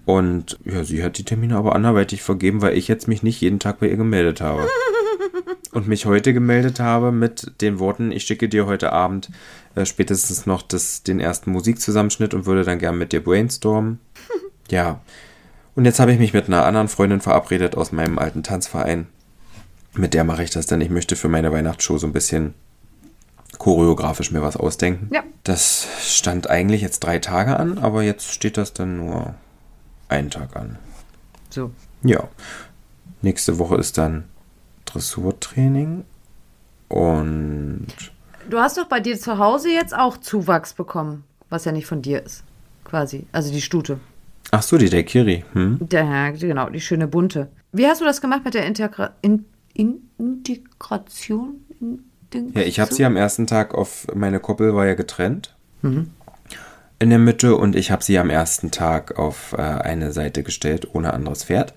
Und 0.05 0.59
ja, 0.65 0.83
sie 0.83 1.03
hat 1.03 1.17
die 1.17 1.23
Termine 1.23 1.55
aber 1.55 1.75
anderweitig 1.75 2.21
vergeben, 2.21 2.61
weil 2.61 2.77
ich 2.77 2.87
jetzt 2.87 3.07
mich 3.07 3.23
nicht 3.23 3.39
jeden 3.41 3.59
Tag 3.59 3.79
bei 3.79 3.87
ihr 3.87 3.97
gemeldet 3.97 4.41
habe. 4.41 4.67
Und 5.71 5.87
mich 5.87 6.05
heute 6.05 6.33
gemeldet 6.33 6.81
habe 6.81 7.13
mit 7.13 7.61
den 7.61 7.79
Worten, 7.79 8.11
ich 8.11 8.23
schicke 8.23 8.49
dir 8.49 8.65
heute 8.65 8.91
Abend 8.91 9.29
äh, 9.75 9.85
spätestens 9.85 10.45
noch 10.45 10.61
das, 10.61 11.03
den 11.03 11.19
ersten 11.19 11.51
Musikzusammenschnitt 11.51 12.33
und 12.33 12.45
würde 12.45 12.63
dann 12.63 12.79
gern 12.79 12.97
mit 12.97 13.11
dir 13.11 13.23
brainstormen. 13.23 13.99
Ja. 14.69 15.01
Und 15.75 15.83
jetzt 15.83 15.99
habe 15.99 16.13
ich 16.13 16.19
mich 16.19 16.33
mit 16.33 16.47
einer 16.47 16.63
anderen 16.63 16.87
Freundin 16.87 17.19
verabredet 17.19 17.75
aus 17.75 17.91
meinem 17.91 18.17
alten 18.17 18.41
Tanzverein. 18.41 19.07
Mit 19.93 20.13
der 20.13 20.23
mache 20.23 20.43
ich 20.43 20.49
das 20.49 20.65
dann. 20.65 20.79
Ich 20.79 20.89
möchte 20.89 21.17
für 21.17 21.27
meine 21.27 21.51
Weihnachtsshow 21.51 21.97
so 21.97 22.07
ein 22.07 22.13
bisschen 22.13 22.53
choreografisch 23.57 24.31
mir 24.31 24.41
was 24.41 24.55
ausdenken. 24.55 25.09
Ja. 25.13 25.23
Das 25.43 25.87
stand 25.99 26.49
eigentlich 26.49 26.81
jetzt 26.81 27.01
drei 27.01 27.19
Tage 27.19 27.57
an, 27.57 27.79
aber 27.79 28.01
jetzt 28.01 28.31
steht 28.31 28.55
das 28.55 28.71
dann 28.71 28.97
nur 28.97 29.35
einen 30.07 30.29
Tag 30.29 30.55
an. 30.55 30.77
So. 31.49 31.71
Ja. 32.03 32.29
Nächste 33.21 33.59
Woche 33.59 33.75
ist 33.75 33.97
dann 33.97 34.23
Dressurtraining 34.85 36.05
und 36.87 38.10
Du 38.49 38.59
hast 38.59 38.77
doch 38.77 38.85
bei 38.85 38.99
dir 38.99 39.17
zu 39.19 39.37
Hause 39.37 39.69
jetzt 39.69 39.95
auch 39.95 40.17
Zuwachs 40.17 40.73
bekommen, 40.73 41.23
was 41.49 41.65
ja 41.65 41.71
nicht 41.71 41.85
von 41.85 42.01
dir 42.01 42.23
ist. 42.23 42.43
Quasi. 42.83 43.25
Also 43.31 43.51
die 43.51 43.61
Stute. 43.61 43.99
ach 44.51 44.63
so, 44.63 44.77
die 44.77 44.89
Daikiri. 44.89 45.45
Hm? 45.53 45.77
Der, 45.81 46.31
genau, 46.33 46.69
die 46.69 46.81
schöne 46.81 47.07
bunte. 47.07 47.49
Wie 47.71 47.87
hast 47.87 48.01
du 48.01 48.05
das 48.05 48.21
gemacht 48.21 48.43
mit 48.43 48.53
der 48.53 48.65
Integra 48.65 49.11
in, 49.21 49.45
in, 49.73 50.09
Integration? 50.17 51.61
In, 51.79 52.03
Ja, 52.53 52.61
ich 52.61 52.79
habe 52.79 52.93
sie 52.93 53.05
am 53.05 53.15
ersten 53.15 53.47
Tag 53.47 53.73
auf 53.73 54.07
meine 54.13 54.39
Koppel 54.39 54.75
war 54.75 54.85
ja 54.85 54.93
getrennt. 54.93 55.55
In 56.99 57.09
der 57.09 57.19
Mitte 57.19 57.55
und 57.55 57.75
ich 57.75 57.91
habe 57.91 58.03
sie 58.03 58.19
am 58.19 58.29
ersten 58.29 58.71
Tag 58.71 59.17
auf 59.17 59.53
äh, 59.53 59.61
eine 59.61 60.11
Seite 60.11 60.43
gestellt, 60.43 60.87
ohne 60.93 61.13
anderes 61.13 61.45
Pferd. 61.45 61.73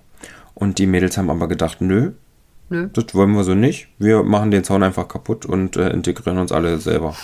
Und 0.55 0.79
die 0.79 0.87
Mädels 0.87 1.17
haben 1.17 1.31
aber 1.31 1.49
gedacht, 1.49 1.81
nö, 1.81 2.13
Nö. 2.75 2.89
das 2.93 3.15
wollen 3.15 3.33
wir 3.33 3.45
so 3.45 3.55
nicht. 3.55 3.89
Wir 3.99 4.23
machen 4.23 4.51
den 4.51 4.65
Zaun 4.65 4.83
einfach 4.83 5.07
kaputt 5.07 5.47
und 5.47 5.77
äh, 5.77 5.91
integrieren 5.91 6.39
uns 6.39 6.51
alle 6.51 6.79
selber. 6.79 7.15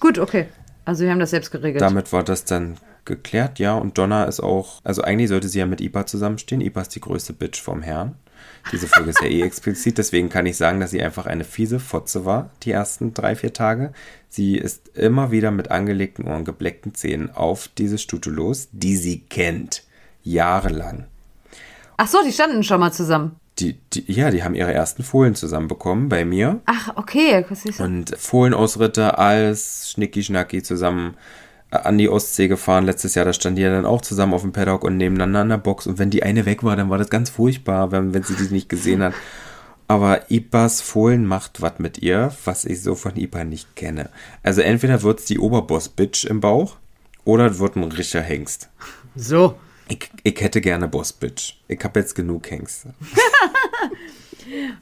Gut, 0.00 0.18
okay. 0.18 0.48
Also 0.84 1.04
wir 1.04 1.10
haben 1.10 1.18
das 1.18 1.30
selbst 1.30 1.50
geregelt. 1.50 1.80
Damit 1.80 2.12
war 2.12 2.22
das 2.22 2.44
dann 2.44 2.76
geklärt, 3.06 3.58
ja. 3.58 3.74
Und 3.74 3.96
Donna 3.96 4.24
ist 4.24 4.40
auch, 4.40 4.80
also 4.84 5.02
eigentlich 5.02 5.30
sollte 5.30 5.48
sie 5.48 5.60
ja 5.60 5.66
mit 5.66 5.80
Ipa 5.80 6.04
zusammenstehen. 6.04 6.60
Ipa 6.60 6.82
ist 6.82 6.94
die 6.94 7.00
größte 7.00 7.32
Bitch 7.32 7.60
vom 7.60 7.80
Herrn. 7.82 8.16
Diese 8.70 8.86
Folge 8.86 9.10
ist 9.10 9.22
ja 9.22 9.28
eh 9.28 9.42
explizit, 9.46 9.96
deswegen 9.96 10.28
kann 10.28 10.44
ich 10.44 10.56
sagen, 10.56 10.80
dass 10.80 10.90
sie 10.90 11.02
einfach 11.02 11.26
eine 11.26 11.44
fiese 11.44 11.80
Fotze 11.80 12.24
war, 12.24 12.50
die 12.62 12.72
ersten 12.72 13.14
drei, 13.14 13.34
vier 13.34 13.52
Tage. 13.52 13.92
Sie 14.28 14.56
ist 14.56 14.88
immer 14.96 15.30
wieder 15.30 15.50
mit 15.50 15.70
angelegten 15.70 16.26
Ohren, 16.26 16.44
gebleckten 16.44 16.94
Zähnen 16.94 17.30
auf 17.30 17.68
diese 17.78 17.96
Stute 17.96 18.28
los, 18.30 18.68
die 18.72 18.96
sie 18.96 19.20
kennt. 19.20 19.84
Jahrelang. 20.22 21.06
Ach 21.96 22.08
so, 22.08 22.18
die 22.24 22.32
standen 22.32 22.62
schon 22.62 22.80
mal 22.80 22.92
zusammen. 22.92 23.36
Die, 23.58 23.78
die, 23.92 24.12
ja, 24.12 24.30
die 24.30 24.44
haben 24.44 24.54
ihre 24.54 24.74
ersten 24.74 25.02
Fohlen 25.02 25.34
zusammen 25.34 25.68
bekommen 25.68 26.10
bei 26.10 26.24
mir. 26.26 26.60
Ach, 26.66 26.92
okay. 26.96 27.44
Was 27.48 27.64
ist 27.64 27.80
das? 27.80 27.86
Und 27.86 28.14
Fohlenausritte, 28.18 29.16
alles 29.16 29.90
schnicki-schnacki 29.90 30.62
zusammen 30.62 31.16
äh, 31.70 31.78
an 31.78 31.96
die 31.96 32.10
Ostsee 32.10 32.48
gefahren. 32.48 32.84
Letztes 32.84 33.14
Jahr, 33.14 33.24
da 33.24 33.32
standen 33.32 33.56
die 33.56 33.62
ja 33.62 33.70
dann 33.70 33.86
auch 33.86 34.02
zusammen 34.02 34.34
auf 34.34 34.42
dem 34.42 34.52
Paddock 34.52 34.84
und 34.84 34.98
nebeneinander 34.98 35.42
in 35.42 35.48
der 35.48 35.56
Box. 35.56 35.86
Und 35.86 35.98
wenn 35.98 36.10
die 36.10 36.22
eine 36.22 36.44
weg 36.44 36.64
war, 36.64 36.76
dann 36.76 36.90
war 36.90 36.98
das 36.98 37.08
ganz 37.08 37.30
furchtbar, 37.30 37.92
wenn, 37.92 38.12
wenn 38.12 38.24
sie 38.24 38.34
die 38.34 38.52
nicht 38.52 38.68
gesehen 38.68 39.02
hat. 39.02 39.14
Aber 39.88 40.30
Ipas 40.30 40.80
Fohlen 40.80 41.24
macht 41.24 41.62
was 41.62 41.78
mit 41.78 41.98
ihr, 41.98 42.32
was 42.44 42.64
ich 42.64 42.82
so 42.82 42.94
von 42.94 43.16
Ipa 43.16 43.44
nicht 43.44 43.76
kenne. 43.76 44.10
Also 44.42 44.60
entweder 44.60 45.02
wird's 45.02 45.26
die 45.26 45.38
Oberboss-Bitch 45.38 46.24
im 46.26 46.40
Bauch 46.40 46.76
oder 47.24 47.46
es 47.46 47.58
wird 47.58 47.76
ein 47.76 47.84
richtiger 47.84 48.22
Hengst. 48.22 48.68
So. 49.14 49.54
Ich, 49.88 50.10
ich 50.22 50.40
hätte 50.40 50.60
gerne 50.60 50.88
Boss-Bitch. 50.88 51.54
Ich 51.68 51.82
habe 51.84 52.00
jetzt 52.00 52.14
genug 52.14 52.50
Hengste. 52.50 52.94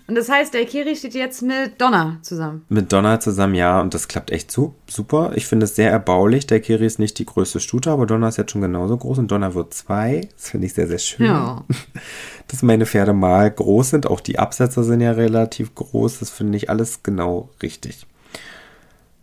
Und 0.07 0.15
das 0.15 0.29
heißt, 0.29 0.53
der 0.55 0.67
Kiri 0.67 0.95
steht 0.97 1.15
jetzt 1.15 1.43
mit 1.43 1.81
Donna 1.81 2.19
zusammen. 2.23 2.65
Mit 2.69 2.93
Donna 2.93 3.21
zusammen, 3.21 3.55
ja, 3.55 3.81
und 3.81 3.95
das 3.95 4.09
klappt 4.09 4.31
echt 4.31 4.51
su 4.51 4.75
super. 4.87 5.33
Ich 5.37 5.47
finde 5.47 5.65
es 5.65 5.75
sehr 5.75 5.91
erbaulich. 5.91 6.47
Der 6.47 6.61
Kiri 6.61 6.85
ist 6.85 6.99
nicht 6.99 7.19
die 7.19 7.25
größte 7.25 7.61
Stute, 7.61 7.91
aber 7.91 8.07
Donna 8.07 8.29
ist 8.29 8.37
jetzt 8.37 8.53
schon 8.53 8.61
genauso 8.61 8.97
groß 8.97 9.19
und 9.19 9.31
Donna 9.31 9.55
wird 9.55 9.73
zwei. 9.73 10.29
Das 10.37 10.51
finde 10.51 10.67
ich 10.67 10.75
sehr, 10.75 10.87
sehr 10.87 10.99
schön. 10.99 11.27
Ja. 11.27 11.65
Dass 12.49 12.63
meine 12.63 12.87
Pferde 12.87 13.13
mal 13.13 13.51
groß 13.51 13.91
sind. 13.91 14.07
Auch 14.07 14.21
die 14.21 14.39
Absätze 14.39 14.85
sind 14.85 15.01
ja 15.01 15.13
relativ 15.13 15.75
groß. 15.75 16.19
Das 16.19 16.31
finde 16.31 16.59
ich 16.59 16.69
alles 16.69 17.03
genau 17.03 17.49
richtig. 17.63 18.07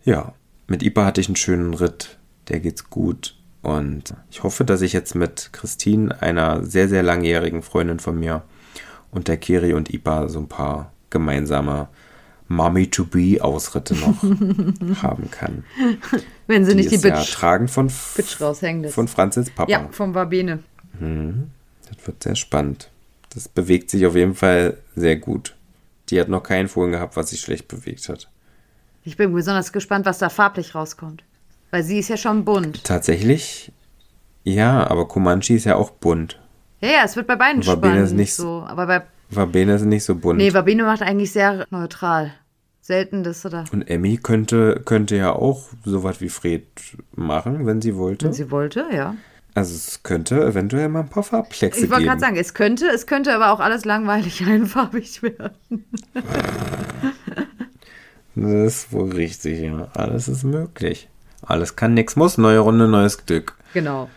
Ja, 0.04 0.34
mit 0.66 0.82
Ipa 0.82 1.04
hatte 1.04 1.20
ich 1.20 1.28
einen 1.28 1.36
schönen 1.36 1.74
Ritt. 1.74 2.18
Der 2.48 2.58
geht's 2.58 2.90
gut. 2.90 3.36
Und 3.62 4.14
ich 4.30 4.42
hoffe, 4.42 4.64
dass 4.64 4.80
ich 4.82 4.92
jetzt 4.92 5.14
mit 5.14 5.50
Christine, 5.52 6.20
einer 6.20 6.64
sehr, 6.64 6.88
sehr 6.88 7.02
langjährigen 7.02 7.62
Freundin 7.62 8.00
von 8.00 8.18
mir, 8.18 8.42
und 9.12 9.28
der 9.28 9.36
Kiri 9.36 9.74
und 9.74 9.92
Ipa 9.92 10.28
so 10.28 10.40
ein 10.40 10.48
paar 10.48 10.90
gemeinsame 11.10 11.88
Mommy-to-be-Ausritte 12.48 13.94
noch 13.94 14.22
haben 15.02 15.30
kann. 15.30 15.64
Wenn 16.46 16.64
sie 16.64 16.74
nicht 16.74 16.90
die 16.90 16.96
ist 16.96 17.04
ja 17.04 17.16
Bitch, 17.16 17.32
tragen 17.32 17.68
von, 17.68 17.90
Bitch 18.16 18.40
raushängen 18.40 18.82
lässt. 18.82 18.94
von 18.94 19.08
Franzis 19.08 19.50
Papa. 19.50 19.70
Ja, 19.70 19.88
vom 19.90 20.14
Wabene. 20.14 20.60
Das 20.98 22.06
wird 22.06 22.22
sehr 22.22 22.36
spannend. 22.36 22.90
Das 23.34 23.48
bewegt 23.48 23.90
sich 23.90 24.06
auf 24.06 24.14
jeden 24.16 24.34
Fall 24.34 24.78
sehr 24.94 25.16
gut. 25.16 25.54
Die 26.10 26.20
hat 26.20 26.28
noch 26.28 26.42
keinen 26.42 26.68
Fohlen 26.68 26.92
gehabt, 26.92 27.16
was 27.16 27.30
sich 27.30 27.40
schlecht 27.40 27.68
bewegt 27.68 28.08
hat. 28.08 28.28
Ich 29.04 29.16
bin 29.16 29.32
besonders 29.32 29.72
gespannt, 29.72 30.06
was 30.06 30.18
da 30.18 30.28
farblich 30.28 30.74
rauskommt. 30.74 31.24
Weil 31.72 31.82
sie 31.82 31.98
ist 31.98 32.08
ja 32.08 32.16
schon 32.16 32.44
bunt. 32.44 32.84
Tatsächlich, 32.84 33.72
ja, 34.44 34.88
aber 34.88 35.08
Comanche 35.08 35.54
ist 35.54 35.64
ja 35.64 35.74
auch 35.74 35.90
bunt. 35.90 36.38
Ja, 36.80 36.88
ja, 36.88 36.98
es 37.04 37.16
wird 37.16 37.26
bei 37.26 37.34
beiden 37.36 37.66
Wabene 37.66 37.92
spannend. 37.92 38.06
ist 38.06 38.12
nicht 38.12 38.34
so. 38.34 38.64
Aber 38.68 38.86
bei. 38.86 39.02
Wabene 39.30 39.74
ist 39.74 39.84
nicht 39.84 40.04
so 40.04 40.14
bunt. 40.14 40.36
Nee, 40.38 40.52
Wabene 40.54 40.84
macht 40.84 41.02
eigentlich 41.02 41.32
sehr 41.32 41.66
neutral. 41.70 42.32
Selten, 42.82 43.22
dass 43.22 43.42
du 43.42 43.48
da, 43.48 43.64
Und 43.72 43.82
Emmy 43.88 44.16
könnte, 44.16 44.82
könnte 44.84 45.16
ja 45.16 45.32
auch 45.32 45.66
sowas 45.84 46.20
wie 46.20 46.28
Fred 46.28 46.64
machen, 47.14 47.64
wenn 47.64 47.80
sie 47.80 47.96
wollte. 47.96 48.26
wenn 48.26 48.32
sie 48.32 48.50
wollte, 48.50 48.86
ja. 48.92 49.14
also 49.54 49.72
es 49.74 50.02
könnte 50.02 50.44
eventuell 50.44 50.88
mal 50.88 51.00
ein 51.00 51.08
paar 51.08 51.22
Farbplexe 51.22 51.78
Ich 51.84 51.90
wollte 51.90 52.02
geben. 52.02 52.08
gerade 52.08 52.20
sagen, 52.20 52.36
es 52.36 52.54
könnte, 52.54 52.86
es 52.88 53.06
könnte 53.06 53.32
aber 53.34 53.52
auch 53.52 53.60
alles 53.60 53.84
langweilig 53.84 54.42
einfarbig 54.46 55.22
werden. 55.22 55.84
Das 58.34 58.52
ist 58.84 58.92
wohl 58.92 59.12
richtig, 59.12 59.60
ja. 59.60 59.88
Alles 59.94 60.26
ist 60.26 60.42
möglich. 60.42 61.08
Alles 61.42 61.76
kann, 61.76 61.94
nix 61.94 62.16
muss. 62.16 62.38
Neue 62.38 62.60
Runde, 62.60 62.88
neues 62.88 63.24
Glück. 63.26 63.54
Genau. 63.74 64.08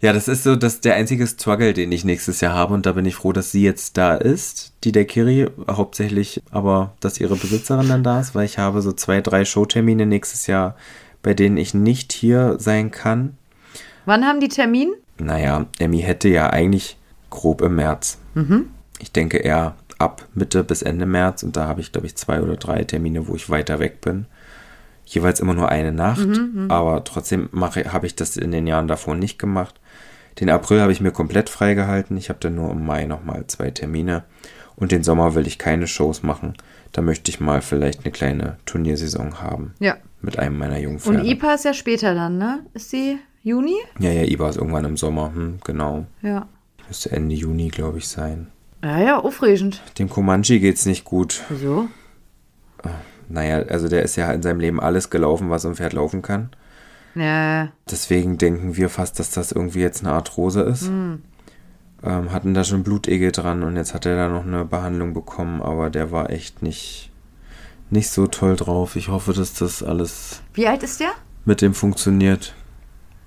Ja, 0.00 0.12
das 0.12 0.28
ist 0.28 0.44
so 0.44 0.54
das 0.54 0.80
der 0.80 0.94
einzige 0.94 1.26
Struggle, 1.26 1.72
den 1.72 1.90
ich 1.90 2.04
nächstes 2.04 2.40
Jahr 2.40 2.54
habe 2.54 2.72
und 2.72 2.86
da 2.86 2.92
bin 2.92 3.04
ich 3.04 3.16
froh, 3.16 3.32
dass 3.32 3.50
sie 3.50 3.64
jetzt 3.64 3.96
da 3.96 4.14
ist, 4.14 4.72
die 4.84 4.92
der 4.92 5.06
Kiri, 5.06 5.48
hauptsächlich 5.68 6.40
aber, 6.52 6.92
dass 7.00 7.18
ihre 7.18 7.34
Besitzerin 7.34 7.88
dann 7.88 8.04
da 8.04 8.20
ist, 8.20 8.36
weil 8.36 8.44
ich 8.44 8.58
habe 8.58 8.80
so 8.80 8.92
zwei, 8.92 9.20
drei 9.20 9.44
Showtermine 9.44 10.06
nächstes 10.06 10.46
Jahr, 10.46 10.76
bei 11.22 11.34
denen 11.34 11.56
ich 11.56 11.74
nicht 11.74 12.12
hier 12.12 12.56
sein 12.60 12.92
kann. 12.92 13.36
Wann 14.04 14.24
haben 14.24 14.38
die 14.38 14.48
Termin? 14.48 14.94
Naja, 15.18 15.66
Emmy 15.80 16.00
hätte 16.00 16.28
ja 16.28 16.48
eigentlich 16.50 16.96
grob 17.28 17.60
im 17.60 17.74
März. 17.74 18.18
Ich 19.00 19.10
denke 19.10 19.38
eher 19.38 19.74
ab 19.98 20.26
Mitte 20.32 20.62
bis 20.62 20.82
Ende 20.82 21.06
März 21.06 21.42
und 21.42 21.56
da 21.56 21.66
habe 21.66 21.80
ich, 21.80 21.90
glaube 21.90 22.06
ich, 22.06 22.14
zwei 22.14 22.40
oder 22.40 22.56
drei 22.56 22.84
Termine, 22.84 23.26
wo 23.26 23.34
ich 23.34 23.50
weiter 23.50 23.80
weg 23.80 24.00
bin. 24.00 24.26
Jeweils 25.14 25.40
immer 25.40 25.54
nur 25.54 25.70
eine 25.70 25.92
Nacht, 25.92 26.28
aber 26.68 27.02
trotzdem 27.04 27.48
habe 27.54 28.06
ich 28.06 28.14
das 28.14 28.36
in 28.36 28.52
den 28.52 28.66
Jahren 28.66 28.88
davor 28.88 29.14
nicht 29.14 29.38
gemacht. 29.38 29.80
Den 30.38 30.50
April 30.50 30.80
habe 30.80 30.92
ich 30.92 31.00
mir 31.00 31.10
komplett 31.12 31.48
freigehalten. 31.48 32.16
Ich 32.16 32.28
habe 32.28 32.38
dann 32.40 32.54
nur 32.54 32.70
im 32.70 32.84
Mai 32.84 33.06
nochmal 33.06 33.46
zwei 33.46 33.70
Termine. 33.70 34.24
Und 34.76 34.92
den 34.92 35.02
Sommer 35.02 35.34
will 35.34 35.46
ich 35.46 35.58
keine 35.58 35.86
Shows 35.88 36.22
machen. 36.22 36.54
Da 36.92 37.02
möchte 37.02 37.30
ich 37.30 37.40
mal 37.40 37.62
vielleicht 37.62 38.04
eine 38.04 38.12
kleine 38.12 38.58
Turniersaison 38.64 39.40
haben. 39.40 39.74
Ja. 39.80 39.96
Mit 40.20 40.38
einem 40.38 40.56
meiner 40.58 40.76
Und 40.76 40.82
Jungpferde. 40.82 41.26
IPA 41.26 41.54
ist 41.54 41.64
ja 41.64 41.74
später 41.74 42.14
dann, 42.14 42.38
ne? 42.38 42.60
Ist 42.74 42.92
die 42.92 43.18
Juni? 43.42 43.76
ja, 43.98 44.10
ja, 44.10 44.22
IBA 44.24 44.50
ist 44.50 44.56
irgendwann 44.56 44.84
im 44.84 44.96
Sommer. 44.96 45.32
Hm, 45.34 45.58
genau. 45.64 46.06
Ja. 46.22 46.46
Müsste 46.86 47.10
Ende 47.10 47.34
Juni, 47.34 47.68
glaube 47.68 47.98
ich, 47.98 48.08
sein. 48.08 48.48
Ja, 48.82 49.00
ja, 49.00 49.18
aufregend. 49.18 49.82
Dem 49.98 50.08
Comanche 50.08 50.60
geht's 50.60 50.86
nicht 50.86 51.04
gut. 51.04 51.42
Wieso? 51.48 51.88
Naja, 53.28 53.58
also 53.68 53.88
der 53.88 54.02
ist 54.02 54.16
ja 54.16 54.30
in 54.32 54.42
seinem 54.42 54.60
Leben 54.60 54.80
alles 54.80 55.10
gelaufen, 55.10 55.50
was 55.50 55.66
ein 55.66 55.74
Pferd 55.74 55.92
laufen 55.92 56.22
kann. 56.22 56.50
Ja, 57.14 57.68
Deswegen 57.90 58.38
denken 58.38 58.76
wir 58.76 58.88
fast, 58.88 59.18
dass 59.18 59.30
das 59.30 59.52
irgendwie 59.52 59.80
jetzt 59.80 60.04
eine 60.04 60.12
Arthrose 60.12 60.62
ist. 60.62 60.86
Hm. 60.86 61.22
Ähm, 62.02 62.32
hatten 62.32 62.54
da 62.54 62.62
schon 62.62 62.84
Blutegel 62.84 63.32
dran 63.32 63.64
und 63.64 63.76
jetzt 63.76 63.92
hat 63.92 64.06
er 64.06 64.16
da 64.16 64.28
noch 64.28 64.46
eine 64.46 64.64
Behandlung 64.64 65.14
bekommen, 65.14 65.60
aber 65.60 65.90
der 65.90 66.12
war 66.12 66.30
echt 66.30 66.62
nicht, 66.62 67.10
nicht 67.90 68.10
so 68.10 68.28
toll 68.28 68.54
drauf. 68.54 68.94
Ich 68.94 69.08
hoffe, 69.08 69.32
dass 69.32 69.54
das 69.54 69.82
alles 69.82 70.42
wie 70.54 70.68
alt 70.68 70.84
ist 70.84 71.00
der? 71.00 71.10
mit 71.44 71.60
dem 71.60 71.74
funktioniert. 71.74 72.54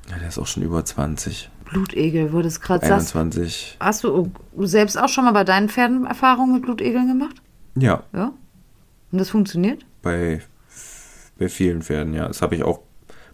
Ja, 0.10 0.18
der 0.20 0.30
ist 0.30 0.38
auch 0.38 0.48
schon 0.48 0.64
über 0.64 0.86
20. 0.86 1.50
Blutegel, 1.66 2.32
wurde 2.32 2.48
es 2.48 2.62
gerade 2.62 2.86
sagst. 2.86 3.16
21. 3.16 3.78
Hast 3.80 4.04
du 4.04 4.32
selbst 4.60 4.98
auch 4.98 5.10
schon 5.10 5.26
mal 5.26 5.32
bei 5.32 5.44
deinen 5.44 5.68
Pferden 5.68 6.06
Erfahrungen 6.06 6.54
mit 6.54 6.64
Blutegeln 6.64 7.08
gemacht? 7.08 7.42
Ja, 7.76 8.04
Ja. 8.14 8.32
Und 9.12 9.18
das 9.18 9.30
funktioniert? 9.30 9.86
Bei, 10.02 10.42
bei 11.38 11.50
vielen 11.50 11.82
Pferden, 11.82 12.14
ja. 12.14 12.28
Das 12.28 12.42
habe 12.42 12.56
ich 12.56 12.64
auch 12.64 12.80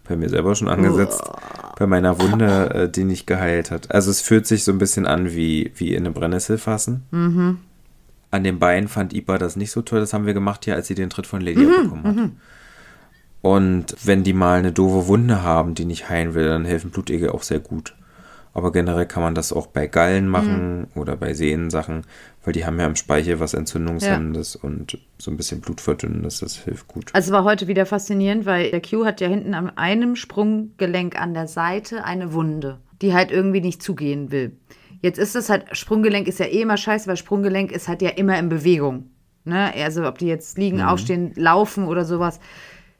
bei 0.08 0.16
mir 0.16 0.28
selber 0.28 0.54
schon 0.54 0.68
angesetzt. 0.68 1.22
Bei 1.78 1.86
meiner 1.86 2.20
Wunde, 2.20 2.70
äh, 2.74 2.88
die 2.88 3.04
nicht 3.04 3.26
geheilt 3.26 3.70
hat. 3.70 3.92
Also 3.94 4.10
es 4.10 4.20
fühlt 4.20 4.46
sich 4.46 4.64
so 4.64 4.72
ein 4.72 4.78
bisschen 4.78 5.06
an 5.06 5.32
wie, 5.34 5.70
wie 5.76 5.94
in 5.94 6.04
eine 6.04 6.10
Brennnessel 6.12 6.58
fassen. 6.58 7.02
An 8.30 8.44
den 8.44 8.58
Beinen 8.58 8.88
fand 8.88 9.12
Ipa 9.14 9.38
das 9.38 9.56
nicht 9.56 9.70
so 9.70 9.82
toll. 9.82 10.00
Das 10.00 10.12
haben 10.12 10.26
wir 10.26 10.34
gemacht 10.34 10.64
hier, 10.64 10.74
als 10.74 10.86
sie 10.86 10.94
den 10.94 11.10
Tritt 11.10 11.26
von 11.26 11.40
Lady 11.40 11.64
bekommen 11.64 12.04
hat. 12.04 12.14
Und 13.40 13.94
wenn 14.04 14.24
die 14.24 14.32
mal 14.32 14.58
eine 14.58 14.72
doofe 14.72 15.06
Wunde 15.06 15.42
haben, 15.42 15.74
die 15.74 15.84
nicht 15.84 16.08
heilen 16.08 16.34
will, 16.34 16.48
dann 16.48 16.64
helfen 16.64 16.90
Blutegel 16.90 17.30
auch 17.30 17.42
sehr 17.42 17.60
gut. 17.60 17.94
Aber 18.54 18.72
generell 18.72 19.06
kann 19.06 19.22
man 19.22 19.34
das 19.36 19.52
auch 19.52 19.68
bei 19.68 19.86
Gallen 19.86 20.26
machen 20.26 20.88
oder 20.96 21.16
bei 21.16 21.32
Sehnensachen, 21.34 22.02
weil 22.48 22.54
die 22.54 22.64
haben 22.64 22.80
ja 22.80 22.86
im 22.86 22.96
Speichel 22.96 23.40
was 23.40 23.52
Entzündungshemmendes 23.52 24.56
und 24.56 24.96
so 25.18 25.30
ein 25.30 25.36
bisschen 25.36 25.60
Blutverdünnendes, 25.60 26.40
das 26.40 26.56
hilft 26.56 26.88
gut. 26.88 27.10
Also 27.12 27.28
es 27.28 27.32
war 27.34 27.44
heute 27.44 27.68
wieder 27.68 27.84
faszinierend, 27.84 28.46
weil 28.46 28.70
der 28.70 28.80
Q 28.80 29.04
hat 29.04 29.20
ja 29.20 29.28
hinten 29.28 29.52
an 29.52 29.68
einem 29.76 30.16
Sprunggelenk 30.16 31.20
an 31.20 31.34
der 31.34 31.46
Seite 31.46 32.04
eine 32.06 32.32
Wunde, 32.32 32.78
die 33.02 33.12
halt 33.12 33.30
irgendwie 33.30 33.60
nicht 33.60 33.82
zugehen 33.82 34.32
will. 34.32 34.56
Jetzt 35.02 35.18
ist 35.18 35.36
es 35.36 35.50
halt, 35.50 35.76
Sprunggelenk 35.76 36.26
ist 36.26 36.38
ja 36.38 36.46
eh 36.46 36.62
immer 36.62 36.78
scheiße, 36.78 37.06
weil 37.06 37.18
Sprunggelenk 37.18 37.70
ist 37.70 37.86
halt 37.86 38.00
ja 38.00 38.08
immer 38.08 38.38
in 38.38 38.48
Bewegung. 38.48 39.10
Ne? 39.44 39.70
Also 39.74 40.08
ob 40.08 40.16
die 40.16 40.28
jetzt 40.28 40.56
liegen, 40.56 40.80
aufstehen, 40.80 41.32
laufen 41.36 41.86
oder 41.86 42.06
sowas. 42.06 42.40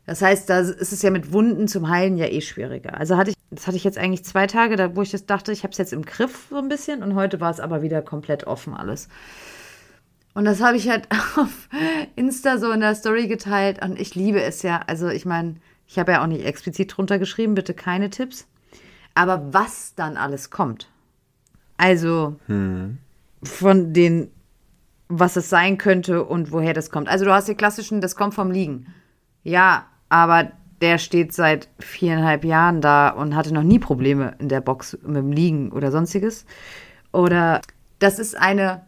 Das 0.04 0.20
heißt, 0.20 0.50
da 0.50 0.58
ist 0.58 0.92
es 0.92 1.00
ja 1.00 1.10
mit 1.10 1.32
Wunden 1.32 1.68
zum 1.68 1.88
Heilen 1.88 2.18
ja 2.18 2.26
eh 2.26 2.42
schwieriger. 2.42 3.00
Also 3.00 3.16
hatte 3.16 3.30
ich, 3.30 3.36
das 3.50 3.66
hatte 3.66 3.76
ich 3.76 3.84
jetzt 3.84 3.98
eigentlich 3.98 4.24
zwei 4.24 4.46
Tage, 4.46 4.76
da, 4.76 4.94
wo 4.94 5.02
ich 5.02 5.10
das 5.10 5.26
dachte, 5.26 5.52
ich 5.52 5.62
habe 5.62 5.72
es 5.72 5.78
jetzt 5.78 5.92
im 5.92 6.04
Griff 6.04 6.48
so 6.50 6.56
ein 6.56 6.68
bisschen 6.68 7.02
und 7.02 7.14
heute 7.14 7.40
war 7.40 7.50
es 7.50 7.60
aber 7.60 7.82
wieder 7.82 8.02
komplett 8.02 8.46
offen 8.46 8.74
alles. 8.74 9.08
Und 10.34 10.44
das 10.44 10.60
habe 10.62 10.76
ich 10.76 10.88
halt 10.88 11.08
auf 11.36 11.68
Insta 12.14 12.58
so 12.58 12.70
in 12.70 12.80
der 12.80 12.94
Story 12.94 13.26
geteilt 13.26 13.82
und 13.82 13.98
ich 13.98 14.14
liebe 14.14 14.42
es 14.42 14.62
ja. 14.62 14.82
Also 14.86 15.08
ich 15.08 15.24
meine, 15.24 15.56
ich 15.86 15.98
habe 15.98 16.12
ja 16.12 16.22
auch 16.22 16.26
nicht 16.26 16.44
explizit 16.44 16.96
drunter 16.96 17.18
geschrieben, 17.18 17.54
bitte 17.54 17.74
keine 17.74 18.10
Tipps. 18.10 18.46
Aber 19.14 19.52
was 19.52 19.94
dann 19.96 20.16
alles 20.16 20.50
kommt. 20.50 20.88
Also 21.76 22.36
von 23.42 23.92
den, 23.92 24.30
was 25.08 25.36
es 25.36 25.48
sein 25.48 25.78
könnte 25.78 26.24
und 26.24 26.52
woher 26.52 26.74
das 26.74 26.90
kommt. 26.90 27.08
Also 27.08 27.24
du 27.24 27.32
hast 27.32 27.48
die 27.48 27.54
klassischen, 27.54 28.00
das 28.00 28.14
kommt 28.14 28.34
vom 28.34 28.50
Liegen. 28.50 28.94
Ja, 29.42 29.86
aber 30.08 30.52
der 30.80 30.98
steht 30.98 31.32
seit 31.32 31.68
viereinhalb 31.78 32.44
Jahren 32.44 32.80
da 32.80 33.10
und 33.10 33.34
hatte 33.34 33.52
noch 33.52 33.62
nie 33.62 33.78
Probleme 33.78 34.34
in 34.38 34.48
der 34.48 34.60
Box 34.60 34.98
mit 35.02 35.16
dem 35.16 35.32
Liegen 35.32 35.72
oder 35.72 35.90
sonstiges. 35.90 36.44
Oder 37.12 37.60
das 37.98 38.18
ist 38.18 38.36
eine 38.36 38.86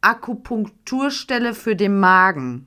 Akupunkturstelle 0.00 1.54
für 1.54 1.76
den 1.76 1.98
Magen. 1.98 2.66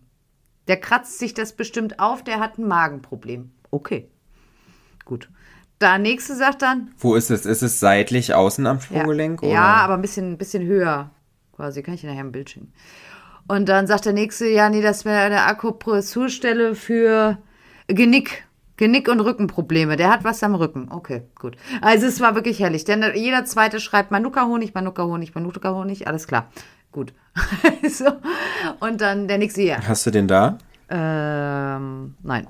Der 0.67 0.77
kratzt 0.77 1.19
sich 1.19 1.33
das 1.33 1.53
bestimmt 1.53 1.99
auf, 1.99 2.23
der 2.23 2.39
hat 2.39 2.57
ein 2.57 2.67
Magenproblem. 2.67 3.51
Okay. 3.71 4.09
Gut. 5.03 5.29
Der 5.81 5.97
nächste 5.99 6.35
sagt 6.35 6.61
dann, 6.61 6.91
Wo 6.97 7.15
ist 7.15 7.29
es? 7.29 7.45
Ist 7.45 7.61
es 7.61 7.79
seitlich 7.79 8.33
außen 8.33 8.65
am 8.65 8.77
ja, 8.77 8.81
Sprunggelenk? 8.81 9.43
oder? 9.43 9.51
ja 9.51 9.75
aber 9.75 9.95
ein 9.95 10.01
bisschen, 10.01 10.33
ein 10.33 10.37
bisschen 10.37 10.65
höher. 10.65 11.11
Quasi, 11.51 11.83
kann 11.83 11.93
ich 11.93 12.01
dir 12.01 12.07
nachher 12.07 12.23
ein 12.23 12.31
Bild 12.31 12.49
schicken. 12.49 12.73
Und 13.47 13.69
dann 13.69 13.85
sagt 13.85 14.05
der 14.05 14.13
nächste, 14.13 14.47
ja, 14.47 14.69
nee, 14.69 14.81
das 14.81 15.05
wäre 15.05 15.19
eine 15.19 15.43
Akupressurstelle 15.43 16.73
für 16.75 17.37
Genick. 17.87 18.45
Genick- 18.77 19.09
und 19.09 19.21
Rückenprobleme. 19.21 19.95
Der 19.95 20.09
hat 20.09 20.23
was 20.23 20.43
am 20.43 20.55
Rücken. 20.55 20.89
Okay, 20.91 21.23
gut. 21.39 21.55
Also 21.81 22.07
es 22.07 22.19
war 22.19 22.35
wirklich 22.35 22.59
herrlich. 22.59 22.85
Denn 22.85 23.03
jeder 23.15 23.45
zweite 23.45 23.79
schreibt 23.79 24.11
Manuka-Honig, 24.11 24.73
Manuka-Honig, 24.73 25.33
Manuka-Honig. 25.33 26.07
Alles 26.07 26.27
klar. 26.27 26.51
Gut. 26.91 27.13
so. 27.89 28.05
Und 28.79 29.01
dann 29.01 29.27
der 29.27 29.37
nächste, 29.37 29.61
ja. 29.61 29.77
Hast 29.87 30.05
du 30.05 30.11
den 30.11 30.27
da? 30.27 30.57
Ähm, 30.89 32.15
nein. 32.23 32.47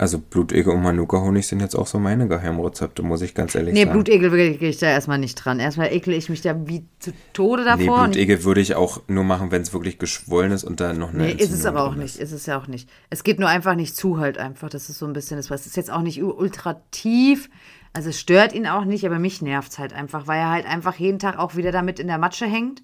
Also 0.00 0.18
Blutegel 0.18 0.72
und 0.72 0.82
Manuka-Honig 0.82 1.46
sind 1.46 1.60
jetzt 1.60 1.74
auch 1.74 1.86
so 1.86 1.98
meine 1.98 2.26
Geheimrezepte, 2.26 3.02
muss 3.02 3.20
ich 3.20 3.34
ganz 3.34 3.54
ehrlich 3.54 3.74
Nee, 3.74 3.82
sagen. 3.82 3.92
Blutegel 3.92 4.30
gehe 4.56 4.70
ich 4.70 4.78
da 4.78 4.86
erstmal 4.86 5.18
nicht 5.18 5.34
dran. 5.34 5.60
Erstmal 5.60 5.92
ekel 5.92 6.14
ich 6.14 6.30
mich 6.30 6.40
da 6.40 6.66
wie 6.66 6.86
zu 7.00 7.12
Tode 7.34 7.64
davor. 7.64 8.06
Nee, 8.06 8.12
Blutegel 8.14 8.44
würde 8.44 8.62
ich 8.62 8.76
auch 8.76 9.02
nur 9.08 9.24
machen, 9.24 9.50
wenn 9.50 9.60
es 9.60 9.74
wirklich 9.74 9.98
geschwollen 9.98 10.52
ist 10.52 10.64
und 10.64 10.80
da 10.80 10.94
noch 10.94 11.10
eine 11.10 11.24
Nee, 11.24 11.32
ist 11.32 11.40
es 11.42 11.50
Entzündung 11.50 11.76
aber 11.76 11.84
auch 11.90 11.96
nicht. 11.96 12.16
Ist 12.16 12.32
es 12.32 12.46
ja 12.46 12.58
auch 12.58 12.66
nicht. 12.66 12.88
Es 13.10 13.24
geht 13.24 13.38
nur 13.38 13.50
einfach 13.50 13.74
nicht 13.74 13.94
zu 13.94 14.18
halt 14.18 14.38
einfach. 14.38 14.70
Das 14.70 14.88
ist 14.88 14.98
so 14.98 15.04
ein 15.04 15.12
bisschen 15.12 15.36
das, 15.36 15.50
was. 15.50 15.60
Es 15.60 15.66
ist 15.66 15.76
jetzt 15.76 15.92
auch 15.92 16.00
nicht 16.00 16.22
ultra 16.22 16.80
tief. 16.92 17.50
Also 17.92 18.08
es 18.08 18.18
stört 18.18 18.54
ihn 18.54 18.66
auch 18.66 18.86
nicht, 18.86 19.04
aber 19.04 19.18
mich 19.18 19.42
nervt 19.42 19.72
es 19.72 19.78
halt 19.78 19.92
einfach, 19.92 20.26
weil 20.26 20.38
er 20.38 20.48
halt 20.48 20.66
einfach 20.66 20.94
jeden 20.94 21.18
Tag 21.18 21.38
auch 21.38 21.56
wieder 21.56 21.72
damit 21.72 22.00
in 22.00 22.06
der 22.06 22.16
Matsche 22.16 22.46
hängt. 22.46 22.82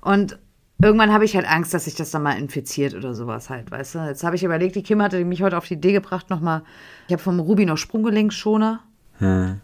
Und 0.00 0.38
irgendwann 0.82 1.12
habe 1.12 1.24
ich 1.24 1.34
halt 1.34 1.50
Angst, 1.50 1.74
dass 1.74 1.84
sich 1.84 1.94
das 1.94 2.10
dann 2.10 2.22
mal 2.22 2.38
infiziert 2.38 2.94
oder 2.94 3.14
sowas 3.14 3.50
halt, 3.50 3.70
weißt 3.70 3.96
du? 3.96 3.98
Jetzt 4.06 4.24
habe 4.24 4.36
ich 4.36 4.44
überlegt, 4.44 4.76
die 4.76 4.82
Kim 4.82 5.02
hatte 5.02 5.24
mich 5.24 5.42
heute 5.42 5.58
auf 5.58 5.66
die 5.66 5.74
Idee 5.74 5.92
gebracht, 5.92 6.30
nochmal, 6.30 6.62
ich 7.06 7.12
habe 7.12 7.22
vom 7.22 7.40
Ruby 7.40 7.66
noch 7.66 7.76
Sprunggelenksschoner, 7.76 8.80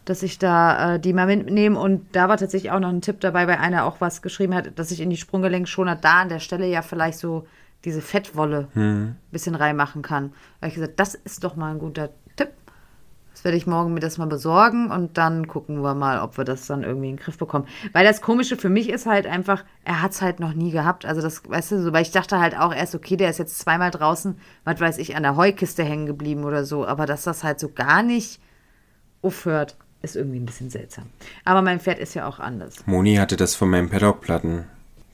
dass 0.05 0.23
ich 0.25 0.39
da 0.39 0.95
äh, 0.95 1.01
die 1.01 1.13
mal 1.13 1.27
mitnehme. 1.27 1.79
Und 1.79 2.07
da 2.17 2.29
war 2.29 2.37
tatsächlich 2.37 2.73
auch 2.73 2.81
noch 2.81 2.89
ein 2.89 3.01
Tipp 3.03 3.21
dabei, 3.21 3.47
weil 3.47 3.57
einer 3.57 3.85
auch 3.85 4.01
was 4.01 4.21
geschrieben 4.23 4.55
hat, 4.55 4.79
dass 4.79 4.91
ich 4.91 5.01
in 5.01 5.11
die 5.11 5.17
Sprunggelenksschoner 5.17 5.95
da 5.97 6.23
an 6.23 6.29
der 6.29 6.41
Stelle 6.41 6.67
ja 6.67 6.83
vielleicht 6.83 7.19
so 7.19 7.47
diese 7.85 8.01
Fettwolle 8.01 8.69
ein 8.75 9.17
bisschen 9.31 9.55
reinmachen 9.55 10.03
kann. 10.03 10.31
Da 10.31 10.63
habe 10.63 10.69
ich 10.69 10.75
gesagt, 10.75 10.99
das 10.99 11.15
ist 11.15 11.45
doch 11.45 11.55
mal 11.55 11.71
ein 11.71 11.79
guter 11.79 12.11
Das 13.35 13.43
werde 13.43 13.57
ich 13.57 13.67
morgen 13.67 13.95
mir 13.95 14.01
das 14.01 14.17
mal 14.17 14.29
besorgen 14.29 14.93
und 14.93 15.19
dann 15.19 15.49
gucken 15.49 15.83
wir 15.83 15.95
mal, 15.95 16.21
ob 16.21 16.39
wir 16.39 16.45
das 16.45 16.69
dann 16.69 16.85
irgendwie 16.85 17.11
in 17.11 17.17
den 17.17 17.23
Griff 17.23 17.37
bekommen. 17.37 17.67
Weil 17.93 18.05
das 18.05 18.21
Komische 18.21 18.57
für 18.57 18.69
mich 18.69 18.89
ist 18.89 19.07
halt 19.07 19.27
einfach, 19.27 19.65
er 19.85 20.03
hat 20.03 20.13
es 20.13 20.23
halt 20.23 20.39
noch 20.39 20.55
nie 20.55 20.71
gehabt. 20.71 21.05
Also 21.05 21.21
das, 21.21 21.43
weißt 21.49 21.73
du, 21.73 21.83
so, 21.83 21.93
weil 21.93 22.03
ich 22.03 22.13
dachte 22.13 22.39
halt 22.39 22.57
auch 22.57 22.73
erst, 22.73 22.95
okay, 22.95 23.17
der 23.17 23.31
ist 23.31 23.39
jetzt 23.39 23.59
zweimal 23.59 23.91
draußen, 23.91 24.39
was 24.63 24.79
weiß 24.79 24.99
ich, 24.99 25.17
an 25.17 25.25
der 25.25 25.35
Heukiste 25.35 25.83
hängen 25.83 26.07
geblieben 26.07 26.45
oder 26.45 26.65
so. 26.65 26.87
Aber 26.87 27.07
dass 27.07 27.25
das 27.25 27.43
halt 27.43 27.59
so 27.59 27.69
gar 27.69 28.05
nicht 28.05 28.41
aufhört, 29.21 29.77
ist 30.01 30.15
irgendwie 30.15 30.39
ein 30.39 30.47
bisschen 30.47 30.71
seltsam. 30.71 31.07
Aber 31.45 31.61
mein 31.61 31.81
Pferd 31.81 31.99
ist 31.99 32.15
ja 32.15 32.29
auch 32.29 32.39
anders. 32.39 32.87
Moni 32.87 33.17
hatte 33.17 33.37
das 33.37 33.57
von 33.57 33.69
meinen 33.69 33.91
Paddock-Platten. 33.91 34.67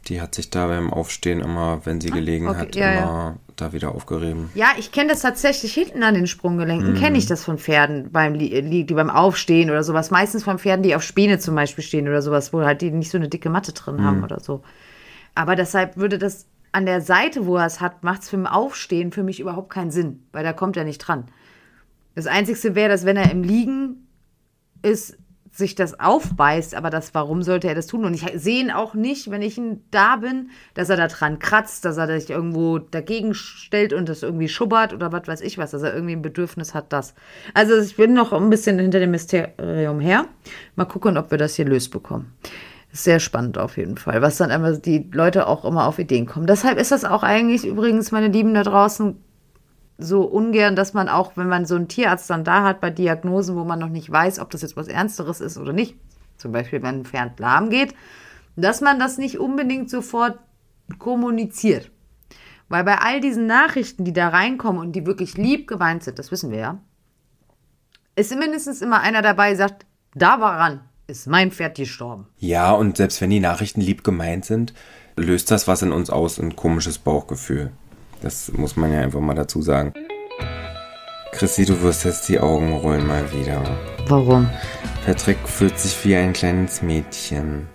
Die 0.09 0.21
hat 0.21 0.35
sich 0.35 0.51
da 0.51 0.67
beim 0.67 0.93
Aufstehen 0.93 1.41
immer, 1.41 1.87
wenn 1.87 2.03
sie 2.03 2.11
gelegen 2.11 2.49
okay, 2.49 2.59
hat, 2.59 2.77
ja, 2.77 2.93
immer 2.93 3.37
da 3.61 3.73
wieder 3.73 3.95
aufgerieben. 3.95 4.51
Ja, 4.55 4.69
ich 4.79 4.93
kenne 4.93 5.11
das 5.11 5.21
tatsächlich 5.21 5.73
hinten 5.75 6.03
an 6.03 6.15
den 6.15 6.27
Sprunggelenken, 6.27 6.95
kenne 6.95 7.19
ich 7.19 7.27
das 7.27 7.45
von 7.45 7.59
Pferden 7.59 8.11
beim, 8.11 8.35
Li- 8.35 8.85
die 8.85 8.95
beim 8.95 9.11
Aufstehen 9.11 9.71
oder 9.71 9.83
sowas. 9.83 10.11
Meistens 10.11 10.45
von 10.45 10.59
Pferden, 10.59 10.83
die 10.83 10.95
auf 10.95 11.03
Späne 11.03 11.39
zum 11.39 11.55
Beispiel 11.55 11.85
stehen 11.85 12.09
oder 12.09 12.23
sowas, 12.23 12.53
wo 12.53 12.63
halt 12.63 12.81
die 12.81 12.91
nicht 12.91 13.11
so 13.11 13.19
eine 13.19 13.29
dicke 13.29 13.51
Matte 13.51 13.73
drin 13.73 14.03
haben 14.03 14.25
oder 14.25 14.41
so. 14.41 14.63
Aber 15.35 15.57
deshalb 15.57 15.97
würde 15.97 16.19
das 16.19 16.47
an 16.73 16.87
der 16.87 17.01
Seite, 17.01 17.47
wo 17.47 17.57
er 17.57 17.67
es 17.67 17.81
hat, 17.81 18.05
macht 18.05 18.23
es 18.23 18.31
für 18.31 18.37
ein 18.37 18.47
Aufstehen 18.47 19.13
für 19.13 19.23
mich 19.23 19.41
überhaupt 19.41 19.71
keinen 19.71 19.91
Sinn, 19.91 20.23
weil 20.33 20.45
da 20.45 20.53
kommt 20.53 20.77
er 20.77 20.85
nicht 20.85 20.99
dran. 20.99 21.25
Das 22.15 22.27
Einzige 22.27 22.75
wäre, 22.75 22.89
dass 22.89 23.05
wenn 23.05 23.17
er 23.17 23.31
im 23.31 23.43
Liegen 23.43 24.07
ist, 24.83 25.17
sich 25.61 25.77
das 25.77 26.01
aufbeißt, 26.01 26.75
aber 26.75 26.91
das, 26.91 27.15
warum 27.15 27.45
sollte 27.45 27.69
er 27.69 27.77
das 27.77 27.87
tun? 27.87 28.05
Und 28.05 28.15
ich 28.15 28.27
sehe 28.35 28.61
ihn 28.61 28.73
auch 28.73 28.95
nicht, 28.95 29.31
wenn 29.31 29.43
ich 29.43 29.57
ihn 29.57 29.85
da 29.93 30.17
bin, 30.17 30.51
dass 30.75 30.89
er 30.89 30.97
da 30.97 31.07
dran 31.07 31.39
kratzt, 31.39 31.85
dass 31.85 31.97
er 31.97 32.21
sich 32.21 32.31
irgendwo 32.31 32.79
dagegen 32.79 33.35
stellt 33.35 33.93
und 33.93 34.09
das 34.09 34.25
irgendwie 34.25 34.49
schubbert 34.49 34.93
oder 34.93 35.13
was 35.13 35.29
weiß 35.29 35.41
ich 35.43 35.57
was, 35.57 35.71
dass 35.71 35.83
er 35.83 35.95
irgendwie 35.95 36.17
ein 36.17 36.23
Bedürfnis 36.23 36.75
hat, 36.75 36.93
das. 36.93 37.15
Also 37.55 37.79
ich 37.79 37.95
bin 37.95 38.15
noch 38.15 38.33
ein 38.33 38.51
bisschen 38.51 38.81
hinter 38.81 38.99
dem 38.99 39.13
Mysterium 39.13 40.01
her. 40.01 40.27
Mal 40.75 40.87
gucken, 40.87 41.17
ob 41.17 41.31
wir 41.31 41.39
das 41.39 41.55
hier 41.55 41.67
löst 41.67 41.93
bekommen. 41.93 42.35
Sehr 42.93 43.21
spannend 43.21 43.57
auf 43.57 43.77
jeden 43.77 43.99
Fall, 43.99 44.21
was 44.21 44.39
dann 44.39 44.51
einfach 44.51 44.77
die 44.81 45.09
Leute 45.13 45.47
auch 45.47 45.65
immer 45.65 45.87
auf 45.87 46.01
Ideen 46.01 46.27
kommen. 46.27 46.49
Deshalb 46.49 46.77
ist 46.77 46.91
das 46.91 47.05
auch 47.05 47.23
eigentlich 47.23 47.65
übrigens, 47.65 48.11
meine 48.11 48.27
Lieben 48.27 48.53
da 48.53 48.65
draußen, 48.65 49.17
so 50.01 50.23
ungern, 50.23 50.77
dass 50.77 50.95
man 50.95 51.09
auch, 51.09 51.37
wenn 51.37 51.49
man 51.49 51.67
so 51.67 51.77
einen 51.77 51.89
Tierarzt 51.89 52.31
dann 52.31 52.45
da 52.45 52.65
hat 52.65 52.81
bei 52.81 52.91
Diagnosen, 52.91 53.57
wo 53.57 53.65
man 53.65 53.79
noch 53.79 53.89
nicht 53.89 54.11
weiß, 54.11 54.39
ob 54.39 54.51
das 54.51 54.63
jetzt 54.63 54.77
was 54.77 54.89
Ernsteres 54.89 55.41
ist 55.41 55.59
oder 55.59 55.73
nicht, 55.73 55.97
zum 56.37 56.53
Beispiel 56.53 56.83
wenn 56.83 57.01
ein 57.01 57.05
Pferd 57.05 57.39
lahm 57.39 57.71
geht, 57.71 57.95
dass 58.57 58.81
man 58.81 58.99
das 58.99 59.19
nicht 59.19 59.39
unbedingt 59.39 59.91
sofort 59.91 60.39
kommuniziert. 60.99 61.91
Weil 62.69 62.85
bei 62.85 62.99
all 62.99 63.21
diesen 63.21 63.47
Nachrichten, 63.47 64.05
die 64.05 64.13
da 64.13 64.29
reinkommen 64.29 64.81
und 64.81 64.93
die 64.93 65.07
wirklich 65.07 65.37
lieb 65.37 65.67
gemeint 65.67 66.05
sind, 66.05 66.19
das 66.19 66.31
wissen 66.31 66.51
wir 66.51 66.59
ja, 66.59 66.79
ist 68.17 68.37
mindestens 68.37 68.83
immer 68.83 69.01
einer 69.01 69.23
dabei, 69.23 69.55
sagt, 69.55 69.87
da 70.15 70.41
war 70.41 70.59
ran, 70.59 70.81
ist 71.07 71.27
mein 71.27 71.51
Pferd 71.51 71.77
gestorben. 71.77 72.27
Ja, 72.39 72.73
und 72.73 72.97
selbst 72.97 73.21
wenn 73.21 73.31
die 73.31 73.41
Nachrichten 73.41 73.81
lieb 73.81 74.05
gemeint 74.05 74.45
sind, 74.45 74.73
löst 75.17 75.51
das 75.51 75.67
was 75.69 75.83
in 75.83 75.93
uns 75.93 76.11
aus, 76.11 76.39
ein 76.39 76.57
komisches 76.57 76.99
Bauchgefühl. 76.99 77.73
Das 78.23 78.53
muss 78.53 78.77
man 78.77 78.93
ja 78.93 79.01
einfach 79.01 79.21
mal 79.21 79.35
dazu 79.35 79.63
sagen. 79.63 79.93
Chrissy, 81.33 81.65
du 81.65 81.81
wirst 81.83 82.05
jetzt 82.05 82.29
die 82.29 82.39
Augen 82.41 82.73
rollen 82.73 83.07
mal 83.07 83.25
wieder. 83.33 83.63
Warum? 84.09 84.49
Patrick 85.07 85.39
fühlt 85.47 85.79
sich 85.79 86.05
wie 86.05 86.17
ein 86.17 86.33
kleines 86.33 86.83
Mädchen. 86.83 87.67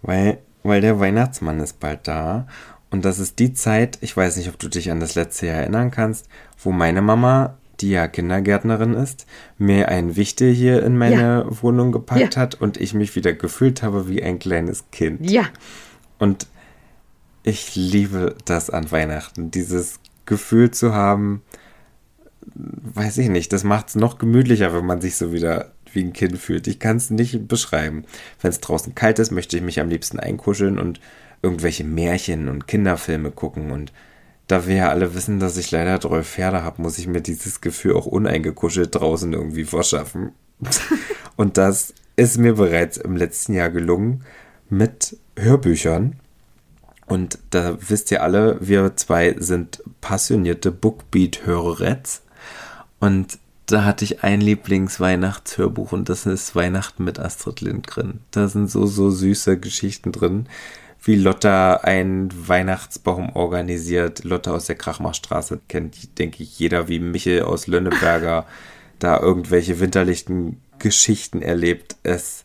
Weil, 0.00 0.38
weil 0.62 0.80
der 0.80 0.98
Weihnachtsmann 1.00 1.60
ist 1.60 1.80
bald 1.80 2.06
da. 2.08 2.46
Und 2.90 3.04
das 3.04 3.18
ist 3.18 3.38
die 3.38 3.52
Zeit, 3.52 3.98
ich 4.00 4.16
weiß 4.16 4.36
nicht, 4.38 4.48
ob 4.48 4.58
du 4.58 4.68
dich 4.68 4.90
an 4.90 5.00
das 5.00 5.14
letzte 5.14 5.46
Jahr 5.48 5.56
erinnern 5.58 5.90
kannst, 5.90 6.28
wo 6.62 6.72
meine 6.72 7.02
Mama, 7.02 7.58
die 7.80 7.90
ja 7.90 8.08
Kindergärtnerin 8.08 8.94
ist, 8.94 9.26
mir 9.58 9.88
ein 9.88 10.16
Wichtel 10.16 10.52
hier 10.54 10.82
in 10.82 10.96
meine 10.96 11.44
Wohnung 11.48 11.92
gepackt 11.92 12.36
Ja. 12.36 12.40
hat 12.40 12.54
und 12.54 12.78
ich 12.78 12.94
mich 12.94 13.14
wieder 13.14 13.34
gefühlt 13.34 13.82
habe 13.82 14.08
wie 14.08 14.22
ein 14.22 14.38
kleines 14.38 14.90
Kind. 14.90 15.28
Ja, 15.30 15.44
Und 16.18 16.46
ich 17.42 17.74
liebe 17.76 18.36
das 18.44 18.70
an 18.70 18.90
Weihnachten, 18.90 19.50
dieses 19.50 20.00
Gefühl 20.26 20.70
zu 20.70 20.94
haben, 20.94 21.42
weiß 22.54 23.18
ich 23.18 23.28
nicht, 23.28 23.52
das 23.52 23.64
macht 23.64 23.88
es 23.88 23.94
noch 23.94 24.18
gemütlicher, 24.18 24.74
wenn 24.74 24.86
man 24.86 25.00
sich 25.00 25.16
so 25.16 25.32
wieder 25.32 25.72
wie 25.92 26.02
ein 26.02 26.12
Kind 26.12 26.38
fühlt. 26.38 26.66
Ich 26.66 26.78
kann 26.78 26.96
es 26.96 27.10
nicht 27.10 27.48
beschreiben. 27.48 28.04
Wenn 28.40 28.50
es 28.50 28.60
draußen 28.60 28.94
kalt 28.94 29.18
ist, 29.18 29.30
möchte 29.30 29.56
ich 29.56 29.62
mich 29.62 29.80
am 29.80 29.88
liebsten 29.88 30.18
einkuscheln 30.18 30.78
und 30.78 31.00
irgendwelche 31.42 31.84
Märchen 31.84 32.48
und 32.48 32.66
Kinderfilme 32.66 33.30
gucken. 33.30 33.70
Und 33.70 33.92
da 34.46 34.66
wir 34.66 34.76
ja 34.76 34.88
alle 34.88 35.14
wissen, 35.14 35.40
dass 35.40 35.56
ich 35.56 35.70
leider 35.70 35.98
drei 35.98 36.22
Pferde 36.22 36.62
habe, 36.62 36.82
muss 36.82 36.98
ich 36.98 37.06
mir 37.06 37.20
dieses 37.20 37.60
Gefühl 37.60 37.94
auch 37.94 38.06
uneingekuschelt 38.06 38.94
draußen 38.94 39.32
irgendwie 39.32 39.64
verschaffen. 39.64 40.32
und 41.36 41.56
das 41.56 41.94
ist 42.16 42.38
mir 42.38 42.54
bereits 42.54 42.96
im 42.96 43.16
letzten 43.16 43.54
Jahr 43.54 43.70
gelungen 43.70 44.24
mit 44.68 45.16
Hörbüchern. 45.38 46.16
Und 47.08 47.38
da 47.50 47.78
wisst 47.80 48.10
ihr 48.10 48.22
alle, 48.22 48.58
wir 48.60 48.96
zwei 48.96 49.34
sind 49.38 49.82
passionierte 50.00 50.70
Bookbeat-Höreretz. 50.70 52.22
Und 53.00 53.38
da 53.66 53.84
hatte 53.84 54.04
ich 54.04 54.24
ein 54.24 54.40
Lieblings-Weihnachtshörbuch 54.40 55.92
und 55.92 56.08
das 56.08 56.26
ist 56.26 56.54
Weihnachten 56.54 57.04
mit 57.04 57.18
Astrid 57.18 57.60
Lindgren. 57.60 58.20
Da 58.30 58.48
sind 58.48 58.70
so, 58.70 58.86
so 58.86 59.10
süße 59.10 59.58
Geschichten 59.58 60.12
drin, 60.12 60.46
wie 61.02 61.16
Lotta 61.16 61.74
einen 61.76 62.30
Weihnachtsbaum 62.48 63.34
organisiert. 63.34 64.24
Lotta 64.24 64.52
aus 64.52 64.66
der 64.66 64.76
Krachmachstraße 64.76 65.60
kennt, 65.68 66.18
denke 66.18 66.42
ich, 66.42 66.58
jeder, 66.58 66.88
wie 66.88 66.98
Michel 66.98 67.42
aus 67.42 67.66
Lönneberger 67.66 68.46
da 68.98 69.18
irgendwelche 69.18 69.80
winterlichen 69.80 70.60
Geschichten 70.78 71.40
erlebt. 71.40 71.96
Es 72.02 72.44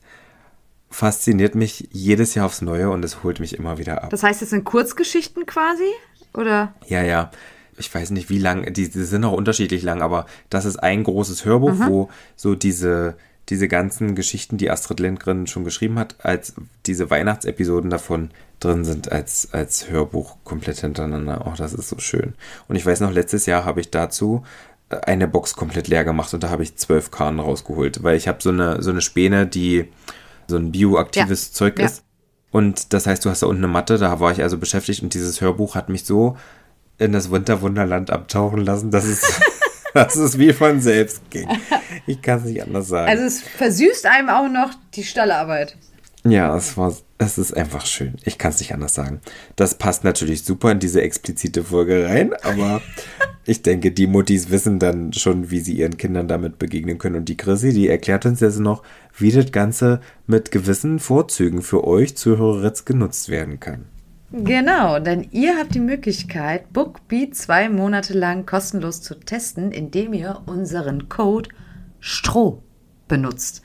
fasziniert 0.94 1.56
mich 1.56 1.90
jedes 1.92 2.36
Jahr 2.36 2.46
aufs 2.46 2.62
Neue 2.62 2.90
und 2.92 3.04
es 3.04 3.24
holt 3.24 3.40
mich 3.40 3.58
immer 3.58 3.80
wieder 3.80 4.04
ab. 4.04 4.12
das 4.12 4.22
heißt, 4.22 4.42
es 4.44 4.52
sind 4.52 4.64
Kurzgeschichten 4.64 5.46
quasi? 5.46 5.90
Oder? 6.34 6.74
Ja, 6.88 7.02
ja. 7.02 7.32
Ich 7.78 7.94
weiß 7.94 8.12
nicht, 8.12 8.30
wie 8.30 8.38
lang, 8.38 8.72
die, 8.72 8.90
die 8.90 9.04
sind 9.04 9.26
auch 9.26 9.34
unterschiedlich 9.34 9.82
lang, 9.82 10.04
aber 10.04 10.28
das 10.52 10.66
ist 10.66 10.78
ein 10.78 11.04
großes 11.04 11.44
Hörbuch, 11.46 11.74
wo 11.88 12.10
so 12.36 12.54
diese, 12.54 13.16
diese 13.50 13.68
ganzen 13.68 14.14
Geschichten, 14.14 14.58
die 14.58 14.70
Astrid 14.70 15.00
Lindgren 15.00 15.48
schon 15.48 15.64
geschrieben 15.64 15.98
hat, 15.98 16.16
als 16.24 16.54
diese 16.86 17.10
Weihnachtsepisoden 17.10 17.90
davon 17.90 18.30
drin 18.60 18.86
sind, 18.86 19.12
als, 19.12 19.50
als 19.52 19.90
Hörbuch 19.90 20.38
komplett 20.44 20.82
hintereinander. 20.82 21.46
Oh, 21.48 21.54
das 21.58 21.74
ist 21.74 21.90
so 21.90 21.98
schön. 21.98 22.36
Und 22.68 22.76
ich 22.76 22.86
weiß 22.86 23.00
noch, 23.00 23.12
letztes 23.12 23.48
Jahr 23.48 23.66
habe 23.66 23.82
ich 23.82 23.90
dazu 23.90 24.44
äh, 24.90 24.98
eine 24.98 25.28
Box 25.28 25.56
komplett 25.56 25.88
leer 25.88 26.04
gemacht 26.04 26.32
und 26.36 26.44
da 26.44 26.52
habe 26.52 26.62
ich 26.62 26.76
zwölf 26.76 27.10
Karten 27.10 27.40
rausgeholt, 27.40 28.04
weil 28.04 28.16
ich 28.16 28.28
habe 28.28 28.38
so 28.44 28.50
eine, 28.50 28.84
so 28.84 28.92
eine 28.92 29.02
Späne, 29.02 29.48
die 29.48 29.90
so 30.48 30.58
ein 30.58 30.72
bioaktives 30.72 31.48
Ja. 31.50 31.54
Zeug 31.54 31.80
Ja. 31.80 31.86
ist. 31.86 32.04
Und 32.52 32.94
das 32.94 33.08
heißt, 33.08 33.26
du 33.26 33.30
hast 33.30 33.42
da 33.42 33.48
unten 33.48 33.64
eine 33.64 33.72
Matte, 33.74 33.98
da 33.98 34.20
war 34.20 34.32
ich 34.32 34.44
also 34.44 34.58
beschäftigt 34.58 35.02
und 35.02 35.14
dieses 35.14 35.42
Hörbuch 35.42 35.76
hat 35.76 35.90
mich 35.90 36.06
so 36.06 36.38
in 37.00 37.12
das 37.12 37.32
Winterwunderland 37.32 38.12
abtauchen 38.12 38.64
lassen, 38.64 38.92
dass 38.92 39.06
es, 39.06 39.22
dass 39.96 40.16
es 40.16 40.38
wie 40.38 40.54
von 40.54 40.80
selbst 40.80 41.22
ging. 41.32 41.48
Ich 42.06 42.22
kann 42.22 42.40
es 42.40 42.46
nicht 42.46 42.62
anders 42.62 42.88
sagen. 42.90 43.10
Also 43.10 43.24
es 43.24 43.42
versüßt 43.42 44.06
einem 44.06 44.30
auch 44.30 44.48
noch 44.50 44.70
die 44.94 45.04
Stallarbeit. 45.04 45.76
Ja, 46.26 46.56
es 46.56 46.78
war, 46.78 46.96
es 47.18 47.38
ist 47.38 47.56
einfach 47.56 47.86
schön. 47.86 48.16
Ich 48.24 48.38
kann 48.38 48.52
es 48.52 48.60
nicht 48.60 48.74
anders 48.74 48.94
sagen. 48.94 49.20
Das 49.56 49.76
passt 49.76 50.04
natürlich 50.04 50.46
super 50.46 50.72
in 50.72 50.80
diese 50.80 51.02
explizite 51.02 51.64
Folge 51.64 52.06
rein, 52.06 52.34
aber 52.44 52.82
ich 53.46 53.62
denke, 53.62 53.92
die 53.92 54.08
Muttis 54.08 54.50
wissen 54.50 54.80
dann 54.80 55.12
schon, 55.12 55.52
wie 55.52 55.60
sie 55.60 55.74
ihren 55.74 55.98
Kindern 55.98 56.30
damit 56.30 56.60
begegnen 56.60 56.98
können. 56.98 57.18
Und 57.18 57.30
die 57.30 57.38
Chrissy, 57.38 57.74
die 57.74 57.90
erklärt 57.90 58.26
uns 58.26 58.40
jetzt 58.40 58.60
noch, 58.60 58.84
wie 59.18 59.32
das 59.32 59.52
Ganze 59.52 60.00
mit 60.26 60.52
gewissen 60.52 61.00
Vorzügen 61.00 61.62
für 61.62 61.86
euch 61.86 62.16
Zuhöreritz 62.16 62.86
genutzt 62.86 63.28
werden 63.28 63.60
kann. 63.60 63.86
Genau, 64.32 65.00
denn 65.00 65.28
ihr 65.32 65.58
habt 65.58 65.76
die 65.76 65.80
Möglichkeit, 65.80 66.74
Bookbeat 66.74 67.36
zwei 67.36 67.70
Monate 67.70 68.18
lang 68.18 68.48
kostenlos 68.48 69.02
zu 69.02 69.14
testen, 69.14 69.72
indem 69.72 70.14
ihr 70.14 70.42
unseren 70.48 71.08
Code 71.08 71.50
STROH 72.00 72.64
benutzt. 73.08 73.62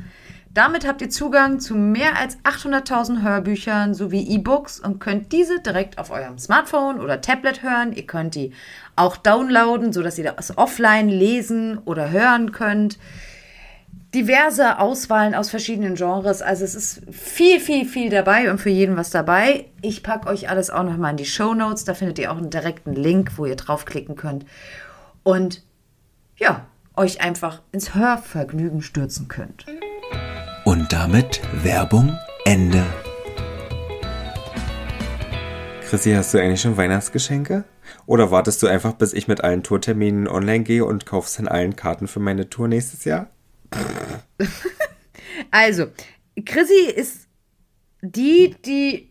Damit 0.58 0.84
habt 0.88 1.00
ihr 1.02 1.08
Zugang 1.08 1.60
zu 1.60 1.76
mehr 1.76 2.18
als 2.18 2.36
800.000 2.38 3.22
Hörbüchern 3.22 3.94
sowie 3.94 4.26
E-Books 4.26 4.80
und 4.80 4.98
könnt 4.98 5.30
diese 5.30 5.60
direkt 5.60 5.98
auf 5.98 6.10
eurem 6.10 6.36
Smartphone 6.36 6.98
oder 6.98 7.20
Tablet 7.20 7.62
hören. 7.62 7.92
Ihr 7.92 8.08
könnt 8.08 8.34
die 8.34 8.52
auch 8.96 9.16
downloaden, 9.16 9.92
sodass 9.92 10.18
ihr 10.18 10.32
das 10.32 10.58
offline 10.58 11.10
lesen 11.10 11.78
oder 11.84 12.10
hören 12.10 12.50
könnt 12.50 12.98
diverse 14.12 14.80
Auswahlen 14.80 15.36
aus 15.36 15.48
verschiedenen 15.48 15.94
Genres. 15.94 16.42
Also 16.42 16.64
es 16.64 16.74
ist 16.74 17.02
viel, 17.08 17.60
viel, 17.60 17.84
viel 17.84 18.10
dabei 18.10 18.50
und 18.50 18.58
für 18.58 18.70
jeden 18.70 18.96
was 18.96 19.10
dabei. 19.10 19.66
Ich 19.80 20.02
packe 20.02 20.26
euch 20.26 20.50
alles 20.50 20.70
auch 20.70 20.82
nochmal 20.82 21.12
in 21.12 21.18
die 21.18 21.24
Show 21.24 21.54
Notes. 21.54 21.84
Da 21.84 21.94
findet 21.94 22.18
ihr 22.18 22.32
auch 22.32 22.38
einen 22.38 22.50
direkten 22.50 22.94
Link, 22.94 23.34
wo 23.36 23.46
ihr 23.46 23.54
draufklicken 23.54 24.16
könnt. 24.16 24.44
Und 25.22 25.62
ja, 26.36 26.66
euch 26.96 27.20
einfach 27.20 27.62
ins 27.70 27.94
Hörvergnügen 27.94 28.82
stürzen 28.82 29.28
könnt. 29.28 29.64
Und 30.68 30.92
damit 30.92 31.40
Werbung 31.64 32.18
Ende. 32.44 32.84
Chrissy, 35.80 36.12
hast 36.12 36.34
du 36.34 36.38
eigentlich 36.38 36.60
schon 36.60 36.76
Weihnachtsgeschenke? 36.76 37.64
Oder 38.04 38.30
wartest 38.30 38.62
du 38.62 38.66
einfach, 38.66 38.92
bis 38.92 39.14
ich 39.14 39.28
mit 39.28 39.42
allen 39.42 39.62
Tourterminen 39.62 40.28
online 40.28 40.64
gehe 40.64 40.84
und 40.84 41.06
kaufst 41.06 41.38
dann 41.38 41.48
allen 41.48 41.74
Karten 41.74 42.06
für 42.06 42.20
meine 42.20 42.50
Tour 42.50 42.68
nächstes 42.68 43.06
Jahr? 43.06 43.30
Also, 45.50 45.86
Chrissy 46.44 46.90
ist 46.94 47.28
die, 48.02 48.54
die 48.62 49.10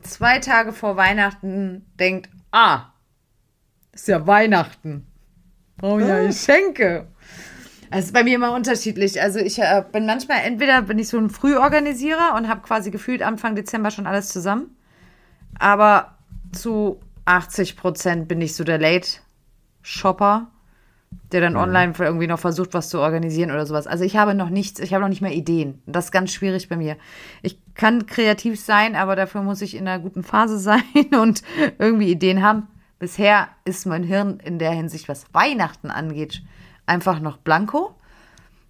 zwei 0.00 0.40
Tage 0.40 0.72
vor 0.72 0.96
Weihnachten 0.96 1.86
denkt, 2.00 2.30
ah, 2.50 2.94
ist 3.92 4.08
ja 4.08 4.26
Weihnachten. 4.26 5.06
Brauchen 5.76 6.08
ja 6.08 6.26
Geschenke. 6.26 7.11
Es 7.94 8.06
ist 8.06 8.14
bei 8.14 8.24
mir 8.24 8.36
immer 8.36 8.54
unterschiedlich. 8.54 9.20
Also 9.20 9.38
ich 9.38 9.58
äh, 9.58 9.84
bin 9.92 10.06
manchmal, 10.06 10.38
entweder 10.44 10.80
bin 10.82 10.98
ich 10.98 11.08
so 11.08 11.18
ein 11.18 11.28
Frühorganisierer 11.28 12.34
und 12.36 12.48
habe 12.48 12.62
quasi 12.62 12.90
gefühlt 12.90 13.22
Anfang 13.22 13.54
Dezember 13.54 13.90
schon 13.90 14.06
alles 14.06 14.30
zusammen. 14.30 14.74
Aber 15.58 16.16
zu 16.52 17.00
80 17.26 17.76
Prozent 17.76 18.28
bin 18.28 18.40
ich 18.40 18.56
so 18.56 18.64
der 18.64 18.78
Late-Shopper, 18.78 20.48
der 21.32 21.40
dann 21.42 21.54
online 21.56 21.92
für 21.92 22.04
irgendwie 22.04 22.26
noch 22.26 22.38
versucht, 22.38 22.72
was 22.72 22.88
zu 22.88 22.98
organisieren 22.98 23.50
oder 23.50 23.66
sowas. 23.66 23.86
Also 23.86 24.04
ich 24.04 24.16
habe 24.16 24.34
noch 24.34 24.48
nichts, 24.48 24.80
ich 24.80 24.94
habe 24.94 25.02
noch 25.02 25.10
nicht 25.10 25.20
mehr 25.20 25.34
Ideen. 25.34 25.82
Das 25.84 26.06
ist 26.06 26.12
ganz 26.12 26.32
schwierig 26.32 26.70
bei 26.70 26.78
mir. 26.78 26.96
Ich 27.42 27.58
kann 27.74 28.06
kreativ 28.06 28.58
sein, 28.58 28.96
aber 28.96 29.16
dafür 29.16 29.42
muss 29.42 29.60
ich 29.60 29.76
in 29.76 29.86
einer 29.86 30.02
guten 30.02 30.22
Phase 30.22 30.58
sein 30.58 30.82
und 31.20 31.42
irgendwie 31.78 32.10
Ideen 32.10 32.42
haben. 32.42 32.68
Bisher 32.98 33.48
ist 33.66 33.84
mein 33.84 34.02
Hirn 34.02 34.40
in 34.40 34.58
der 34.58 34.70
Hinsicht, 34.70 35.10
was 35.10 35.26
Weihnachten 35.34 35.90
angeht, 35.90 36.42
einfach 36.92 37.20
noch 37.20 37.38
blanko. 37.38 37.94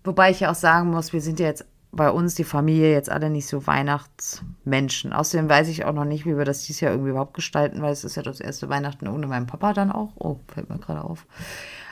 Wobei 0.05 0.31
ich 0.31 0.41
ja 0.41 0.51
auch 0.51 0.57
sagen 0.57 0.91
muss, 0.91 1.13
wir 1.13 1.21
sind 1.21 1.41
ja 1.41 1.47
jetzt 1.47 1.65
bei 1.91 2.11
uns, 2.11 2.35
die 2.35 2.45
Familie, 2.45 2.91
jetzt 2.93 3.11
alle 3.11 3.29
nicht 3.29 3.47
so 3.47 3.67
Weihnachtsmenschen. 3.67 5.13
Außerdem 5.13 5.49
weiß 5.49 5.69
ich 5.69 5.85
auch 5.85 5.93
noch 5.93 6.07
nicht, 6.07 6.25
wie 6.25 6.39
wir 6.39 6.47
das 6.47 6.63
dieses 6.65 6.81
Jahr 6.81 6.93
irgendwie 6.93 7.11
überhaupt 7.11 7.35
gestalten, 7.35 7.83
weil 7.83 7.93
es 7.93 8.05
ist 8.05 8.17
ja 8.17 8.23
das 8.23 8.41
erste 8.41 8.69
Weihnachten 8.71 9.09
ohne 9.09 9.27
meinen 9.27 9.47
Papa 9.47 9.75
dann 9.75 9.93
auch. 9.93 10.13
Oh, 10.17 10.39
fällt 10.49 10.71
mir 10.71 10.79
gerade 10.79 11.05
auf. 11.05 11.27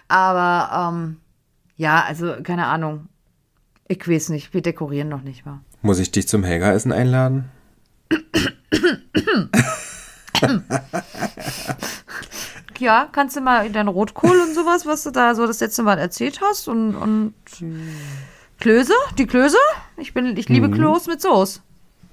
Aber 0.08 0.92
ähm, 0.94 1.18
ja, 1.76 2.02
also 2.06 2.36
keine 2.42 2.66
Ahnung. 2.66 3.08
Ich 3.88 4.08
weiß 4.08 4.30
nicht, 4.30 4.54
wir 4.54 4.62
dekorieren 4.62 5.08
noch 5.08 5.22
nicht 5.22 5.44
mal. 5.44 5.60
Muss 5.82 5.98
ich 5.98 6.10
dich 6.10 6.28
zum 6.28 6.44
Helga-Essen 6.44 6.92
einladen? 6.92 7.50
Ja, 12.80 13.08
kannst 13.12 13.36
du 13.36 13.40
mal 13.42 13.70
deinen 13.70 13.88
Rotkohl 13.88 14.40
und 14.40 14.54
sowas, 14.54 14.86
was 14.86 15.02
du 15.02 15.10
da 15.10 15.34
so 15.34 15.46
das 15.46 15.60
letzte 15.60 15.82
Mal 15.82 15.98
erzählt 15.98 16.40
hast 16.40 16.66
und, 16.66 16.94
und 16.96 17.34
Klöße, 18.58 18.94
die 19.18 19.26
Klöße. 19.26 19.58
Ich 19.98 20.14
bin, 20.14 20.36
ich 20.36 20.48
liebe 20.48 20.70
Kloß 20.70 21.06
mit 21.06 21.20
Soße. 21.20 21.60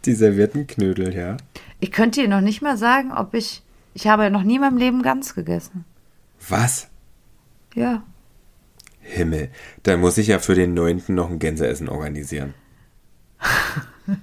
Die 0.06 0.14
servierten 0.14 0.68
Knödel, 0.68 1.16
ja. 1.16 1.38
Ich 1.80 1.92
könnte 1.92 2.22
dir 2.22 2.28
noch 2.28 2.42
nicht 2.42 2.62
mal 2.62 2.78
sagen, 2.78 3.12
ob 3.14 3.34
ich, 3.34 3.64
ich 3.94 4.08
habe 4.08 4.30
noch 4.30 4.44
nie 4.44 4.56
in 4.56 4.62
meinem 4.62 4.78
Leben 4.78 5.02
ganz 5.04 5.34
gegessen. 5.36 5.86
Was? 6.50 6.88
Ja. 7.74 8.04
Himmel. 9.00 9.50
Dann 9.84 10.02
muss 10.02 10.18
ich 10.18 10.28
ja 10.28 10.40
für 10.40 10.54
den 10.56 10.74
9. 10.74 11.04
noch 11.08 11.30
ein 11.30 11.40
Gänseessen 11.40 11.88
organisieren. 11.90 12.54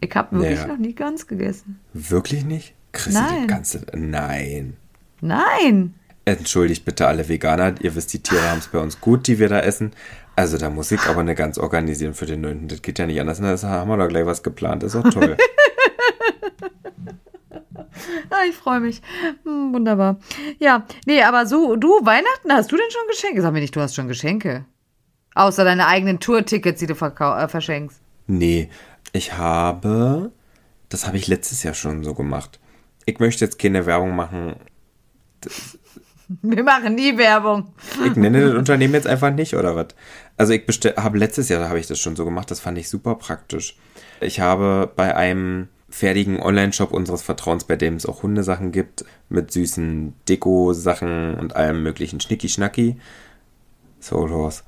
Ich 0.00 0.14
habe 0.14 0.36
wirklich 0.36 0.58
Naja. 0.58 0.72
noch 0.72 0.78
nie 0.78 0.94
ganz 0.94 1.26
gegessen. 1.26 1.80
Wirklich 1.94 2.44
nicht? 2.44 2.74
Chrissy, 2.92 3.18
Nein. 3.18 3.40
du 3.42 3.46
kannst 3.46 3.78
Nein. 3.94 4.76
Nein. 5.20 5.94
Entschuldigt 6.24 6.84
bitte 6.84 7.06
alle 7.06 7.28
Veganer. 7.28 7.74
Ihr 7.80 7.94
wisst, 7.94 8.12
die 8.12 8.22
Tiere 8.22 8.50
haben 8.50 8.58
es 8.58 8.68
bei 8.68 8.78
uns 8.78 9.00
gut, 9.00 9.26
die 9.26 9.38
wir 9.38 9.48
da 9.48 9.60
essen. 9.60 9.92
Also 10.36 10.58
da 10.58 10.70
muss 10.70 10.90
ich 10.92 11.00
aber 11.02 11.20
eine 11.20 11.34
ganz 11.34 11.58
organisieren 11.58 12.14
für 12.14 12.26
den 12.26 12.42
9. 12.42 12.68
Das 12.68 12.82
geht 12.82 12.98
ja 12.98 13.06
nicht 13.06 13.20
anders. 13.20 13.40
Da 13.60 13.68
haben 13.68 13.90
wir 13.90 13.96
doch 13.96 14.08
gleich 14.08 14.26
was 14.26 14.42
geplant. 14.42 14.82
Ist 14.82 14.96
auch 14.96 15.08
toll. 15.10 15.36
Ah, 18.30 18.44
ich 18.48 18.54
freue 18.54 18.80
mich. 18.80 19.02
Hm, 19.44 19.74
wunderbar. 19.74 20.18
Ja, 20.58 20.86
nee, 21.04 21.22
aber 21.22 21.46
so, 21.46 21.76
du, 21.76 21.88
Weihnachten, 22.04 22.52
hast 22.52 22.70
du 22.70 22.76
denn 22.76 22.90
schon 22.90 23.06
Geschenke? 23.08 23.42
Sag 23.42 23.52
mir 23.52 23.60
nicht, 23.60 23.74
du 23.74 23.80
hast 23.80 23.94
schon 23.94 24.08
Geschenke. 24.08 24.64
Außer 25.34 25.64
deine 25.64 25.86
eigenen 25.86 26.20
Tour-Tickets, 26.20 26.78
die 26.78 26.86
du 26.86 26.94
äh, 26.94 27.48
verschenkst. 27.48 28.00
Nee, 28.26 28.70
ich 29.12 29.36
habe. 29.36 30.32
Das 30.88 31.06
habe 31.06 31.16
ich 31.16 31.28
letztes 31.28 31.62
Jahr 31.62 31.74
schon 31.74 32.04
so 32.04 32.14
gemacht. 32.14 32.60
Ich 33.04 33.18
möchte 33.18 33.44
jetzt 33.44 33.58
keine 33.58 33.86
Werbung 33.86 34.14
machen. 34.14 34.54
Wir 36.42 36.62
machen 36.62 36.94
nie 36.94 37.18
Werbung. 37.18 37.72
Ich 38.06 38.14
nenne 38.14 38.40
das 38.40 38.54
Unternehmen 38.54 38.94
jetzt 38.94 39.08
einfach 39.08 39.32
nicht, 39.32 39.54
oder 39.54 39.74
was? 39.74 39.88
Also 40.36 40.52
ich 40.52 40.62
habe 40.96 41.18
letztes 41.18 41.48
Jahr 41.48 41.68
habe 41.68 41.80
ich 41.80 41.88
das 41.88 41.98
schon 41.98 42.14
so 42.14 42.24
gemacht, 42.24 42.50
das 42.52 42.60
fand 42.60 42.78
ich 42.78 42.88
super 42.88 43.16
praktisch. 43.16 43.76
Ich 44.20 44.38
habe 44.38 44.88
bei 44.94 45.16
einem 45.16 45.68
fertigen 45.88 46.40
Online-Shop 46.40 46.92
unseres 46.92 47.22
Vertrauens, 47.22 47.64
bei 47.64 47.74
dem 47.74 47.96
es 47.96 48.06
auch 48.06 48.22
Hundesachen 48.22 48.70
gibt, 48.70 49.04
mit 49.28 49.50
süßen 49.50 50.14
Deko-Sachen 50.28 51.34
und 51.34 51.56
allem 51.56 51.82
möglichen 51.82 52.20
Schnicki-Schnacki, 52.20 53.00
Soul 54.00 54.30
Horse, 54.30 54.62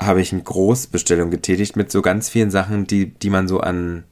habe 0.00 0.20
ich 0.20 0.32
eine 0.32 0.42
Großbestellung 0.42 1.30
getätigt 1.30 1.76
mit 1.76 1.92
so 1.92 2.02
ganz 2.02 2.28
vielen 2.28 2.50
Sachen, 2.50 2.88
die, 2.88 3.06
die 3.06 3.30
man 3.30 3.46
so 3.46 3.60
an 3.60 4.02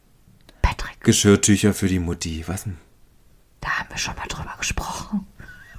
Patrick, 0.63 1.01
Geschirrtücher 1.01 1.75
für 1.75 1.89
die 1.89 1.99
Mutti, 1.99 2.45
was 2.47 2.63
denn? 2.63 2.77
da 3.67 3.81
haben 3.81 3.91
wir 3.91 3.99
schon 3.99 4.15
mal 4.15 4.27
drüber 4.29 4.55
gesprochen. 4.59 5.27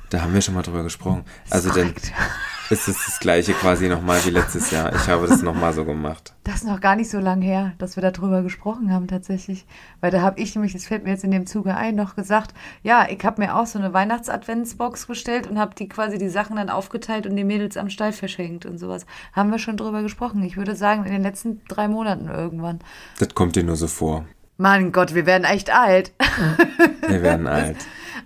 Da 0.10 0.22
haben 0.22 0.34
wir 0.34 0.42
schon 0.42 0.54
mal 0.54 0.62
drüber 0.62 0.84
gesprochen. 0.84 1.26
Also 1.50 1.70
dann 1.70 1.94
ist 2.70 2.88
es 2.88 3.06
das 3.06 3.20
gleiche 3.20 3.54
quasi 3.54 3.90
nochmal 3.90 4.24
wie 4.26 4.30
letztes 4.30 4.72
Jahr. 4.72 4.96
Ich 4.96 5.08
habe 5.08 5.28
das 5.28 5.42
nochmal 5.42 5.74
so 5.74 5.84
gemacht. 5.84 6.34
Das 6.46 6.56
ist 6.56 6.66
noch 6.66 6.80
gar 6.80 6.96
nicht 6.96 7.10
so 7.10 7.20
lange 7.20 7.44
her, 7.44 7.74
dass 7.78 7.98
wir 7.98 8.10
darüber 8.10 8.42
gesprochen 8.42 8.94
haben 8.94 9.08
tatsächlich. 9.08 9.66
Weil 10.00 10.12
da 10.12 10.22
habe 10.22 10.40
ich 10.40 10.56
nämlich, 10.56 10.72
das 10.72 10.86
fällt 10.86 11.04
mir 11.04 11.10
jetzt 11.12 11.26
in 11.26 11.32
dem 11.32 11.46
Zuge 11.46 11.76
ein, 11.76 11.96
noch 11.96 12.16
gesagt, 12.16 12.54
ja, 12.84 13.08
ich 13.10 13.24
habe 13.26 13.42
mir 13.42 13.56
auch 13.56 13.66
so 13.66 13.80
eine 13.80 13.94
Weihnachts-Adventsbox 13.94 15.08
bestellt 15.08 15.48
und 15.48 15.60
habe 15.60 15.76
die 15.76 15.90
quasi 15.90 16.18
die 16.18 16.30
Sachen 16.30 16.56
dann 16.56 16.70
aufgeteilt 16.70 17.28
und 17.28 17.36
die 17.36 17.44
Mädels 17.44 17.76
am 17.76 17.90
Stall 17.90 18.14
verschenkt 18.14 18.66
und 18.66 18.78
sowas. 18.78 19.06
Haben 19.34 19.52
wir 19.52 19.60
schon 19.60 19.76
drüber 19.76 20.04
gesprochen. 20.04 20.42
Ich 20.44 20.56
würde 20.56 20.78
sagen, 20.78 21.04
in 21.04 21.12
den 21.12 21.24
letzten 21.24 21.62
drei 21.68 21.90
Monaten 21.90 22.30
irgendwann. 22.30 22.80
Das 23.20 23.34
kommt 23.36 23.58
dir 23.58 23.64
nur 23.64 23.76
so 23.76 23.88
vor. 23.88 24.26
Mein 24.56 24.92
Gott, 24.92 25.14
wir 25.14 25.26
werden 25.26 25.44
echt 25.44 25.70
alt. 25.70 26.14
Wir 27.08 27.22
werden 27.22 27.46
alt. 27.48 27.78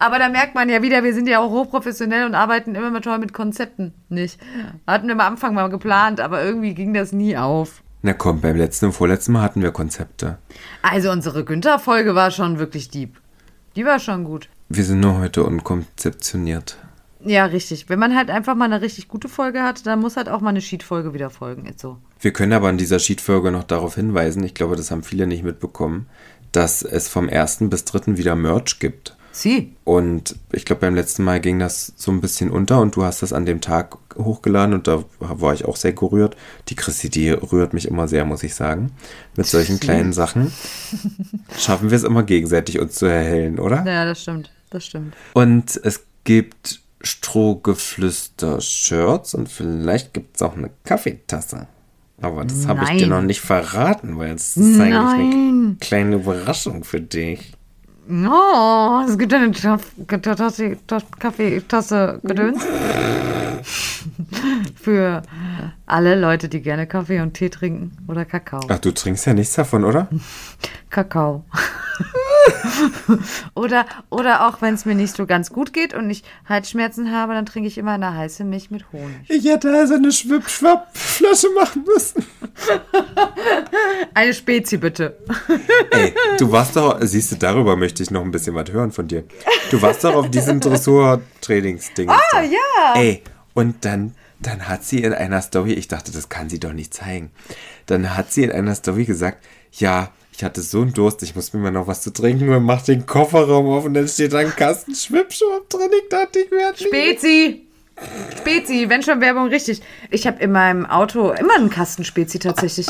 Aber 0.01 0.17
da 0.17 0.29
merkt 0.29 0.55
man 0.55 0.67
ja 0.67 0.81
wieder, 0.81 1.03
wir 1.03 1.13
sind 1.13 1.27
ja 1.27 1.37
auch 1.37 1.51
hochprofessionell 1.51 2.25
und 2.25 2.33
arbeiten 2.33 2.73
immer 2.73 2.89
mal 2.89 3.01
toll 3.01 3.19
mit 3.19 3.33
Konzepten. 3.33 3.93
Nicht? 4.09 4.39
Hatten 4.87 5.05
wir 5.05 5.13
am 5.13 5.19
Anfang 5.19 5.53
mal 5.53 5.69
geplant, 5.69 6.19
aber 6.19 6.43
irgendwie 6.43 6.73
ging 6.73 6.91
das 6.95 7.11
nie 7.11 7.37
auf. 7.37 7.83
Na 8.01 8.13
komm, 8.13 8.41
beim 8.41 8.55
letzten 8.55 8.87
und 8.87 8.93
vorletzten 8.93 9.33
Mal 9.33 9.43
hatten 9.43 9.61
wir 9.61 9.71
Konzepte. 9.71 10.39
Also 10.81 11.11
unsere 11.11 11.45
Günther-Folge 11.45 12.15
war 12.15 12.31
schon 12.31 12.57
wirklich 12.57 12.89
deep. 12.89 13.21
Die 13.75 13.85
war 13.85 13.99
schon 13.99 14.23
gut. 14.23 14.49
Wir 14.69 14.83
sind 14.83 15.01
nur 15.01 15.19
heute 15.19 15.43
unkonzeptioniert. 15.43 16.77
Ja, 17.23 17.45
richtig. 17.45 17.87
Wenn 17.87 17.99
man 17.99 18.15
halt 18.15 18.31
einfach 18.31 18.55
mal 18.55 18.65
eine 18.65 18.81
richtig 18.81 19.07
gute 19.07 19.29
Folge 19.29 19.61
hat, 19.61 19.85
dann 19.85 19.99
muss 19.99 20.17
halt 20.17 20.29
auch 20.29 20.41
mal 20.41 20.49
eine 20.49 20.61
Sheet-Folge 20.61 21.13
wieder 21.13 21.29
folgen. 21.29 21.67
Ist 21.67 21.79
so. 21.79 21.99
Wir 22.19 22.33
können 22.33 22.53
aber 22.53 22.71
in 22.71 22.79
dieser 22.79 22.97
Sheet-Folge 22.97 23.51
noch 23.51 23.65
darauf 23.65 23.93
hinweisen, 23.93 24.43
ich 24.43 24.55
glaube, 24.55 24.75
das 24.75 24.89
haben 24.89 25.03
viele 25.03 25.27
nicht 25.27 25.43
mitbekommen, 25.43 26.07
dass 26.51 26.81
es 26.81 27.07
vom 27.07 27.29
ersten 27.29 27.69
bis 27.69 27.85
dritten 27.85 28.17
wieder 28.17 28.35
Merch 28.35 28.79
gibt. 28.79 29.15
Sie. 29.32 29.75
Und 29.84 30.36
ich 30.51 30.65
glaube, 30.65 30.82
beim 30.82 30.95
letzten 30.95 31.23
Mal 31.23 31.39
ging 31.39 31.59
das 31.59 31.93
so 31.95 32.11
ein 32.11 32.21
bisschen 32.21 32.49
unter 32.51 32.82
und 32.82 32.95
du 32.95 33.03
hast 33.03 33.21
das 33.21 33.34
an 33.34 33.45
dem 33.45 33.61
Tag 33.61 33.97
hochgeladen 34.17 34.73
und 34.73 34.88
da 34.88 35.03
war 35.19 35.53
ich 35.53 35.65
auch 35.65 35.77
sehr 35.77 35.93
gerührt. 35.93 36.36
Die 36.67 36.75
Christi, 36.75 37.09
die 37.09 37.29
rührt 37.29 37.73
mich 37.73 37.88
immer 37.88 38.07
sehr, 38.07 38.25
muss 38.25 38.43
ich 38.43 38.53
sagen. 38.55 38.91
Mit 39.36 39.47
solchen 39.47 39.79
kleinen 39.79 40.13
Sachen 40.13 40.51
schaffen 41.57 41.89
wir 41.89 41.95
es 41.95 42.03
immer 42.03 42.23
gegenseitig, 42.23 42.79
uns 42.79 42.95
zu 42.95 43.05
erhellen, 43.05 43.59
oder? 43.59 43.86
Ja, 43.86 44.05
das 44.05 44.21
stimmt. 44.21 44.51
Das 44.69 44.86
stimmt. 44.86 45.15
Und 45.34 45.79
es 45.84 46.03
gibt 46.23 46.82
Strohgeflüster-Shirts 47.01 49.34
und 49.34 49.49
vielleicht 49.49 50.13
gibt 50.13 50.36
es 50.36 50.41
auch 50.41 50.55
eine 50.55 50.69
Kaffeetasse. 50.84 51.67
Aber 52.21 52.45
das 52.45 52.67
habe 52.67 52.84
ich 52.84 52.89
dir 52.89 53.07
Nein. 53.07 53.09
noch 53.09 53.23
nicht 53.23 53.41
verraten, 53.41 54.19
weil 54.19 54.36
es 54.36 54.55
ist 54.55 54.79
eigentlich 54.79 54.95
eine 54.95 55.23
Nein. 55.23 55.77
kleine 55.79 56.17
Überraschung 56.17 56.84
für 56.84 57.01
dich. 57.01 57.53
Oh, 58.09 59.03
es 59.07 59.17
gibt 59.17 59.33
eine 59.33 59.51
Kaffeetasse 61.19 62.19
Gedöns. 62.23 62.63
Für 64.75 65.21
alle 65.85 66.19
Leute, 66.19 66.49
die 66.49 66.61
gerne 66.61 66.87
Kaffee 66.87 67.21
und 67.21 67.33
Tee 67.33 67.49
trinken 67.49 67.95
oder 68.07 68.25
Kakao. 68.25 68.61
Ach, 68.67 68.79
du 68.79 68.91
trinkst 68.91 69.27
ja 69.27 69.33
nichts 69.33 69.53
davon, 69.53 69.85
oder? 69.85 70.07
Kakao. 70.89 71.45
oder, 73.55 73.85
oder 74.09 74.47
auch 74.47 74.61
wenn 74.61 74.73
es 74.73 74.85
mir 74.85 74.95
nicht 74.95 75.15
so 75.15 75.25
ganz 75.25 75.51
gut 75.51 75.73
geht 75.73 75.93
und 75.93 76.09
ich 76.09 76.23
Halsschmerzen 76.47 77.11
habe, 77.11 77.33
dann 77.33 77.45
trinke 77.45 77.67
ich 77.67 77.77
immer 77.77 77.93
eine 77.93 78.13
heiße 78.13 78.43
Milch 78.43 78.71
mit 78.71 78.91
Honig. 78.91 79.29
Ich 79.29 79.45
hätte 79.45 79.73
also 79.73 79.95
eine 79.95 80.11
Schwipp-Schwapp-Flasche 80.11 81.47
machen 81.55 81.85
müssen. 81.85 82.25
Eine 84.13 84.33
Spezi 84.33 84.77
bitte. 84.77 85.17
Ey, 85.91 86.13
du 86.37 86.51
warst 86.51 86.75
doch, 86.75 86.97
siehst 87.01 87.31
du, 87.31 87.35
darüber 87.35 87.75
möchte 87.75 88.03
ich 88.03 88.11
noch 88.11 88.21
ein 88.21 88.31
bisschen 88.31 88.55
was 88.55 88.71
hören 88.71 88.91
von 88.91 89.07
dir. 89.07 89.23
Du 89.69 89.81
warst 89.81 90.03
doch 90.03 90.15
auf 90.15 90.29
diesem 90.29 90.59
Dressur-Trainings-Ding. 90.59 92.09
Ah, 92.09 92.41
ja. 92.41 92.93
Ey, 92.95 93.23
und 93.53 93.85
dann, 93.85 94.15
dann 94.39 94.67
hat 94.67 94.83
sie 94.83 95.03
in 95.03 95.13
einer 95.13 95.41
Story, 95.41 95.73
ich 95.73 95.87
dachte, 95.87 96.11
das 96.11 96.29
kann 96.29 96.49
sie 96.49 96.59
doch 96.59 96.73
nicht 96.73 96.93
zeigen. 96.93 97.31
Dann 97.85 98.15
hat 98.15 98.31
sie 98.31 98.43
in 98.43 98.51
einer 98.51 98.75
Story 98.75 99.05
gesagt, 99.05 99.43
ja, 99.73 100.11
ich 100.41 100.45
hatte 100.45 100.63
so 100.63 100.81
einen 100.81 100.91
Durst, 100.91 101.21
ich 101.21 101.35
muss 101.35 101.53
mir 101.53 101.59
mal 101.59 101.69
noch 101.69 101.85
was 101.85 102.01
zu 102.01 102.11
trinken 102.11 102.49
und 102.49 102.63
mach 102.63 102.81
den 102.81 103.05
Kofferraum 103.05 103.67
auf 103.69 103.85
und 103.85 103.93
dann 103.93 104.07
steht 104.07 104.33
da 104.33 104.39
ein 104.39 104.55
Kasten 104.55 104.95
Schwippschwapp 104.95 105.69
drin. 105.69 105.91
Ich 106.01 106.09
dachte, 106.09 106.39
ich 106.39 106.49
werde 106.49 106.79
Spezi. 106.79 107.67
Spezi, 108.39 108.89
wenn 108.89 109.03
schon 109.03 109.21
Werbung 109.21 109.49
richtig. 109.49 109.83
Ich 110.09 110.25
habe 110.25 110.41
in 110.41 110.51
meinem 110.51 110.87
Auto 110.87 111.29
immer 111.29 111.57
einen 111.57 111.69
Kasten 111.69 112.03
Spezi 112.03 112.39
tatsächlich. 112.39 112.87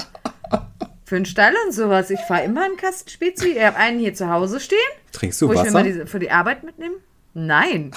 Für 1.04 1.16
den 1.16 1.26
Stall 1.26 1.54
und 1.66 1.74
sowas. 1.74 2.10
Ich 2.10 2.22
fahre 2.22 2.46
immer 2.46 2.64
einen 2.64 2.78
Kasten 2.78 3.10
Spezi. 3.10 3.50
Ich 3.50 3.62
habe 3.62 3.76
einen 3.76 4.00
hier 4.00 4.14
zu 4.14 4.30
Hause 4.30 4.62
stehen, 4.62 4.80
Trinkst 5.12 5.42
du 5.42 5.50
wo 5.50 5.52
ich 5.52 5.60
mir 5.60 5.74
Wasser? 5.74 5.84
mal 5.84 6.08
für 6.08 6.20
die 6.20 6.32
Arbeit 6.32 6.64
mitnehme. 6.64 6.96
Nein. 7.34 7.92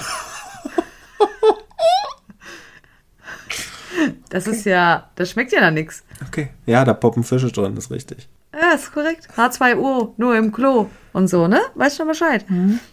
Das 4.31 4.49
ist 4.49 4.67
ja, 4.67 5.11
das 5.15 5.31
schmeckt 5.31 5.53
ja 5.53 5.61
nach 5.61 5.71
nichts. 5.71 6.03
Okay, 6.27 6.49
ja, 6.67 6.85
da 6.85 6.93
poppen 6.93 7.23
Fische 7.23 7.53
drin, 7.53 7.77
ist 7.77 7.93
richtig. 7.93 8.29
Ja, 8.61 8.75
ist 8.75 8.93
korrekt. 8.93 9.29
H2O, 9.37 10.13
nur 10.17 10.37
im 10.37 10.53
Klo 10.53 10.89
und 11.13 11.29
so, 11.29 11.49
ne? 11.49 11.61
Weißt 11.75 11.97
schon 11.97 12.09
Bescheid. 12.09 12.45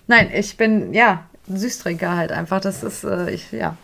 Nein, 0.08 0.32
ich 0.34 0.58
bin, 0.58 0.94
ja, 0.94 1.26
Süßtrinker 1.48 2.16
halt 2.16 2.32
einfach. 2.32 2.62
Das 2.62 2.84
ist, 2.84 3.04
äh, 3.04 3.32
ich, 3.32 3.52
ja. 3.52 3.76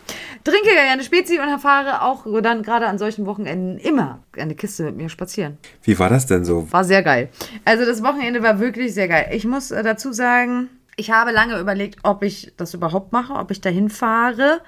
Trinke 0.44 0.70
gerne 0.70 1.02
Spezi 1.02 1.38
und 1.38 1.58
fahre 1.58 2.02
auch 2.02 2.24
dann 2.42 2.62
gerade 2.62 2.86
an 2.86 2.98
solchen 2.98 3.26
Wochenenden 3.26 3.78
immer 3.78 4.20
eine 4.36 4.54
Kiste 4.54 4.84
mit 4.84 4.96
mir 4.96 5.08
spazieren. 5.08 5.58
Wie 5.82 5.98
war 5.98 6.08
das 6.08 6.26
denn 6.26 6.44
so? 6.44 6.70
War 6.72 6.84
sehr 6.84 7.02
geil. 7.02 7.28
Also 7.64 7.84
das 7.84 8.02
Wochenende 8.02 8.42
war 8.42 8.60
wirklich 8.60 8.94
sehr 8.94 9.08
geil. 9.08 9.30
Ich 9.32 9.44
muss 9.44 9.70
äh, 9.70 9.82
dazu 9.82 10.12
sagen, 10.12 10.70
ich 10.96 11.10
habe 11.10 11.30
lange 11.30 11.58
überlegt, 11.58 12.00
ob 12.02 12.22
ich 12.22 12.52
das 12.56 12.74
überhaupt 12.74 13.12
mache, 13.12 13.34
ob 13.34 13.50
ich 13.50 13.60
dahin 13.60 13.90
fahre, 13.90 14.60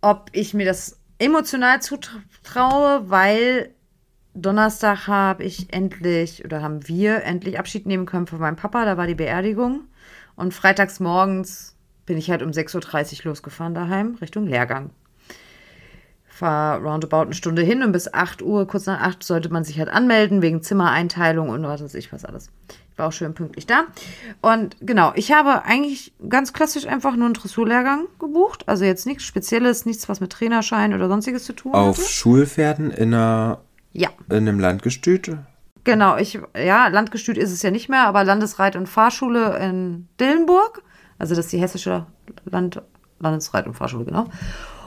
ob 0.00 0.30
ich 0.32 0.54
mir 0.54 0.66
das 0.66 0.98
emotional 1.18 1.80
zutraue, 1.82 3.04
weil 3.10 3.70
Donnerstag 4.34 5.06
habe 5.08 5.44
ich 5.44 5.72
endlich 5.72 6.44
oder 6.44 6.62
haben 6.62 6.86
wir 6.88 7.24
endlich 7.24 7.58
Abschied 7.58 7.86
nehmen 7.86 8.06
können 8.06 8.26
von 8.26 8.38
meinem 8.38 8.56
Papa. 8.56 8.84
Da 8.84 8.96
war 8.96 9.06
die 9.06 9.14
Beerdigung. 9.14 9.82
Und 10.36 10.54
freitags 10.54 11.00
morgens 11.00 11.76
bin 12.06 12.16
ich 12.16 12.30
halt 12.30 12.42
um 12.42 12.50
6.30 12.50 13.18
Uhr 13.18 13.30
losgefahren 13.30 13.74
daheim, 13.74 14.16
Richtung 14.20 14.46
Lehrgang. 14.46 14.90
Fahr 16.26 16.80
roundabout 16.80 17.22
eine 17.22 17.34
Stunde 17.34 17.62
hin 17.62 17.82
und 17.82 17.92
bis 17.92 18.12
8 18.14 18.40
Uhr, 18.40 18.66
kurz 18.66 18.86
nach 18.86 19.02
8, 19.02 19.22
sollte 19.22 19.50
man 19.50 19.62
sich 19.62 19.78
halt 19.78 19.90
anmelden 19.90 20.40
wegen 20.40 20.62
Zimmereinteilung 20.62 21.50
und 21.50 21.62
was 21.64 21.82
weiß 21.82 21.94
ich 21.94 22.12
was 22.12 22.24
alles. 22.24 22.50
Ich 22.92 22.98
war 22.98 23.08
auch 23.08 23.12
schön 23.12 23.34
pünktlich 23.34 23.66
da. 23.66 23.84
Und 24.40 24.76
genau, 24.80 25.12
ich 25.14 25.32
habe 25.32 25.64
eigentlich 25.64 26.14
ganz 26.28 26.54
klassisch 26.54 26.86
einfach 26.86 27.14
nur 27.14 27.26
einen 27.26 27.34
Dressurlehrgang 27.34 28.06
gebucht. 28.18 28.64
Also 28.66 28.84
jetzt 28.86 29.06
nichts 29.06 29.24
Spezielles, 29.24 29.84
nichts, 29.84 30.08
was 30.08 30.20
mit 30.20 30.32
Trainerschein 30.32 30.94
oder 30.94 31.08
sonstiges 31.08 31.44
zu 31.44 31.52
tun 31.52 31.72
hat. 31.72 31.80
Auf 31.80 32.08
Schulpferden 32.08 32.90
in 32.90 33.12
einer 33.12 33.60
Ja. 33.92 34.10
in 34.28 34.48
einem 34.48 34.60
Landgestüt? 34.60 35.36
Genau, 35.84 36.16
ich, 36.16 36.38
ja, 36.56 36.88
Landgestüt 36.88 37.38
ist 37.38 37.52
es 37.52 37.62
ja 37.62 37.70
nicht 37.70 37.88
mehr, 37.88 38.06
aber 38.06 38.24
Landesreit- 38.24 38.76
und 38.76 38.88
Fahrschule 38.88 39.58
in 39.58 40.08
Dillenburg. 40.20 40.82
Also 41.18 41.34
das 41.34 41.46
ist 41.46 41.52
die 41.52 41.60
hessische 41.60 42.06
Land 42.44 42.82
Landesreit- 43.20 43.66
und 43.66 43.74
Fahrschule, 43.74 44.04
genau. 44.04 44.26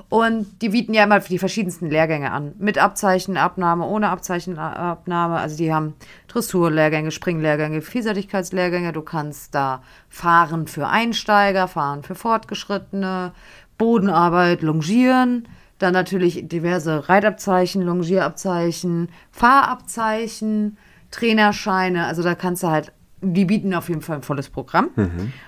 Und 0.09 0.61
die 0.61 0.69
bieten 0.69 0.93
ja 0.93 1.05
immer 1.05 1.19
die 1.21 1.39
verschiedensten 1.39 1.89
Lehrgänge 1.89 2.31
an. 2.31 2.53
Mit 2.59 2.77
Abzeichenabnahme, 2.77 3.85
ohne 3.85 4.09
Abzeichenabnahme. 4.09 5.37
Also 5.37 5.57
die 5.57 5.73
haben 5.73 5.95
Dressurlehrgänge, 6.27 7.09
Springlehrgänge, 7.09 7.81
Vielseitigkeitslehrgänge. 7.81 8.93
Du 8.93 9.01
kannst 9.01 9.55
da 9.55 9.81
fahren 10.09 10.67
für 10.67 10.87
Einsteiger, 10.87 11.67
fahren 11.67 12.03
für 12.03 12.13
Fortgeschrittene, 12.13 13.31
Bodenarbeit, 13.79 14.61
Longieren. 14.61 15.47
Dann 15.79 15.93
natürlich 15.93 16.47
diverse 16.47 17.09
Reitabzeichen, 17.09 17.81
Longierabzeichen, 17.81 19.09
Fahrabzeichen, 19.31 20.77
Trainerscheine. 21.11 22.05
Also 22.05 22.23
da 22.23 22.35
kannst 22.35 22.63
du 22.63 22.67
halt, 22.67 22.91
die 23.21 23.45
bieten 23.45 23.73
auf 23.73 23.89
jeden 23.89 24.01
Fall 24.01 24.17
ein 24.17 24.23
volles 24.23 24.49
Programm. 24.49 24.89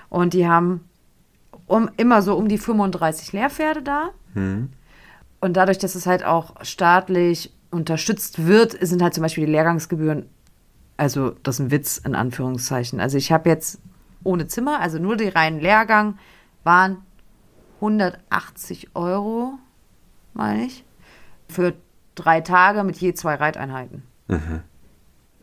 Und 0.08 0.34
die 0.34 0.46
haben 0.46 0.88
um, 1.66 1.90
immer 1.96 2.22
so 2.22 2.36
um 2.36 2.48
die 2.48 2.58
35 2.58 3.32
Lehrpferde 3.32 3.82
da. 3.82 4.10
Und 5.40 5.56
dadurch, 5.56 5.78
dass 5.78 5.94
es 5.94 6.06
halt 6.06 6.24
auch 6.24 6.54
staatlich 6.62 7.52
unterstützt 7.70 8.46
wird, 8.46 8.76
sind 8.80 9.02
halt 9.02 9.14
zum 9.14 9.22
Beispiel 9.22 9.46
die 9.46 9.52
Lehrgangsgebühren, 9.52 10.26
also 10.96 11.30
das 11.42 11.56
ist 11.56 11.66
ein 11.66 11.70
Witz 11.70 11.98
in 11.98 12.14
Anführungszeichen. 12.14 13.00
Also 13.00 13.18
ich 13.18 13.32
habe 13.32 13.48
jetzt 13.48 13.80
ohne 14.24 14.46
Zimmer, 14.46 14.80
also 14.80 14.98
nur 14.98 15.16
die 15.16 15.28
reinen 15.28 15.60
Lehrgang, 15.60 16.18
waren 16.64 16.98
180 17.76 18.94
Euro, 18.94 19.58
meine 20.36 20.66
ich, 20.66 20.84
für 21.48 21.74
drei 22.14 22.40
Tage 22.40 22.84
mit 22.84 22.96
je 22.96 23.14
zwei 23.14 23.34
Reiteinheiten. 23.34 24.02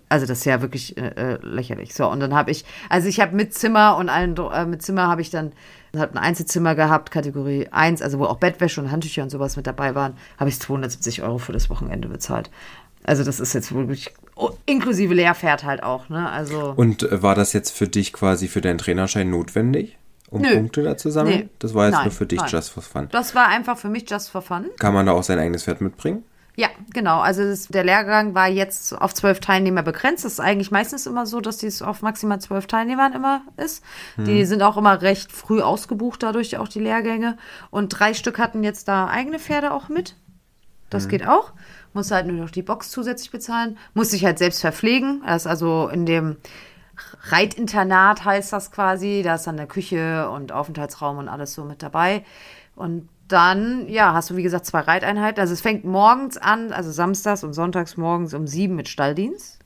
Also 0.10 0.28
das 0.28 0.39
ist 0.39 0.46
ja 0.46 0.62
wirklich 0.62 0.96
äh, 0.98 1.08
äh, 1.08 1.39
lächerlich. 1.41 1.96
So, 1.96 2.08
und 2.08 2.20
dann 2.20 2.36
habe 2.36 2.52
ich, 2.52 2.66
also 2.89 3.08
ich 3.08 3.20
habe 3.20 3.36
mit 3.36 3.54
Zimmer 3.54 3.98
und 3.98 4.10
allen, 4.10 4.36
äh, 4.38 4.66
mit 4.66 4.84
Zimmer 4.84 5.08
habe 5.08 5.22
ich 5.22 5.32
dann, 5.32 5.54
habe 5.96 6.14
ein 6.14 6.20
Einzelzimmer 6.20 6.76
gehabt, 6.76 7.10
Kategorie 7.10 7.68
1, 7.72 8.02
also 8.04 8.20
wo 8.20 8.26
auch 8.26 8.38
Bettwäsche 8.38 8.80
und 8.80 8.91
Handtücher 8.91 9.24
und 9.24 9.32
sowas 9.32 9.58
mit 9.58 9.66
dabei 9.66 9.96
waren, 9.96 10.14
habe 10.38 10.50
ich 10.50 10.60
270 10.60 11.24
Euro 11.24 11.39
für 11.39 11.52
das 11.52 11.70
Wochenende 11.70 12.10
bezahlt. 12.10 12.52
Also 13.04 13.24
das 13.24 13.39
ist 13.39 13.54
jetzt 13.54 13.74
wirklich, 13.74 14.14
oh, 14.36 14.52
inklusive 14.66 15.14
Lehrpferd 15.14 15.64
halt 15.64 15.84
auch, 15.84 16.10
ne? 16.10 16.30
Also, 16.30 16.74
Und 16.76 17.04
äh, 17.04 17.24
war 17.24 17.36
das 17.36 17.52
jetzt 17.54 17.72
für 17.72 17.88
dich 17.88 18.14
quasi 18.14 18.48
für 18.48 18.62
deinen 18.62 18.78
Trainerschein 18.78 19.30
notwendig, 19.30 19.98
um 20.34 20.42
Nö. 20.42 20.56
Punkte 20.56 20.84
da 20.84 20.98
zu 20.98 21.10
sammeln? 21.10 21.40
Nee. 21.40 21.50
Das 21.60 21.74
war 21.74 21.86
jetzt 21.86 21.96
Nein, 21.96 22.06
nur 22.06 22.12
für 22.12 22.26
dich 22.26 22.40
nein. 22.40 22.50
just 22.50 22.72
for 22.72 22.84
fun. 22.84 23.08
das 23.12 23.36
war 23.36 23.48
einfach 23.48 23.78
für 23.78 23.90
mich 23.90 24.10
just 24.10 24.30
for 24.30 24.42
fun. 24.42 24.66
Kann 24.80 24.94
man 24.94 25.06
da 25.06 25.14
auch 25.14 25.24
sein 25.24 25.40
eigenes 25.40 25.64
Pferd 25.64 25.82
mitbringen? 25.82 26.24
Ja, 26.56 26.68
genau. 26.94 27.20
Also 27.20 27.44
das, 27.44 27.68
der 27.68 27.84
Lehrgang 27.84 28.36
war 28.36 28.48
jetzt 28.48 28.94
auf 28.94 29.14
zwölf 29.14 29.40
Teilnehmer 29.40 29.82
begrenzt. 29.82 30.24
Das 30.24 30.34
ist 30.34 30.40
eigentlich 30.40 30.70
meistens 30.70 31.08
immer 31.08 31.26
so, 31.26 31.42
dass 31.42 31.58
dies 31.58 31.82
auf 31.82 32.04
maximal 32.04 32.40
zwölf 32.40 32.68
Teilnehmern 32.68 33.14
immer 33.14 33.42
ist. 33.58 33.84
Die 34.18 34.46
sind 34.46 34.62
auch 34.62 34.78
immer 34.78 35.02
recht 35.02 35.32
früh 35.32 35.62
ausgebucht, 35.62 36.22
dadurch 36.22 36.58
auch 36.58 36.68
die 36.68 36.80
Lehrgänge. 36.80 37.38
Und 37.72 37.90
drei 37.90 38.14
Stück 38.14 38.38
hatten 38.38 38.64
jetzt 38.64 38.88
da 38.88 39.08
eigene 39.08 39.40
Pferde 39.40 39.72
auch 39.72 39.90
mit. 39.90 40.16
Das 40.92 41.08
geht 41.08 41.28
auch. 41.28 41.54
Muss 41.94 42.12
halt 42.12 42.28
nur 42.28 42.38
noch 42.38 42.52
die 42.52 42.62
Box 42.62 42.92
zusätzlich 42.92 43.32
bezahlen. 43.32 43.80
Muss 43.96 44.12
sich 44.12 44.24
halt 44.24 44.38
selbst 44.38 44.62
verpflegen. 44.62 45.24
Das 45.26 45.44
ist 45.44 45.48
also 45.48 45.90
in 45.92 46.06
dem 46.06 46.38
Reitinternat 47.24 48.26
heißt 48.26 48.53
das 48.53 48.71
quasi. 48.71 49.21
Da 49.24 49.36
ist 49.36 49.47
dann 49.47 49.57
eine 49.57 49.67
Küche 49.67 50.30
und 50.30 50.51
Aufenthaltsraum 50.51 51.17
und 51.17 51.30
alles 51.30 51.53
so 51.53 51.63
mit 51.63 51.82
dabei. 51.82 52.24
Und 52.76 53.09
dann, 53.28 53.88
ja, 53.88 54.13
hast 54.13 54.30
du 54.30 54.36
wie 54.36 54.43
gesagt 54.43 54.65
zwei 54.65 54.82
Reiteinheiten. 54.82 55.39
Also 55.39 55.53
es 55.53 55.61
fängt 55.61 55.86
morgens 55.86 56.38
an, 56.38 56.74
also 56.74 56.91
samstags 56.91 57.43
und 57.43 57.53
sonntags 57.53 57.97
morgens 57.97 58.34
um 58.34 58.47
sieben 58.47 58.76
mit 58.76 58.89
Stalldienst. 58.89 59.59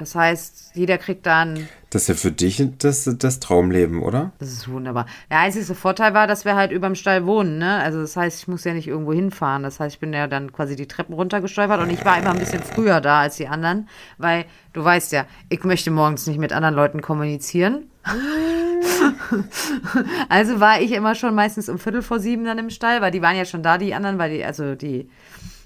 Das 0.00 0.14
heißt, 0.14 0.72
jeder 0.74 0.96
kriegt 0.96 1.26
dann, 1.26 1.68
Das 1.90 2.02
ist 2.02 2.08
ja 2.08 2.14
für 2.14 2.32
dich 2.32 2.66
das, 2.78 3.04
das 3.18 3.38
Traumleben, 3.38 4.02
oder? 4.02 4.32
das 4.38 4.50
ist 4.50 4.66
wunderbar. 4.68 5.04
Der 5.30 5.40
einzige 5.40 5.74
Vorteil 5.74 6.14
war, 6.14 6.26
dass 6.26 6.46
wir 6.46 6.56
halt 6.56 6.72
überm 6.72 6.94
Stall 6.94 7.26
wohnen, 7.26 7.58
ne? 7.58 7.76
Also 7.80 8.00
das 8.00 8.16
heißt, 8.16 8.40
ich 8.40 8.48
muss 8.48 8.64
ja 8.64 8.72
nicht 8.72 8.88
irgendwo 8.88 9.12
hinfahren. 9.12 9.62
Das 9.62 9.78
heißt, 9.78 9.96
ich 9.96 10.00
bin 10.00 10.14
ja 10.14 10.26
dann 10.26 10.52
quasi 10.52 10.74
die 10.74 10.88
Treppen 10.88 11.14
runtergestolpert 11.14 11.82
und 11.82 11.90
ich 11.90 12.02
war 12.04 12.18
immer 12.18 12.30
ein 12.30 12.38
bisschen 12.38 12.62
früher 12.62 13.02
da 13.02 13.20
als 13.20 13.36
die 13.36 13.46
anderen, 13.46 13.88
weil 14.16 14.46
du 14.72 14.82
weißt 14.82 15.12
ja, 15.12 15.26
ich 15.50 15.62
möchte 15.64 15.90
morgens 15.90 16.26
nicht 16.26 16.38
mit 16.38 16.52
anderen 16.52 16.74
Leuten 16.74 17.02
kommunizieren. 17.02 17.84
Also 20.28 20.60
war 20.60 20.80
ich 20.80 20.92
immer 20.92 21.14
schon 21.14 21.34
meistens 21.34 21.68
um 21.68 21.78
Viertel 21.78 22.02
vor 22.02 22.18
sieben 22.18 22.44
dann 22.44 22.58
im 22.58 22.70
Stall, 22.70 23.00
weil 23.00 23.10
die 23.10 23.22
waren 23.22 23.36
ja 23.36 23.44
schon 23.44 23.62
da, 23.62 23.78
die 23.78 23.94
anderen, 23.94 24.18
weil 24.18 24.30
die, 24.30 24.44
also 24.44 24.74
die 24.74 25.08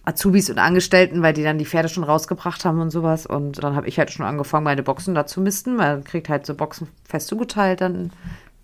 Azubis 0.04 0.50
und 0.50 0.58
Angestellten, 0.58 1.22
weil 1.22 1.32
die 1.32 1.42
dann 1.42 1.58
die 1.58 1.64
Pferde 1.64 1.88
schon 1.88 2.04
rausgebracht 2.04 2.64
haben 2.64 2.80
und 2.80 2.90
sowas. 2.90 3.26
Und 3.26 3.62
dann 3.62 3.74
habe 3.74 3.88
ich 3.88 3.98
halt 3.98 4.10
schon 4.10 4.26
angefangen, 4.26 4.64
meine 4.64 4.82
Boxen 4.82 5.14
da 5.14 5.26
zu 5.26 5.40
misten. 5.40 5.76
Man 5.76 6.04
kriegt 6.04 6.28
halt 6.28 6.44
so 6.44 6.54
Boxen 6.54 6.88
fest 7.08 7.28
zugeteilt, 7.28 7.80
dann, 7.80 8.12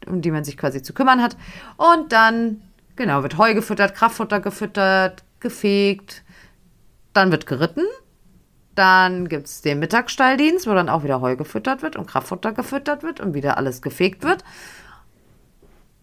um 0.07 0.21
die 0.21 0.31
man 0.31 0.45
sich 0.45 0.59
quasi 0.59 0.83
zu 0.83 0.93
kümmern 0.93 1.23
hat. 1.23 1.37
Und 1.77 2.13
dann, 2.13 2.61
genau, 2.97 3.23
wird 3.23 3.39
Heu 3.39 3.55
gefüttert, 3.55 3.95
Kraftfutter 3.95 4.41
gefüttert, 4.41 5.25
gefegt. 5.41 6.23
Dann 7.15 7.31
wird 7.31 7.47
geritten. 7.47 7.85
Dann 8.75 9.29
gibt 9.29 9.47
es 9.47 9.63
den 9.63 9.79
Mittagsstalldienst, 9.79 10.67
wo 10.67 10.75
dann 10.75 10.89
auch 10.89 11.05
wieder 11.05 11.21
Heu 11.21 11.37
gefüttert 11.37 11.83
wird 11.83 11.97
und 11.97 12.07
Kraftfutter 12.07 12.53
gefüttert 12.53 13.03
wird 13.03 13.21
und 13.21 13.35
wieder 13.35 13.57
alles 13.57 13.83
gefegt 13.83 14.25
wird. 14.25 14.45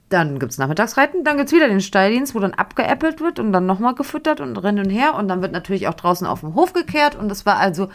Dann 0.10 0.40
gibt 0.40 0.54
es 0.54 0.58
Nachmittagsreiten, 0.58 1.26
dann 1.26 1.36
gibt 1.38 1.50
es 1.50 1.56
wieder 1.56 1.68
den 1.68 1.82
Stalldienst, 1.82 2.34
wo 2.34 2.40
dann 2.40 2.54
abgeäppelt 2.54 3.20
wird 3.20 3.40
und 3.40 3.52
dann 3.52 3.66
nochmal 3.66 3.94
gefüttert 3.94 4.40
und 4.40 4.60
hin 4.64 4.80
und 4.80 4.90
her. 4.90 5.16
Und 5.16 5.28
dann 5.28 5.42
wird 5.42 5.52
natürlich 5.52 5.88
auch 5.88 5.96
draußen 5.96 6.26
auf 6.26 6.40
dem 6.40 6.56
Hof 6.56 6.72
gekehrt. 6.72 7.16
Und 7.16 7.28
das 7.28 7.46
war 7.46 7.58
also, 7.58 7.90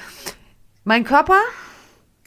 mein 0.85 1.05
Körper 1.05 1.39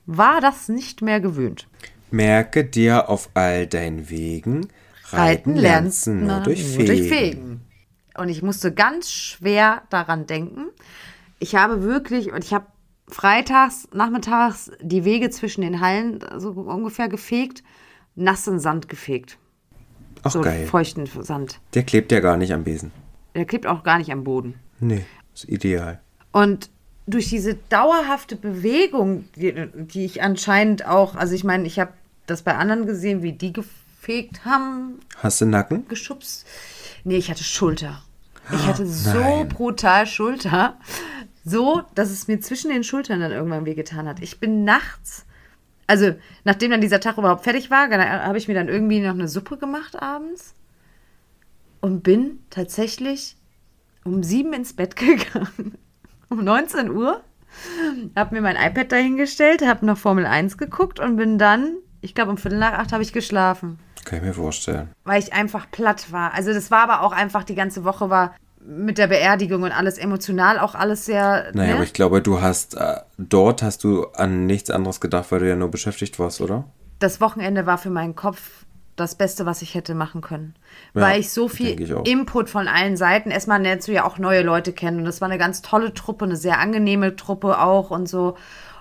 war 0.08 0.42
das 0.42 0.70
nicht 0.70 1.02
mehr 1.02 1.20
gewöhnt. 1.20 1.68
Merke 2.10 2.64
dir 2.64 3.10
auf 3.10 3.30
all 3.34 3.68
deinen 3.68 4.10
Wegen, 4.10 4.68
reiten 5.10 5.56
lernst 5.56 6.08
du 6.08 6.12
nur, 6.12 6.28
na, 6.28 6.40
durch, 6.40 6.78
nur 6.78 6.86
durch. 6.86 7.10
Fegen. 7.10 7.62
Und 8.18 8.30
ich 8.30 8.42
musste 8.42 8.74
ganz 8.74 9.12
schwer 9.12 9.84
daran 9.90 10.26
denken. 10.26 10.68
Ich 11.40 11.56
habe 11.56 11.84
wirklich, 11.84 12.32
und 12.32 12.44
ich 12.44 12.54
habe 12.54 12.68
freitags, 13.08 13.88
nachmittags 13.94 14.72
die 14.82 15.06
Wege 15.06 15.30
zwischen 15.30 15.62
den 15.62 15.80
Hallen 15.80 16.20
so 16.38 16.52
ungefähr 16.52 17.10
gefegt, 17.10 17.64
nassen 18.16 18.60
Sand 18.60 18.88
gefegt. 18.88 19.38
Ach 20.26 20.32
So 20.32 20.42
geil. 20.42 20.66
feuchten 20.66 21.06
Sand. 21.22 21.60
Der 21.74 21.84
klebt 21.84 22.12
ja 22.12 22.20
gar 22.20 22.36
nicht 22.36 22.52
am 22.54 22.64
Besen. 22.64 22.92
Der 23.36 23.46
klebt 23.46 23.68
auch 23.68 23.84
gar 23.84 23.98
nicht 24.00 24.12
am 24.12 24.24
Boden. 24.24 24.56
Nee, 24.80 25.06
ist 25.34 25.48
ideal. 25.48 26.02
Und 26.32 26.70
durch 27.08 27.30
diese 27.30 27.56
dauerhafte 27.70 28.36
Bewegung, 28.36 29.26
die, 29.36 29.54
die 29.74 30.06
ich 30.06 30.22
anscheinend 30.24 30.86
auch, 30.88 31.16
also 31.16 31.36
ich 31.36 31.44
meine, 31.44 31.66
ich 31.68 31.80
habe 31.80 31.94
das 32.26 32.42
bei 32.42 32.56
anderen 32.56 32.88
gesehen, 32.88 33.22
wie 33.22 33.34
die 33.34 33.54
gefegt 33.54 34.44
haben, 34.46 35.00
Hast 35.18 35.40
du 35.42 35.46
Nacken? 35.46 35.88
geschubst. 35.88 36.46
Nee, 37.04 37.18
ich 37.18 37.30
hatte 37.30 37.44
Schulter. 37.44 38.02
Ich 38.52 38.66
hatte 38.68 38.86
so 38.86 39.12
nein. 39.20 39.50
brutal 39.50 40.06
Schulter, 40.08 40.78
so, 41.44 41.82
dass 41.96 42.10
es 42.10 42.28
mir 42.28 42.40
zwischen 42.42 42.70
den 42.72 42.84
Schultern 42.84 43.20
dann 43.20 43.32
irgendwann 43.32 43.66
wehgetan 43.66 44.08
hat. 44.08 44.20
Ich 44.22 44.40
bin 44.40 44.64
nachts, 44.64 45.25
also 45.88 46.16
nachdem 46.44 46.72
dann 46.72 46.82
dieser 46.82 47.00
Tag 47.00 47.18
überhaupt 47.18 47.44
fertig 47.44 47.70
war, 47.70 47.90
habe 47.90 48.38
ich 48.38 48.48
mir 48.48 48.56
dann 48.56 48.70
irgendwie 48.70 49.02
noch 49.02 49.14
eine 49.14 49.28
Suppe 49.28 49.58
gemacht 49.58 50.02
abends 50.02 50.56
und 51.82 52.02
bin 52.02 52.40
tatsächlich 52.50 53.38
um 54.04 54.24
sieben 54.24 54.54
ins 54.54 54.74
Bett 54.74 54.96
gegangen. 54.96 55.78
Um 56.30 56.44
19 56.44 56.90
Uhr. 56.90 57.22
Habe 58.16 58.36
mir 58.36 58.42
mein 58.42 58.58
iPad 58.58 58.92
dahingestellt, 58.92 59.66
habe 59.66 59.86
noch 59.86 59.98
Formel 59.98 60.26
1 60.26 60.58
geguckt 60.58 61.00
und 61.00 61.16
bin 61.16 61.38
dann, 61.38 61.78
ich 62.02 62.14
glaube 62.14 62.32
um 62.32 62.38
Viertel 62.38 62.60
nach 62.60 62.74
acht 62.74 62.92
habe 62.92 63.04
ich 63.04 63.14
geschlafen. 63.14 63.80
Kann 64.04 64.20
ich 64.20 64.26
mir 64.26 64.34
vorstellen. 64.34 64.90
Weil 65.04 65.22
ich 65.22 65.34
einfach 65.34 65.72
platt 65.72 66.12
war. 66.12 66.34
Also 66.34 66.54
das 66.54 66.70
war 66.70 66.82
aber 66.82 67.02
auch 67.02 67.12
einfach, 67.12 67.44
die 67.44 67.56
ganze 67.56 67.84
Woche 67.84 68.10
war 68.10 68.36
mit 68.68 68.98
der 68.98 69.08
Beerdigung 69.08 69.64
und 69.64 69.72
alles 69.72 69.98
emotional 69.98 70.60
auch 70.60 70.76
alles 70.76 71.06
sehr. 71.06 71.52
Naja, 71.54 71.70
ne? 71.70 71.76
aber 71.76 71.84
ich 71.84 71.94
glaube, 71.94 72.22
du 72.22 72.42
hast, 72.42 72.76
äh, 72.76 72.98
dort 73.18 73.62
hast 73.62 73.84
du 73.84 74.08
an 74.16 74.46
nichts 74.46 74.70
anderes 74.70 75.00
gedacht, 75.00 75.32
weil 75.32 75.40
du 75.40 75.50
ja 75.50 75.56
nur 75.56 75.70
beschäftigt 75.70 76.20
warst, 76.20 76.42
oder? 76.42 76.66
das 77.00 77.22
Wochenende 77.22 77.66
war 77.66 77.78
für 77.78 77.90
meinen 77.90 78.16
Kopf 78.16 78.66
das 78.96 79.16
Beste, 79.16 79.46
was 79.46 79.62
ich 79.62 79.76
hätte 79.76 79.94
machen 79.94 80.22
können. 80.22 80.56
Ja, 80.94 81.02
weil 81.02 81.20
ich 81.20 81.30
so 81.30 81.50
viel 81.50 81.80
ich. 81.80 81.92
Input 82.06 82.50
von 82.50 82.68
allen 82.70 82.96
Seiten, 82.96 83.30
erstmal 83.30 83.62
lernst 83.62 83.88
du 83.88 83.92
ja 83.92 84.06
auch 84.06 84.18
neue 84.18 84.42
Leute 84.42 84.72
kennen. 84.72 85.00
Und 85.00 85.06
das 85.06 85.20
war 85.20 85.28
eine 85.28 85.38
ganz 85.38 85.62
tolle 85.62 85.94
Truppe, 85.94 86.26
eine 86.26 86.38
sehr 86.38 86.60
angenehme 86.60 87.16
Truppe 87.18 87.60
auch 87.60 87.92
und 87.92 88.08
so. 88.08 88.38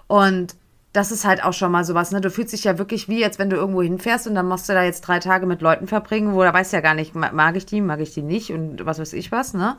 Und 0.07 0.55
das 0.95 1.11
ist 1.11 1.25
halt 1.25 1.43
auch 1.43 1.53
schon 1.53 1.73
mal 1.73 1.85
sowas, 1.85 2.13
ne? 2.13 2.21
Du 2.21 2.31
fühlst 2.31 2.53
dich 2.53 2.63
ja 2.65 2.79
wirklich 2.79 3.09
wie, 3.09 3.25
als 3.25 3.41
wenn 3.41 3.51
du 3.51 3.57
irgendwo 3.57 3.83
hinfährst 3.83 4.29
und 4.29 4.37
dann 4.37 4.47
musst 4.47 4.69
du 4.69 4.75
da 4.75 4.85
jetzt 4.85 5.03
drei 5.03 5.19
Tage 5.19 5.45
mit 5.45 5.61
Leuten 5.61 5.89
verbringen, 5.89 6.35
wo 6.35 6.43
da 6.43 6.55
weißt 6.55 6.73
du 6.73 6.77
ja 6.77 6.81
gar 6.83 6.95
nicht, 6.95 7.17
ma- 7.17 7.33
mag 7.33 7.57
ich 7.57 7.67
die, 7.67 7.81
mag 7.81 7.99
ich 8.01 8.15
die 8.15 8.23
nicht 8.23 8.53
und 8.53 8.87
was 8.87 9.01
weiß 9.01 9.13
ich 9.13 9.33
was, 9.33 9.55
ne? 9.55 9.77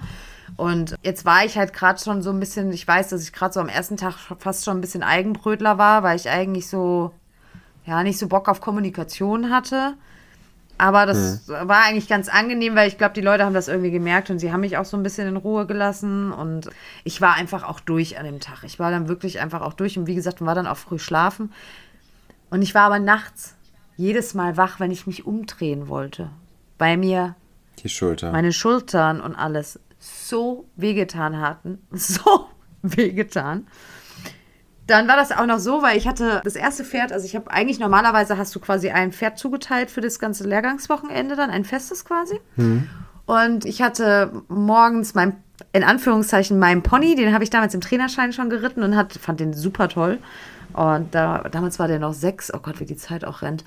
Und 0.58 0.96
jetzt 1.04 1.24
war 1.24 1.46
ich 1.46 1.58
halt 1.58 1.72
gerade 1.72 2.00
schon 2.00 2.22
so 2.22 2.32
ein 2.32 2.40
bisschen, 2.42 2.70
ich 2.74 2.86
weiß, 2.86 3.08
dass 3.10 3.24
ich 3.24 3.32
gerade 3.32 3.54
so 3.54 3.62
am 3.62 3.70
ersten 3.70 3.96
Tag 3.96 4.16
fast 4.40 4.66
schon 4.66 4.78
ein 4.78 4.82
bisschen 4.82 5.04
Eigenbrötler 5.04 5.78
war, 5.78 6.04
weil 6.04 6.18
ich 6.18 6.30
eigentlich 6.30 6.68
so, 6.68 7.12
ja, 7.86 8.04
nicht 8.04 8.20
so 8.20 8.28
Bock 8.28 8.50
auf 8.50 8.60
Kommunikation 8.60 9.50
hatte. 9.50 9.94
Aber 10.78 11.06
das 11.06 11.48
war 11.48 11.84
eigentlich 11.86 12.10
ganz 12.10 12.28
angenehm, 12.28 12.76
weil 12.76 12.88
ich 12.90 12.98
glaube, 12.98 13.14
die 13.14 13.22
Leute 13.22 13.46
haben 13.46 13.54
das 13.54 13.70
irgendwie 13.70 13.92
gemerkt 13.92 14.30
und 14.30 14.40
sie 14.40 14.52
haben 14.52 14.60
mich 14.60 14.78
auch 14.78 14.84
so 14.84 14.98
ein 14.98 15.04
bisschen 15.04 15.28
in 15.28 15.38
Ruhe 15.38 15.66
gelassen. 15.66 16.34
Und 16.34 16.70
ich 17.06 17.22
war 17.22 17.36
einfach 17.36 17.64
auch 17.64 17.80
durch 17.80 18.20
an 18.20 18.26
dem 18.26 18.42
Tag. 18.42 18.64
Ich 18.64 18.78
war 18.78 18.92
dann 18.92 19.08
wirklich 19.08 19.40
einfach 19.40 19.62
auch 19.62 19.74
durch. 19.74 19.98
Und 19.98 20.06
wie 20.08 20.16
gesagt, 20.16 20.44
war 20.46 20.56
dann 20.56 20.68
auch 20.68 20.78
früh 20.78 21.00
schlafen. 21.00 21.54
Und 22.50 22.62
ich 22.62 22.76
war 22.76 22.84
aber 22.84 23.00
nachts 23.00 23.56
jedes 23.96 24.34
Mal 24.34 24.58
wach, 24.58 24.80
wenn 24.82 24.92
ich 24.92 25.08
mich 25.08 25.26
umdrehen 25.26 25.88
wollte. 25.88 26.30
Bei 26.78 26.98
mir 26.98 27.36
Die 27.80 27.90
Schulter. 27.90 28.32
meine 28.34 28.52
Schultern 28.52 29.22
und 29.22 29.36
alles 29.36 29.80
so 30.00 30.66
wehgetan 30.76 31.40
hatten. 31.40 31.80
So 31.92 32.50
wehgetan. 32.82 33.68
Dann 34.88 35.08
war 35.08 35.16
das 35.16 35.32
auch 35.32 35.46
noch 35.48 35.58
so, 35.60 35.82
weil 35.82 35.98
ich 35.98 36.08
hatte 36.08 36.42
das 36.44 36.56
erste 36.56 36.84
Pferd, 36.84 37.12
also 37.12 37.26
ich 37.26 37.36
habe 37.36 37.50
eigentlich 37.50 37.80
normalerweise 37.80 38.38
hast 38.38 38.54
du 38.56 38.60
quasi 38.60 38.92
ein 38.92 39.12
Pferd 39.12 39.40
zugeteilt 39.40 39.90
für 39.90 40.02
das 40.02 40.20
ganze 40.20 40.48
Lehrgangswochenende, 40.48 41.36
dann 41.36 41.50
ein 41.50 41.66
festes 41.66 42.06
quasi. 42.06 42.40
Und 43.26 43.66
ich 43.66 43.82
hatte 43.82 44.32
morgens 44.48 45.16
mein, 45.16 45.38
in 45.74 45.84
Anführungszeichen, 45.84 46.60
meinen 46.60 46.84
Pony, 46.84 47.16
den 47.16 47.34
habe 47.34 47.44
ich 47.44 47.50
damals 47.50 47.74
im 47.74 47.82
Trainerschein 47.82 48.32
schon 48.34 48.52
geritten 48.52 48.84
und 48.84 48.96
hat, 48.96 49.14
fand 49.14 49.40
den 49.40 49.54
super 49.54 49.90
toll. 49.90 50.20
Und 50.74 51.16
da, 51.16 51.40
damals 51.50 51.80
war 51.80 51.88
der 51.88 52.00
noch 52.00 52.14
sechs, 52.14 52.54
oh 52.54 52.60
Gott, 52.60 52.80
wie 52.80 52.86
die 52.86 52.98
Zeit 52.98 53.26
auch 53.26 53.42
rennt. 53.42 53.64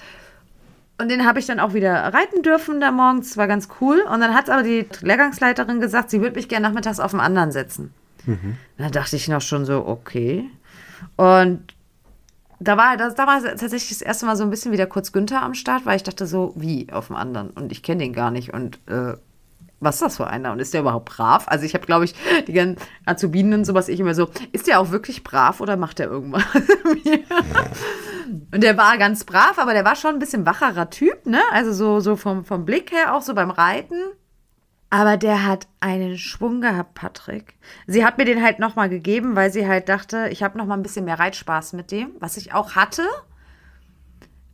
Und 1.00 1.10
den 1.10 1.26
habe 1.26 1.38
ich 1.38 1.46
dann 1.46 1.58
auch 1.58 1.74
wieder 1.74 1.94
reiten 1.94 2.42
dürfen 2.42 2.80
da 2.80 2.90
morgens, 2.92 3.36
war 3.36 3.46
ganz 3.46 3.68
cool. 3.80 4.00
Und 4.12 4.20
dann 4.20 4.34
hat 4.34 4.50
aber 4.50 4.62
die 4.62 4.86
Lehrgangsleiterin 5.00 5.80
gesagt, 5.80 6.10
sie 6.10 6.20
würde 6.20 6.36
mich 6.36 6.48
gerne 6.48 6.68
nachmittags 6.68 7.00
auf 7.00 7.12
dem 7.12 7.20
anderen 7.20 7.50
setzen. 7.50 7.92
Da 8.76 8.90
dachte 8.90 9.16
ich 9.16 9.26
noch 9.28 9.40
schon 9.40 9.64
so, 9.64 9.86
okay. 9.86 10.48
Und 11.16 11.74
da 12.60 12.76
war, 12.76 12.96
da, 12.96 13.10
da 13.10 13.26
war 13.26 13.42
tatsächlich 13.42 13.90
das 13.90 14.02
erste 14.02 14.26
Mal 14.26 14.36
so 14.36 14.42
ein 14.42 14.50
bisschen 14.50 14.72
wieder 14.72 14.86
kurz 14.86 15.12
Günther 15.12 15.42
am 15.42 15.54
Start, 15.54 15.86
weil 15.86 15.96
ich 15.96 16.02
dachte 16.02 16.26
so, 16.26 16.52
wie 16.56 16.92
auf 16.92 17.06
dem 17.06 17.16
anderen? 17.16 17.50
Und 17.50 17.70
ich 17.72 17.82
kenne 17.82 18.02
den 18.02 18.12
gar 18.12 18.30
nicht. 18.30 18.52
Und 18.52 18.80
äh, 18.86 19.14
was 19.80 19.96
ist 19.96 20.02
das 20.02 20.16
für 20.16 20.26
einer? 20.26 20.52
Und 20.52 20.58
ist 20.58 20.74
der 20.74 20.80
überhaupt 20.80 21.08
brav? 21.08 21.46
Also 21.46 21.64
ich 21.64 21.74
habe, 21.74 21.86
glaube 21.86 22.04
ich, 22.04 22.14
die 22.46 22.52
ganzen 22.52 22.78
Azubinen 23.04 23.60
und 23.60 23.64
sowas, 23.64 23.88
ich 23.88 24.00
immer 24.00 24.14
so, 24.14 24.28
ist 24.52 24.66
der 24.66 24.80
auch 24.80 24.90
wirklich 24.90 25.22
brav 25.22 25.60
oder 25.60 25.76
macht 25.76 26.00
der 26.00 26.08
irgendwas? 26.08 26.42
Und 28.52 28.62
der 28.62 28.76
war 28.76 28.98
ganz 28.98 29.24
brav, 29.24 29.58
aber 29.58 29.72
der 29.72 29.86
war 29.86 29.96
schon 29.96 30.14
ein 30.14 30.18
bisschen 30.18 30.44
wacherer 30.44 30.90
Typ, 30.90 31.24
ne? 31.24 31.40
Also 31.50 31.72
so, 31.72 32.00
so 32.00 32.16
vom, 32.16 32.44
vom 32.44 32.66
Blick 32.66 32.92
her, 32.92 33.14
auch 33.14 33.22
so 33.22 33.34
beim 33.34 33.50
Reiten. 33.50 33.96
Aber 34.90 35.16
der 35.18 35.44
hat 35.44 35.66
einen 35.80 36.16
Schwung 36.16 36.60
gehabt, 36.62 36.94
Patrick. 36.94 37.58
Sie 37.86 38.04
hat 38.04 38.16
mir 38.16 38.24
den 38.24 38.42
halt 38.42 38.58
nochmal 38.58 38.88
gegeben, 38.88 39.36
weil 39.36 39.52
sie 39.52 39.66
halt 39.66 39.88
dachte, 39.88 40.28
ich 40.30 40.42
habe 40.42 40.56
nochmal 40.56 40.78
ein 40.78 40.82
bisschen 40.82 41.04
mehr 41.04 41.18
Reitspaß 41.18 41.74
mit 41.74 41.90
dem, 41.90 42.12
was 42.20 42.38
ich 42.38 42.54
auch 42.54 42.74
hatte. 42.74 43.02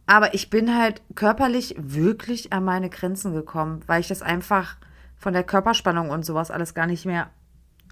Aber 0.06 0.34
ich 0.34 0.50
bin 0.50 0.76
halt 0.76 1.02
körperlich 1.14 1.76
wirklich 1.78 2.52
an 2.52 2.64
meine 2.64 2.90
Grenzen 2.90 3.32
gekommen, 3.32 3.82
weil 3.86 4.00
ich 4.00 4.08
das 4.08 4.22
einfach 4.22 4.76
von 5.16 5.32
der 5.32 5.44
Körperspannung 5.44 6.10
und 6.10 6.26
sowas 6.26 6.50
alles 6.50 6.74
gar 6.74 6.86
nicht 6.86 7.06
mehr 7.06 7.30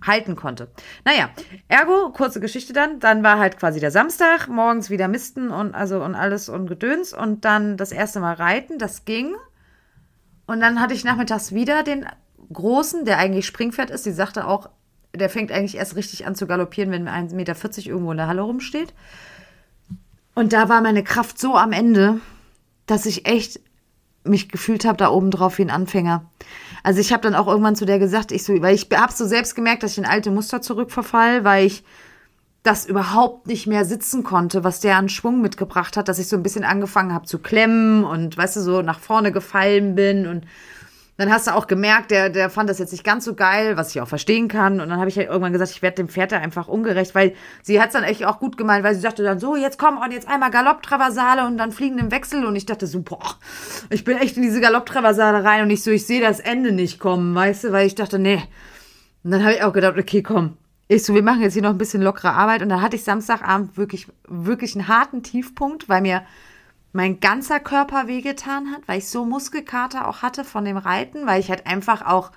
halten 0.05 0.35
konnte. 0.35 0.69
Naja, 1.05 1.31
ergo, 1.69 2.11
kurze 2.11 2.41
Geschichte 2.41 2.73
dann. 2.73 2.99
Dann 2.99 3.23
war 3.23 3.39
halt 3.39 3.57
quasi 3.57 3.79
der 3.79 3.93
Samstag, 3.93 4.49
morgens 4.49 4.91
wieder 4.91 5.07
Misten 5.07 5.51
und 5.51 5.75
also 5.75 6.03
und 6.03 6.17
alles 6.17 6.49
und 6.49 6.67
Gedöns 6.67 7.15
und 7.15 7.45
dann 7.45 7.77
das 7.77 7.93
erste 7.93 8.19
Mal 8.19 8.35
reiten, 8.35 8.79
das 8.79 9.05
ging. 9.05 9.35
Und 10.47 10.61
dann 10.61 10.81
hatte 10.81 10.93
ich 10.93 11.05
nachmittags 11.05 11.55
wieder 11.55 11.85
den 11.85 12.05
Großen, 12.53 13.05
der 13.05 13.19
eigentlich 13.19 13.47
Springpferd 13.47 13.91
ist. 13.91 14.07
Die 14.07 14.13
sagte 14.13 14.47
auch, 14.47 14.69
der 15.15 15.31
fängt 15.31 15.53
eigentlich 15.53 15.77
erst 15.77 15.97
richtig 15.97 16.27
an 16.27 16.35
zu 16.35 16.47
galoppieren, 16.47 16.91
wenn 16.91 17.09
1,40 17.09 17.35
Meter 17.35 17.57
irgendwo 17.87 18.13
in 18.13 18.17
der 18.17 18.29
Halle 18.29 18.43
rumsteht. 18.43 18.95
Und 20.35 20.53
da 20.53 20.69
war 20.69 20.81
meine 20.81 21.05
Kraft 21.05 21.39
so 21.39 21.57
am 21.57 21.73
Ende, 21.73 22.21
dass 22.87 23.07
ich 23.07 23.27
echt 23.27 23.61
mich 24.25 24.49
gefühlt 24.49 24.85
habe 24.85 24.97
da 24.97 25.11
oben 25.11 25.31
drauf 25.31 25.59
wie 25.59 25.63
ein 25.63 25.71
Anfänger. 25.71 26.25
Also 26.83 27.01
ich 27.01 27.13
habe 27.13 27.23
dann 27.23 27.35
auch 27.35 27.49
irgendwann 27.49 27.77
zu 27.77 27.85
der 27.85 27.99
gesagt, 27.99 28.33
ich 28.33 28.45
so, 28.45 28.61
weil 28.63 28.75
ich 28.75 28.89
habe 28.93 29.13
so 29.13 29.27
selbst 29.27 29.55
gemerkt, 29.55 29.83
dass 29.83 29.93
ich 29.93 29.99
in 29.99 30.07
alte 30.07 30.31
Muster 30.31 30.63
zurückverfall, 30.63 31.45
weil 31.45 31.67
ich 31.67 31.85
das 32.63 32.87
überhaupt 32.87 33.49
nicht 33.49 33.67
mehr 33.67 33.85
sitzen 33.85 34.23
konnte, 34.23 34.63
was 34.63 34.79
der 34.79 34.97
an 34.97 35.09
Schwung 35.09 35.41
mitgebracht 35.41 35.97
hat, 35.97 36.09
dass 36.09 36.21
ich 36.21 36.29
so 36.29 36.37
ein 36.37 36.45
bisschen 36.45 36.65
angefangen 36.65 37.13
habe 37.13 37.27
zu 37.27 37.41
klemmen 37.41 38.05
und 38.05 38.37
weißt 38.37 38.57
du 38.57 38.61
so 38.61 38.83
nach 38.83 39.01
vorne 39.01 39.33
gefallen 39.33 39.97
bin 39.97 40.29
und 40.29 40.47
dann 41.23 41.33
hast 41.33 41.47
du 41.47 41.55
auch 41.55 41.69
gemerkt, 41.69 42.11
der, 42.11 42.31
der 42.31 42.51
fand 42.51 42.69
das 42.69 42.81
jetzt 42.81 42.91
nicht 42.91 43.05
ganz 43.05 43.25
so 43.25 43.35
geil, 43.35 43.77
was 43.77 43.95
ich 43.95 44.01
auch 44.01 44.09
verstehen 44.09 44.49
kann. 44.49 44.81
Und 44.81 44.89
dann 44.89 44.99
habe 44.99 45.09
ich 45.09 45.17
halt 45.17 45.29
irgendwann 45.29 45.53
gesagt, 45.53 45.71
ich 45.71 45.81
werde 45.81 45.95
dem 45.95 46.09
Pferd 46.09 46.33
da 46.33 46.39
einfach 46.39 46.67
ungerecht, 46.67 47.15
weil 47.15 47.35
sie 47.63 47.81
hat 47.81 47.89
es 47.89 47.93
dann 47.93 48.03
echt 48.03 48.25
auch 48.25 48.41
gut 48.41 48.57
gemeint, 48.57 48.83
weil 48.83 48.95
sie 48.97 49.01
sagte 49.01 49.23
dann 49.23 49.39
so, 49.39 49.55
jetzt 49.55 49.79
komm 49.79 49.99
und 49.99 50.11
jetzt 50.11 50.29
einmal 50.29 50.51
Galopptraversale 50.51 51.47
und 51.47 51.59
dann 51.59 51.71
fliegen 51.71 51.99
im 51.99 52.11
Wechsel. 52.11 52.45
Und 52.45 52.57
ich 52.57 52.67
dachte 52.67 52.89
so, 52.89 53.03
boah, 53.03 53.37
ich 53.89 54.03
bin 54.03 54.19
echt 54.19 54.37
in 54.37 54.43
diese 54.43 54.61
Galopptraversale 54.61 55.45
rein 55.45 55.63
und 55.63 55.71
ich 55.71 55.85
so, 55.85 55.93
ich 55.93 56.07
sehe 56.07 56.21
das 56.21 56.41
Ende 56.41 56.73
nicht 56.73 56.99
kommen, 56.99 57.33
weißt 57.35 57.65
du, 57.65 57.73
weil 57.73 57.87
ich 57.87 57.95
dachte, 57.95 58.19
nee. 58.19 58.43
Und 59.23 59.31
dann 59.31 59.45
habe 59.45 59.55
ich 59.55 59.63
auch 59.63 59.73
gedacht, 59.73 59.97
okay, 59.97 60.23
komm. 60.23 60.57
Ich 60.89 61.05
so, 61.05 61.15
wir 61.15 61.23
machen 61.23 61.43
jetzt 61.43 61.53
hier 61.53 61.63
noch 61.63 61.71
ein 61.71 61.79
bisschen 61.79 62.03
lockere 62.03 62.33
Arbeit. 62.33 62.63
Und 62.63 62.69
dann 62.69 62.83
hatte 62.83 62.97
ich 62.97 63.05
Samstagabend 63.05 63.77
wirklich, 63.77 64.09
wirklich 64.27 64.75
einen 64.75 64.89
harten 64.89 65.23
Tiefpunkt, 65.23 65.89
weil 65.89 66.03
mir 66.03 66.23
mein 66.93 67.21
ganzer 67.21 67.59
Körper 67.61 68.07
wehgetan 68.07 68.71
hat, 68.71 68.87
weil 68.87 68.99
ich 68.99 69.09
so 69.09 69.25
Muskelkater 69.25 70.07
auch 70.07 70.23
hatte 70.23 70.45
von 70.45 70.65
dem 70.65 70.77
Reiten, 70.77 71.27
weil 71.27 71.41
ich 71.41 71.51
halt 71.51 71.67
einfach 71.67 72.05
auch 72.05 72.33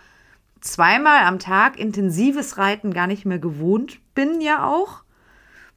zweimal 0.62 1.26
am 1.26 1.40
Tag 1.40 1.78
intensives 1.78 2.58
Reiten 2.58 2.94
gar 2.94 3.08
nicht 3.08 3.26
mehr 3.26 3.40
gewohnt 3.40 4.00
bin 4.16 4.42
ja 4.42 4.66
auch. 4.66 5.04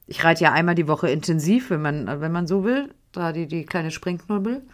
Ich 0.07 0.23
reite 0.23 0.45
ja 0.45 0.53
einmal 0.53 0.75
die 0.75 0.87
Woche 0.87 1.09
intensiv, 1.09 1.69
wenn 1.69 1.81
man, 1.81 2.07
wenn 2.21 2.31
man 2.31 2.47
so 2.47 2.63
will, 2.63 2.93
da 3.11 3.31
die, 3.31 3.47
die 3.47 3.65
kleine 3.65 3.91
Springknubbel. 3.91 4.65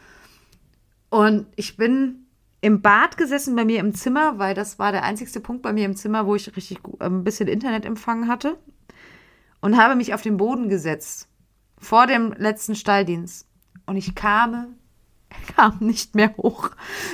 Und 1.10 1.48
ich 1.56 1.76
bin 1.76 2.28
im 2.62 2.82
Bad 2.82 3.18
gesessen 3.18 3.56
bei 3.56 3.66
mir 3.66 3.80
im 3.80 3.94
Zimmer, 3.94 4.40
weil 4.40 4.54
das 4.54 4.80
war 4.80 4.92
der 4.92 5.04
einzigste 5.04 5.40
Punkt 5.40 5.62
bei 5.62 5.74
mir 5.74 5.86
im 5.86 5.96
Zimmer, 5.96 6.26
wo 6.26 6.36
ich 6.36 6.56
richtig 6.56 6.84
gu- 6.84 6.98
ein 7.00 7.24
bisschen 7.24 7.48
Internetempfang 7.48 8.28
hatte. 8.28 8.58
Und 9.62 9.78
habe 9.78 9.96
mich 9.96 10.14
auf 10.14 10.22
den 10.22 10.38
Boden 10.38 10.70
gesetzt. 10.70 11.28
Vor 11.80 12.08
dem 12.08 12.34
letzten 12.34 12.76
Stalldienst. 12.76 13.48
Und 13.86 13.98
ich 13.98 14.16
kam, 14.16 14.76
kam 15.56 15.78
nicht 15.80 16.16
mehr 16.16 16.36
hoch, 16.38 16.72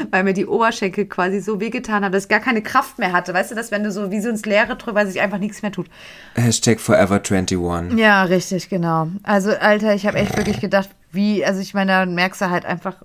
weil 0.10 0.24
mir 0.24 0.34
die 0.34 0.46
Oberschenkel 0.46 1.06
quasi 1.06 1.40
so 1.40 1.60
wehgetan 1.60 2.04
haben, 2.04 2.12
dass 2.12 2.24
ich 2.24 2.30
gar 2.30 2.40
keine 2.40 2.62
Kraft 2.62 3.00
mehr 3.00 3.12
hatte. 3.12 3.34
Weißt 3.34 3.52
du, 3.52 3.56
dass 3.56 3.72
wenn 3.72 3.84
du 3.84 3.92
so 3.92 4.12
wie 4.12 4.22
so 4.22 4.30
ins 4.30 4.46
Leere 4.46 4.78
weil 4.86 5.08
sich 5.08 5.22
einfach 5.22 5.40
nichts 5.40 5.62
mehr 5.62 5.72
tut. 5.72 5.88
Hashtag 6.36 6.80
Forever 6.80 7.16
21. 7.16 7.98
Ja, 7.98 8.24
richtig, 8.24 8.70
genau. 8.70 9.10
Also, 9.24 9.52
Alter, 9.52 9.94
ich 9.94 10.06
habe 10.06 10.18
echt 10.18 10.38
wirklich 10.38 10.60
gedacht, 10.60 10.90
wie, 11.12 11.46
also 11.46 11.60
ich 11.60 11.74
meine, 11.74 11.92
da 11.92 12.06
merkst 12.06 12.42
du 12.42 12.50
halt 12.50 12.66
einfach, 12.66 12.96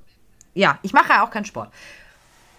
ja, 0.54 0.78
ich 0.82 0.92
mache 0.92 1.10
ja 1.10 1.24
auch 1.24 1.30
keinen 1.30 1.44
Sport. 1.44 1.70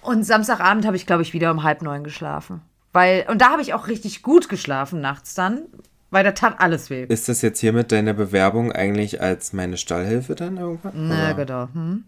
Und 0.01 0.23
Samstagabend 0.23 0.85
habe 0.85 0.95
ich, 0.95 1.05
glaube 1.05 1.21
ich, 1.21 1.33
wieder 1.33 1.51
um 1.51 1.63
halb 1.63 1.81
neun 1.81 2.03
geschlafen. 2.03 2.61
Weil, 2.93 3.25
und 3.29 3.41
da 3.41 3.51
habe 3.51 3.61
ich 3.61 3.73
auch 3.73 3.87
richtig 3.87 4.21
gut 4.21 4.49
geschlafen 4.49 5.01
nachts 5.01 5.33
dann, 5.33 5.63
weil 6.09 6.23
da 6.23 6.31
tat 6.31 6.55
alles 6.59 6.89
weh. 6.89 7.05
Ist 7.07 7.27
das 7.29 7.41
jetzt 7.41 7.59
hiermit 7.59 7.91
deine 7.91 8.13
Bewerbung 8.13 8.71
eigentlich 8.71 9.21
als 9.21 9.53
meine 9.53 9.77
Stallhilfe 9.77 10.35
dann 10.35 10.57
irgendwann? 10.57 10.93
Na, 10.95 11.31
Oder? 11.31 11.45
genau. 11.45 11.67
Hm. 11.73 12.05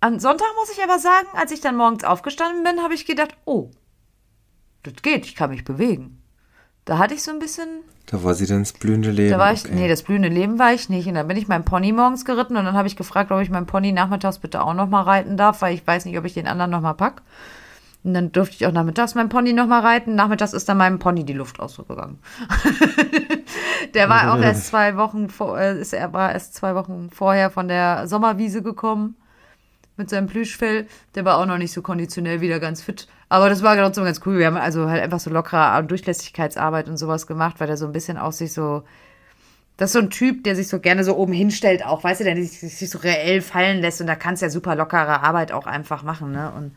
Am 0.00 0.18
Sonntag 0.18 0.46
muss 0.58 0.70
ich 0.76 0.82
aber 0.82 0.98
sagen, 0.98 1.26
als 1.34 1.50
ich 1.52 1.60
dann 1.60 1.76
morgens 1.76 2.04
aufgestanden 2.04 2.62
bin, 2.64 2.82
habe 2.82 2.94
ich 2.94 3.06
gedacht, 3.06 3.36
oh, 3.44 3.70
das 4.82 4.94
geht, 5.02 5.26
ich 5.26 5.34
kann 5.34 5.50
mich 5.50 5.64
bewegen. 5.64 6.22
Da 6.84 6.98
hatte 6.98 7.14
ich 7.14 7.22
so 7.22 7.32
ein 7.32 7.40
bisschen, 7.40 7.68
Da 8.06 8.22
war 8.22 8.34
sie 8.34 8.46
dann 8.46 8.60
das 8.60 8.72
blühende 8.72 9.10
Leben. 9.10 9.30
da 9.30 9.38
war 9.38 9.52
ich, 9.52 9.64
okay. 9.64 9.74
nee, 9.74 9.88
das 9.88 10.02
blühende 10.02 10.28
Leben 10.28 10.58
war 10.58 10.72
ich 10.72 10.88
nicht. 10.88 11.08
Und 11.08 11.14
dann 11.14 11.26
bin 11.26 11.36
ich 11.36 11.48
meinem 11.48 11.64
Pony 11.64 11.92
morgens 11.92 12.24
geritten 12.24 12.56
und 12.56 12.64
dann 12.64 12.76
habe 12.76 12.86
ich 12.86 12.94
gefragt, 12.96 13.32
ob 13.32 13.40
ich 13.40 13.50
meinen 13.50 13.66
Pony 13.66 13.90
nachmittags 13.92 14.38
bitte 14.38 14.62
auch 14.62 14.74
noch 14.74 14.88
mal 14.88 15.02
reiten 15.02 15.36
darf, 15.36 15.62
weil 15.62 15.74
ich 15.74 15.84
weiß 15.84 16.04
nicht, 16.04 16.16
ob 16.16 16.24
ich 16.24 16.34
den 16.34 16.46
anderen 16.46 16.70
noch 16.70 16.80
mal 16.80 16.94
pack. 16.94 17.22
Und 18.06 18.14
dann 18.14 18.30
durfte 18.30 18.54
ich 18.54 18.66
auch 18.68 18.72
nachmittags 18.72 19.16
meinen 19.16 19.28
Pony 19.28 19.52
noch 19.52 19.66
mal 19.66 19.80
reiten. 19.80 20.14
Nachmittags 20.14 20.52
ist 20.52 20.68
dann 20.68 20.76
meinem 20.76 21.00
Pony 21.00 21.24
die 21.24 21.32
Luft 21.32 21.58
ausgegangen. 21.58 22.20
Der 23.94 24.08
war 24.08 24.32
auch 24.32 24.40
erst 24.40 24.68
zwei 24.68 24.96
Wochen 24.96 25.28
vor, 25.28 25.58
äh, 25.58 25.80
ist 25.80 25.92
er 25.92 26.12
war 26.12 26.32
erst 26.32 26.54
zwei 26.54 26.76
Wochen 26.76 27.10
vorher 27.10 27.50
von 27.50 27.66
der 27.66 28.06
Sommerwiese 28.06 28.62
gekommen. 28.62 29.16
mit 29.96 30.08
seinem 30.08 30.28
Plüschfell. 30.28 30.86
Der 31.16 31.24
war 31.24 31.38
auch 31.38 31.46
noch 31.46 31.58
nicht 31.58 31.72
so 31.72 31.82
konditionell 31.82 32.40
wieder 32.40 32.60
ganz 32.60 32.80
fit. 32.80 33.08
Aber 33.28 33.48
das 33.48 33.64
war 33.64 33.76
trotzdem 33.76 34.04
ganz 34.04 34.20
cool. 34.24 34.38
Wir 34.38 34.46
haben 34.46 34.56
also 34.56 34.88
halt 34.88 35.02
einfach 35.02 35.18
so 35.18 35.30
lockere 35.30 35.82
Durchlässigkeitsarbeit 35.82 36.88
und 36.88 36.98
sowas 36.98 37.26
gemacht, 37.26 37.56
weil 37.58 37.66
der 37.66 37.76
so 37.76 37.86
ein 37.86 37.92
bisschen 37.92 38.18
auch 38.18 38.32
sich 38.32 38.52
so. 38.52 38.84
Das 39.78 39.90
ist 39.90 39.94
so 39.94 39.98
ein 39.98 40.10
Typ, 40.10 40.44
der 40.44 40.54
sich 40.54 40.68
so 40.68 40.78
gerne 40.78 41.02
so 41.02 41.16
oben 41.16 41.32
hinstellt, 41.32 41.84
auch, 41.84 42.04
weißt 42.04 42.20
du, 42.20 42.24
der 42.24 42.36
sich, 42.36 42.60
sich 42.60 42.88
so 42.88 42.98
reell 42.98 43.42
fallen 43.42 43.80
lässt 43.80 44.00
und 44.00 44.06
da 44.06 44.14
kannst 44.14 44.40
du 44.40 44.46
ja 44.46 44.50
super 44.50 44.76
lockere 44.76 45.22
Arbeit 45.22 45.50
auch 45.50 45.66
einfach 45.66 46.02
machen, 46.04 46.30
ne? 46.32 46.52
Und 46.56 46.76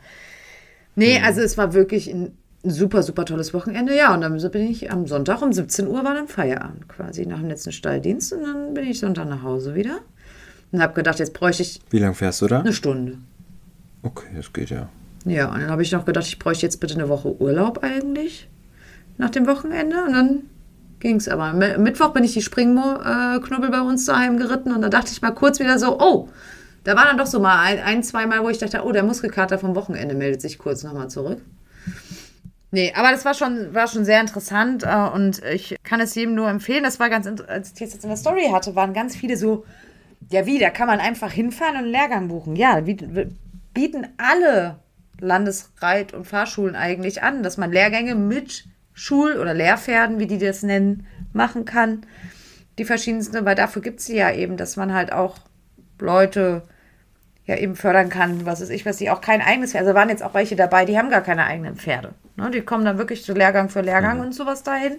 nee, 0.94 1.18
mhm. 1.18 1.24
also 1.24 1.40
es 1.40 1.58
war 1.58 1.74
wirklich 1.74 2.08
ein 2.08 2.32
super, 2.62 3.02
super 3.02 3.24
tolles 3.24 3.54
Wochenende, 3.54 3.96
ja. 3.96 4.14
Und 4.14 4.20
dann 4.20 4.36
bin 4.50 4.70
ich 4.70 4.90
am 4.90 5.06
Sonntag 5.06 5.42
um 5.42 5.52
17 5.52 5.86
Uhr 5.86 6.04
war 6.04 6.14
dann 6.14 6.28
Feierabend 6.28 6.88
quasi 6.88 7.26
nach 7.26 7.38
dem 7.38 7.48
letzten 7.48 7.72
Stalldienst 7.72 8.32
und 8.32 8.42
dann 8.42 8.74
bin 8.74 8.84
ich 8.84 9.00
Sonntag 9.00 9.28
nach 9.28 9.42
Hause 9.42 9.74
wieder 9.74 10.00
und 10.72 10.82
habe 10.82 10.94
gedacht, 10.94 11.18
jetzt 11.18 11.32
bräuchte 11.32 11.62
ich. 11.62 11.80
Wie 11.90 11.98
lange 11.98 12.14
fährst 12.14 12.42
du 12.42 12.46
da? 12.46 12.60
Eine 12.60 12.72
Stunde. 12.72 13.18
Okay, 14.02 14.28
das 14.34 14.52
geht 14.52 14.70
ja. 14.70 14.88
Ja, 15.26 15.52
und 15.52 15.60
dann 15.60 15.70
habe 15.70 15.82
ich 15.82 15.92
noch 15.92 16.04
gedacht, 16.04 16.26
ich 16.26 16.38
bräuchte 16.38 16.64
jetzt 16.64 16.80
bitte 16.80 16.94
eine 16.94 17.08
Woche 17.08 17.40
Urlaub 17.40 17.82
eigentlich 17.82 18.48
nach 19.18 19.30
dem 19.30 19.46
Wochenende. 19.46 20.02
Und 20.04 20.12
dann 20.12 20.42
ging 20.98 21.16
es 21.16 21.28
aber. 21.28 21.52
Mittwoch 21.52 22.12
bin 22.12 22.24
ich 22.24 22.32
die 22.32 22.42
Springknubbel 22.42 23.70
bei 23.70 23.80
uns 23.80 24.06
daheim 24.06 24.38
geritten 24.38 24.72
und 24.72 24.82
da 24.82 24.88
dachte 24.88 25.12
ich 25.12 25.20
mal 25.20 25.32
kurz 25.32 25.60
wieder 25.60 25.78
so, 25.78 25.98
oh, 25.98 26.28
da 26.84 26.96
war 26.96 27.04
dann 27.04 27.18
doch 27.18 27.26
so 27.26 27.40
mal 27.40 27.58
ein, 27.60 27.78
ein 27.80 28.02
zwei 28.02 28.26
wo 28.42 28.48
ich 28.48 28.58
dachte, 28.58 28.82
oh, 28.84 28.92
der 28.92 29.02
Muskelkater 29.02 29.58
vom 29.58 29.74
Wochenende 29.74 30.14
meldet 30.14 30.40
sich 30.40 30.58
kurz 30.58 30.82
nochmal 30.82 31.08
zurück. 31.08 31.40
Nee, 32.72 32.92
aber 32.94 33.10
das 33.10 33.24
war 33.24 33.34
schon, 33.34 33.74
war 33.74 33.88
schon 33.88 34.04
sehr 34.04 34.20
interessant 34.20 34.84
äh, 34.84 35.08
und 35.12 35.42
ich 35.44 35.76
kann 35.82 36.00
es 36.00 36.14
jedem 36.14 36.34
nur 36.34 36.48
empfehlen. 36.48 36.84
Das 36.84 37.00
war 37.00 37.10
ganz, 37.10 37.26
als 37.26 37.72
ich 37.72 37.80
jetzt 37.80 38.04
in 38.04 38.10
der 38.10 38.16
Story 38.16 38.48
hatte, 38.52 38.76
waren 38.76 38.94
ganz 38.94 39.16
viele 39.16 39.36
so, 39.36 39.64
ja 40.30 40.46
wie, 40.46 40.58
da 40.58 40.70
kann 40.70 40.86
man 40.86 41.00
einfach 41.00 41.32
hinfahren 41.32 41.74
und 41.74 41.82
einen 41.82 41.90
Lehrgang 41.90 42.28
buchen. 42.28 42.54
Ja, 42.54 42.80
bieten 42.80 44.06
alle 44.18 44.76
Landesreit- 45.20 46.14
und 46.14 46.26
Fahrschulen 46.26 46.76
eigentlich 46.76 47.22
an, 47.22 47.42
dass 47.42 47.56
man 47.56 47.72
Lehrgänge 47.72 48.14
mit 48.14 48.66
Schul- 48.92 49.38
oder 49.38 49.52
Lehrpferden, 49.52 50.18
wie 50.20 50.26
die 50.26 50.38
das 50.38 50.62
nennen, 50.62 51.06
machen 51.32 51.64
kann. 51.64 52.06
Die 52.78 52.84
verschiedensten, 52.84 53.44
weil 53.44 53.56
dafür 53.56 53.82
gibt 53.82 54.00
es 54.00 54.06
sie 54.06 54.16
ja 54.16 54.32
eben, 54.32 54.56
dass 54.56 54.76
man 54.76 54.94
halt 54.94 55.12
auch 55.12 55.38
Leute 56.00 56.62
ja 57.46 57.56
eben 57.56 57.76
fördern 57.76 58.08
kann, 58.08 58.46
was 58.46 58.60
ist 58.60 58.70
ich, 58.70 58.86
was 58.86 58.98
die 58.98 59.10
auch 59.10 59.20
kein 59.20 59.42
eigenes 59.42 59.72
Pferd. 59.72 59.84
Also 59.84 59.94
waren 59.94 60.08
jetzt 60.08 60.22
auch 60.22 60.34
welche 60.34 60.56
dabei, 60.56 60.84
die 60.84 60.96
haben 60.96 61.10
gar 61.10 61.22
keine 61.22 61.44
eigenen 61.44 61.76
Pferde. 61.76 62.14
Ne? 62.36 62.50
Die 62.50 62.60
kommen 62.60 62.84
dann 62.84 62.98
wirklich 62.98 63.24
zu 63.24 63.32
Lehrgang 63.32 63.68
für 63.68 63.80
Lehrgang 63.80 64.18
mhm. 64.18 64.26
und 64.26 64.34
sowas 64.34 64.62
dahin. 64.62 64.98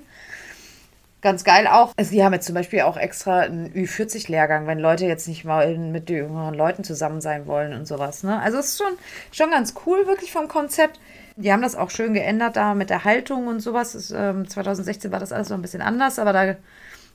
Ganz 1.22 1.43
geil 1.43 1.68
auch. 1.68 1.93
Also 1.97 2.12
die 2.12 2.24
haben 2.24 2.34
jetzt 2.34 2.47
zum 2.47 2.56
Beispiel 2.56 2.82
auch 2.82 2.97
extra 2.97 3.41
einen 3.41 3.72
Ü40-Lehrgang, 3.72 4.66
wenn 4.66 4.80
Leute 4.80 5.06
jetzt 5.06 5.28
nicht 5.28 5.45
mal 5.45 5.78
mit 5.78 6.10
den 6.10 6.18
jüngeren 6.18 6.56
Leuten 6.56 6.84
zusammen 6.84 7.22
sein 7.22 7.45
wollen 7.45 7.74
und 7.74 7.88
sowas. 7.88 8.24
Ne? 8.24 8.39
Also 8.39 8.58
es 8.58 8.70
ist 8.70 8.80
schon, 8.80 8.93
schon 9.32 9.52
ganz 9.52 9.76
cool, 9.86 10.08
wirklich 10.08 10.32
vom 10.32 10.47
Konzept. 10.47 10.99
Die 11.36 11.54
haben 11.54 11.62
das 11.62 11.76
auch 11.76 11.91
schön 11.91 12.16
geändert 12.16 12.56
da 12.56 12.74
mit 12.74 12.89
der 12.89 13.04
Haltung 13.04 13.47
und 13.47 13.60
sowas. 13.60 13.93
Das, 13.93 14.12
ähm, 14.12 14.49
2016 14.49 15.12
war 15.12 15.20
das 15.20 15.32
alles 15.32 15.49
noch 15.49 15.58
ein 15.58 15.62
bisschen 15.62 15.84
anders, 15.84 16.18
aber 16.18 16.34
da 16.34 16.56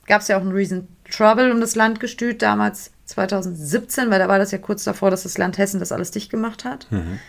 gab 0.07 0.21
es 0.21 0.29
ja 0.29 0.37
auch 0.37 0.41
einen 0.41 0.53
Reason 0.53 0.87
Trouble 1.11 1.51
um 1.51 1.59
das 1.59 1.75
Landgestüt 1.75 2.41
damals 2.41 2.91
2017, 3.07 4.09
weil 4.11 4.19
da 4.19 4.27
war 4.27 4.37
das 4.37 4.51
ja 4.51 4.57
kurz 4.57 4.83
davor, 4.83 5.09
dass 5.09 5.23
das 5.23 5.37
Land 5.37 5.57
Hessen 5.57 5.79
das 5.79 5.91
alles 5.91 6.11
dicht 6.11 6.29
gemacht 6.29 6.65
hat. 6.65 6.87
Mhm. 6.91 7.19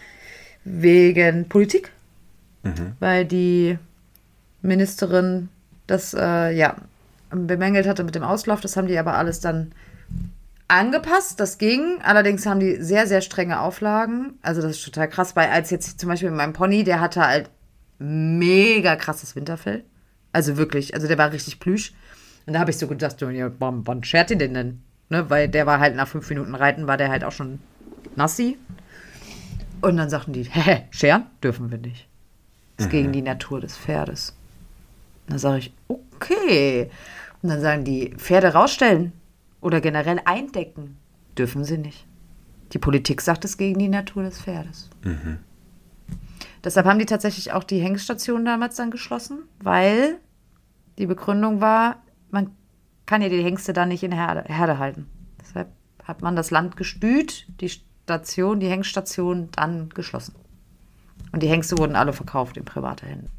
Wegen 0.65 1.49
Politik. 1.49 1.93
Mhm. 2.65 2.93
Weil 2.99 3.25
die 3.25 3.79
Ministerin 4.61 5.49
das 5.87 6.15
äh, 6.15 6.51
ja 6.51 6.77
bemängelt 7.31 7.87
hatte 7.87 8.05
mit 8.05 8.15
dem 8.15 8.25
Auslauf. 8.25 8.61
Das 8.61 8.77
haben 8.77 8.89
die 8.89 8.99
aber 8.99 9.15
alles 9.15 9.41
dann 9.41 9.73
angepasst. 10.67 11.39
Das 11.39 11.59
ging. 11.59 12.01
Allerdings 12.03 12.45
haben 12.45 12.61
die 12.61 12.83
sehr, 12.83 13.07
sehr 13.07 13.21
strenge 13.21 13.61
Auflagen. 13.61 14.35
Also 14.43 14.61
das 14.61 14.73
ist 14.73 14.85
total 14.85 15.09
krass, 15.09 15.37
weil 15.37 15.49
als 15.49 15.71
jetzt 15.71 16.01
zum 16.01 16.09
Beispiel 16.09 16.31
mein 16.31 16.53
Pony, 16.53 16.83
der 16.83 17.01
hatte 17.01 17.25
halt 17.25 17.51
mega 17.99 18.97
krasses 18.97 19.37
Winterfell. 19.37 19.85
Also 20.33 20.57
wirklich, 20.57 20.95
also 20.95 21.07
der 21.07 21.19
war 21.19 21.33
richtig 21.33 21.61
plüsch. 21.61 21.93
Und 22.47 22.55
da 22.55 22.61
habe 22.61 22.71
ich 22.71 22.79
so 22.79 22.89
gedacht, 22.89 23.17
wann 23.21 24.05
schert 24.05 24.31
ihr 24.31 24.39
den 24.39 24.55
denn? 24.55 24.83
Ne, 25.11 25.31
weil 25.31 25.49
der 25.49 25.67
war 25.67 25.81
halt 25.81 25.97
nach 25.97 26.09
fünf 26.09 26.29
Minuten 26.29 26.55
Reiten, 26.55 26.87
war 26.87 26.97
der 26.97 27.09
halt 27.09 27.25
auch 27.25 27.33
schon 27.33 27.61
nassi. 28.15 28.59
Und 29.81 29.97
dann 29.97 30.11
sagten 30.11 30.33
die, 30.33 30.43
hä, 30.43 30.85
scheren 30.91 31.25
dürfen 31.43 31.71
wir 31.71 31.79
nicht. 31.79 32.09
Das 32.77 32.87
ist 32.87 32.93
mhm. 32.93 32.97
gegen 32.97 33.13
die 33.13 33.23
Natur 33.23 33.61
des 33.61 33.77
Pferdes. 33.77 34.37
Dann 35.29 35.39
sage 35.39 35.59
ich, 35.59 35.73
okay. 35.89 36.91
Und 37.43 37.49
dann 37.49 37.61
sagen 37.61 37.85
die, 37.85 38.15
Pferde 38.17 38.53
rausstellen 38.53 39.13
oder 39.61 39.81
generell 39.81 40.21
eindecken 40.25 40.97
dürfen 41.37 41.65
sie 41.65 41.79
nicht. 41.79 42.07
Die 42.73 42.79
Politik 42.79 43.21
sagt 43.21 43.45
es 43.45 43.57
gegen 43.57 43.79
die 43.79 43.89
Natur 43.89 44.25
des 44.25 44.41
Pferdes. 44.41 44.91
Mhm. 45.03 45.39
Deshalb 46.65 46.87
haben 46.87 46.99
die 46.99 47.07
tatsächlich 47.07 47.53
auch 47.53 47.65
die 47.65 47.81
Hengststation 47.81 48.45
damals 48.45 48.77
dann 48.77 48.91
geschlossen, 48.91 49.41
weil 49.63 50.19
die 50.99 51.07
Begründung 51.07 51.61
war, 51.61 52.03
man 52.31 52.51
kann 53.09 53.23
ja 53.23 53.31
die 53.31 53.43
Hengste 53.43 53.73
dann 53.73 53.89
nicht 53.89 54.03
in 54.03 54.13
Herde, 54.13 54.45
Herde 54.47 54.79
halten. 54.79 55.09
Deshalb 55.41 55.69
hat 56.05 56.21
man 56.21 56.37
das 56.37 56.51
Land 56.51 56.77
gestüt, 56.77 57.47
die 57.61 57.71
Station, 57.71 58.61
die 58.61 58.69
Hengststation 58.69 59.49
dann 59.53 59.89
geschlossen. 59.89 60.35
Und 61.33 61.43
die 61.43 61.49
Hengste 61.49 61.79
wurden 61.79 61.97
alle 61.97 62.13
verkauft 62.13 62.59
in 62.59 62.67
private 62.67 63.07
Hände. 63.07 63.31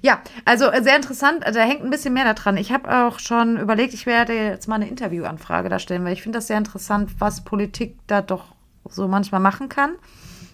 Ja, 0.00 0.22
also 0.44 0.66
äh, 0.70 0.80
sehr 0.80 0.94
interessant. 0.94 1.44
Da 1.44 1.60
hängt 1.60 1.82
ein 1.82 1.90
bisschen 1.90 2.14
mehr 2.14 2.32
daran. 2.32 2.56
Ich 2.56 2.70
habe 2.70 3.06
auch 3.06 3.18
schon 3.18 3.58
überlegt, 3.58 3.94
ich 3.94 4.06
werde 4.06 4.32
jetzt 4.32 4.68
mal 4.68 4.76
eine 4.76 4.88
Interviewanfrage 4.88 5.68
da 5.68 5.80
stellen, 5.80 6.04
weil 6.04 6.12
ich 6.12 6.22
finde 6.22 6.38
das 6.38 6.46
sehr 6.46 6.58
interessant, 6.58 7.10
was 7.18 7.42
Politik 7.42 7.98
da 8.06 8.22
doch 8.22 8.54
so 8.88 9.08
manchmal 9.08 9.40
machen 9.40 9.68
kann. 9.68 9.96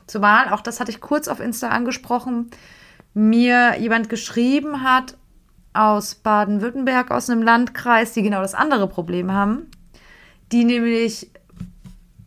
Zumal, 0.06 0.48
auch 0.48 0.62
das 0.62 0.80
hatte 0.80 0.90
ich 0.90 1.02
kurz 1.02 1.28
auf 1.28 1.40
Insta 1.40 1.68
angesprochen, 1.68 2.50
mir 3.12 3.78
jemand 3.78 4.08
geschrieben 4.08 4.82
hat 4.82 5.18
aus 5.72 6.14
Baden-Württemberg, 6.14 7.10
aus 7.10 7.30
einem 7.30 7.42
Landkreis, 7.42 8.12
die 8.12 8.22
genau 8.22 8.40
das 8.40 8.54
andere 8.54 8.88
Problem 8.88 9.32
haben, 9.32 9.70
die 10.50 10.64
nämlich 10.64 11.30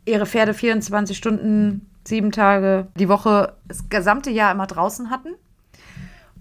ihre 0.05 0.25
Pferde 0.25 0.53
24 0.53 1.17
Stunden, 1.17 1.89
sieben 2.07 2.31
Tage 2.31 2.87
die 2.97 3.09
Woche, 3.09 3.53
das 3.67 3.89
gesamte 3.89 4.29
Jahr 4.29 4.51
immer 4.51 4.67
draußen 4.67 5.09
hatten 5.09 5.29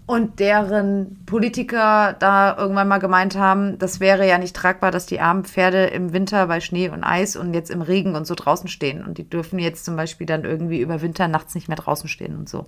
und 0.07 0.39
deren 0.39 1.23
Politiker 1.25 2.15
da 2.19 2.55
irgendwann 2.57 2.87
mal 2.87 2.99
gemeint 2.99 3.35
haben, 3.35 3.79
das 3.79 3.99
wäre 3.99 4.27
ja 4.27 4.37
nicht 4.37 4.55
tragbar, 4.55 4.91
dass 4.91 5.07
die 5.07 5.19
armen 5.19 5.45
Pferde 5.45 5.85
im 5.85 6.13
Winter 6.13 6.45
bei 6.45 6.59
Schnee 6.59 6.89
und 6.89 7.03
Eis 7.03 7.35
und 7.35 7.55
jetzt 7.55 7.71
im 7.71 7.81
Regen 7.81 8.15
und 8.15 8.27
so 8.27 8.35
draußen 8.35 8.67
stehen. 8.67 9.03
Und 9.03 9.17
die 9.17 9.27
dürfen 9.27 9.57
jetzt 9.57 9.83
zum 9.83 9.95
Beispiel 9.95 10.27
dann 10.27 10.43
irgendwie 10.43 10.79
über 10.79 11.01
Winter 11.01 11.27
nachts 11.27 11.55
nicht 11.55 11.69
mehr 11.69 11.77
draußen 11.77 12.07
stehen 12.07 12.37
und 12.37 12.47
so. 12.47 12.67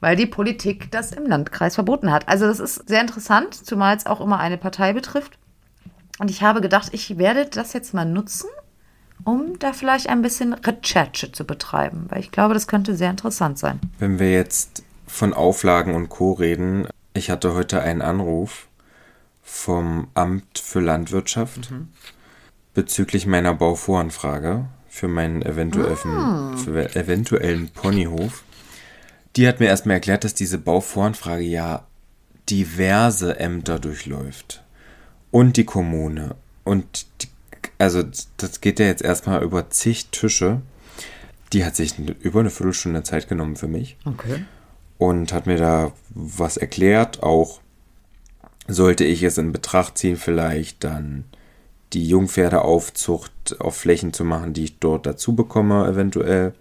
Weil 0.00 0.16
die 0.16 0.26
Politik 0.26 0.90
das 0.90 1.12
im 1.12 1.26
Landkreis 1.26 1.74
verboten 1.74 2.12
hat. 2.12 2.28
Also 2.28 2.46
das 2.46 2.60
ist 2.60 2.88
sehr 2.88 3.00
interessant, 3.00 3.54
zumal 3.54 3.96
es 3.96 4.06
auch 4.06 4.20
immer 4.20 4.38
eine 4.38 4.58
Partei 4.58 4.92
betrifft. 4.92 5.38
Und 6.18 6.30
ich 6.30 6.42
habe 6.42 6.60
gedacht, 6.60 6.88
ich 6.92 7.18
werde 7.18 7.46
das 7.46 7.72
jetzt 7.72 7.94
mal 7.94 8.04
nutzen, 8.04 8.48
um 9.24 9.58
da 9.58 9.72
vielleicht 9.72 10.08
ein 10.08 10.22
bisschen 10.22 10.52
Recherche 10.52 11.32
zu 11.32 11.44
betreiben, 11.44 12.06
weil 12.08 12.20
ich 12.20 12.30
glaube, 12.30 12.54
das 12.54 12.68
könnte 12.68 12.96
sehr 12.96 13.10
interessant 13.10 13.58
sein. 13.58 13.80
Wenn 13.98 14.18
wir 14.18 14.32
jetzt 14.32 14.84
von 15.08 15.34
Auflagen 15.34 15.94
und 15.94 16.08
Co. 16.08 16.32
reden. 16.32 16.86
Ich 17.14 17.30
hatte 17.30 17.54
heute 17.54 17.80
einen 17.80 18.02
Anruf 18.02 18.68
vom 19.42 20.08
Amt 20.14 20.58
für 20.58 20.80
Landwirtschaft 20.80 21.70
mhm. 21.70 21.88
bezüglich 22.74 23.26
meiner 23.26 23.54
Bauvoranfrage 23.54 24.66
für 24.88 25.08
meinen 25.08 25.42
eventuellen, 25.42 25.96
ah. 26.06 26.56
für 26.56 26.94
eventuellen 26.94 27.68
Ponyhof. 27.70 28.44
Die 29.36 29.46
hat 29.46 29.60
mir 29.60 29.66
erstmal 29.66 29.94
erklärt, 29.94 30.24
dass 30.24 30.34
diese 30.34 30.58
Bauvoranfrage 30.58 31.44
ja 31.44 31.86
diverse 32.48 33.38
Ämter 33.38 33.78
durchläuft. 33.78 34.64
Und 35.30 35.56
die 35.56 35.64
Kommune. 35.64 36.34
Und 36.64 37.06
die, 37.22 37.28
also 37.78 38.02
das 38.38 38.60
geht 38.60 38.80
ja 38.80 38.86
jetzt 38.86 39.02
erstmal 39.02 39.42
über 39.42 39.70
zig 39.70 40.08
Tische. 40.10 40.62
Die 41.52 41.64
hat 41.64 41.76
sich 41.76 41.98
über 41.98 42.40
eine 42.40 42.50
Viertelstunde 42.50 43.02
Zeit 43.02 43.28
genommen 43.28 43.56
für 43.56 43.68
mich. 43.68 43.96
Okay 44.04 44.44
und 44.98 45.32
hat 45.32 45.46
mir 45.46 45.56
da 45.56 45.92
was 46.10 46.56
erklärt. 46.56 47.22
Auch 47.22 47.60
sollte 48.66 49.04
ich 49.04 49.22
es 49.22 49.38
in 49.38 49.52
Betracht 49.52 49.96
ziehen, 49.96 50.16
vielleicht 50.16 50.84
dann 50.84 51.24
die 51.94 52.06
Jungpferdeaufzucht 52.06 53.60
auf 53.60 53.76
Flächen 53.76 54.12
zu 54.12 54.24
machen, 54.24 54.52
die 54.52 54.64
ich 54.64 54.78
dort 54.78 55.06
dazu 55.06 55.34
bekomme, 55.34 55.86
eventuell. 55.86 56.52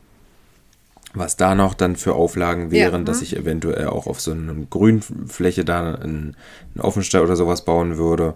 Was 1.18 1.38
da 1.38 1.56
noch 1.56 1.74
dann 1.74 1.96
für 1.96 2.14
Auflagen 2.14 2.72
wären, 2.72 3.02
ja, 3.02 3.06
dass 3.06 3.18
mhm. 3.18 3.24
ich 3.24 3.38
eventuell 3.38 3.88
auch 3.88 4.08
auf 4.08 4.22
so 4.22 4.32
einer 4.32 4.54
Grünfläche 4.70 5.66
da 5.66 5.96
einen, 5.96 6.36
einen 6.76 6.82
Offenstall 6.82 7.24
oder 7.24 7.36
sowas 7.36 7.66
bauen 7.66 7.98
würde. 7.98 8.36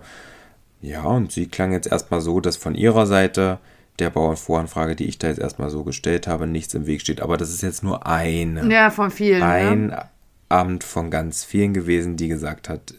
Ja, 0.82 1.04
und 1.04 1.32
sie 1.32 1.48
klang 1.48 1.74
jetzt 1.74 1.92
erstmal 1.92 2.22
so, 2.22 2.40
dass 2.40 2.58
von 2.58 2.74
ihrer 2.74 3.06
Seite 3.06 3.60
der 4.00 4.10
Bauernvoranfrage, 4.10 4.96
die 4.96 5.06
ich 5.06 5.20
da 5.20 5.28
jetzt 5.28 5.40
erstmal 5.40 5.70
so 5.70 5.84
gestellt 5.84 6.28
habe, 6.28 6.48
nichts 6.48 6.74
im 6.74 6.88
Weg 6.88 7.02
steht. 7.02 7.22
Aber 7.22 7.38
das 7.38 7.50
ist 7.50 7.62
jetzt 7.62 7.84
nur 7.84 8.08
eine. 8.08 8.72
Ja, 8.74 8.90
von 8.90 9.12
vielen. 9.12 9.44
Ein 9.44 9.88
ne? 9.88 10.06
Amt 10.50 10.84
von 10.84 11.12
ganz 11.12 11.44
vielen 11.44 11.74
gewesen, 11.74 12.18
die 12.18 12.28
gesagt 12.28 12.68
hat, 12.68 12.94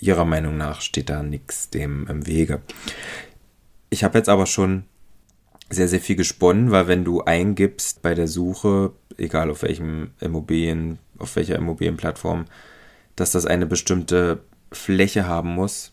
ihrer 0.00 0.24
Meinung 0.24 0.56
nach 0.56 0.80
steht 0.80 1.08
da 1.08 1.22
nichts 1.22 1.70
dem 1.70 2.06
im 2.08 2.26
Wege. 2.26 2.60
Ich 3.90 4.04
habe 4.04 4.18
jetzt 4.18 4.28
aber 4.28 4.46
schon 4.46 4.84
sehr, 5.70 5.88
sehr 5.88 6.00
viel 6.00 6.16
gesponnen, 6.16 6.70
weil 6.72 6.88
wenn 6.88 7.04
du 7.04 7.22
eingibst 7.22 8.02
bei 8.02 8.14
der 8.14 8.26
Suche, 8.28 8.92
egal 9.16 9.50
auf 9.50 9.62
welchem 9.62 10.10
Immobilien, 10.20 10.98
auf 11.18 11.36
welcher 11.36 11.56
Immobilienplattform, 11.56 12.46
dass 13.16 13.32
das 13.32 13.46
eine 13.46 13.66
bestimmte 13.66 14.40
Fläche 14.72 15.26
haben 15.26 15.50
muss. 15.54 15.92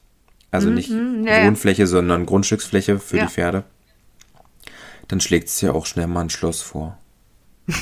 Also 0.51 0.69
nicht 0.69 0.89
Mhm, 0.89 1.25
ja, 1.27 1.39
ja. 1.39 1.45
Wohnfläche, 1.45 1.85
sondern 1.87 2.25
Grundstücksfläche 2.25 2.99
für 2.99 3.17
Ja. 3.17 3.25
die 3.25 3.31
Pferde. 3.31 3.63
Dann 5.09 5.21
schlägt 5.21 5.47
es 5.49 5.61
ja 5.61 5.71
auch 5.71 5.85
schnell 5.85 6.07
mal 6.07 6.21
ein 6.21 6.29
Schloss 6.29 6.61
vor. 6.61 6.97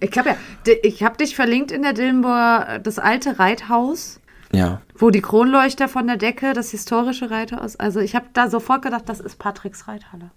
Ich 0.00 0.18
habe 0.18 0.30
ja, 0.30 0.36
ich 0.82 1.02
habe 1.02 1.16
dich 1.16 1.36
verlinkt 1.36 1.70
in 1.70 1.82
der 1.82 1.92
Dillenburg, 1.92 2.82
das 2.82 2.98
alte 2.98 3.38
Reithaus, 3.38 4.20
Ja, 4.52 4.80
wo 4.96 5.10
die 5.10 5.20
Kronleuchter 5.20 5.88
von 5.88 6.06
der 6.06 6.16
Decke, 6.16 6.52
das 6.52 6.70
historische 6.70 7.30
Reithaus. 7.30 7.76
Also 7.76 8.00
ich 8.00 8.14
habe 8.14 8.26
da 8.32 8.48
sofort 8.50 8.82
gedacht, 8.82 9.04
das 9.06 9.20
ist 9.20 9.38
Patricks 9.38 9.86
Reithalle. 9.86 10.30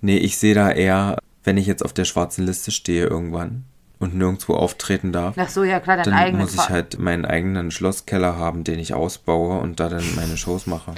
Nee, 0.00 0.18
ich 0.18 0.38
sehe 0.38 0.54
da 0.54 0.70
eher, 0.70 1.18
wenn 1.44 1.56
ich 1.56 1.66
jetzt 1.66 1.84
auf 1.84 1.92
der 1.92 2.04
schwarzen 2.04 2.46
Liste 2.46 2.70
stehe 2.70 3.06
irgendwann 3.06 3.64
und 3.98 4.14
nirgendwo 4.14 4.54
auftreten 4.54 5.12
darf, 5.12 5.34
Ach 5.38 5.48
so, 5.48 5.64
ja 5.64 5.80
klar, 5.80 5.98
dein 5.98 6.32
dann 6.32 6.36
muss 6.36 6.54
ich 6.54 6.68
halt 6.68 6.98
meinen 6.98 7.24
eigenen 7.24 7.70
Schlosskeller 7.70 8.36
haben, 8.36 8.64
den 8.64 8.78
ich 8.78 8.94
ausbaue 8.94 9.60
und 9.60 9.80
da 9.80 9.88
dann 9.88 10.04
meine 10.16 10.36
Shows 10.36 10.66
mache. 10.66 10.94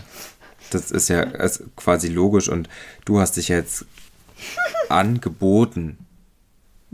Das 0.70 0.90
ist 0.90 1.08
ja 1.08 1.22
ist 1.22 1.64
quasi 1.76 2.08
logisch 2.08 2.48
und 2.48 2.68
du 3.04 3.20
hast 3.20 3.36
dich 3.36 3.48
ja 3.48 3.56
jetzt 3.56 3.86
angeboten, 4.88 5.98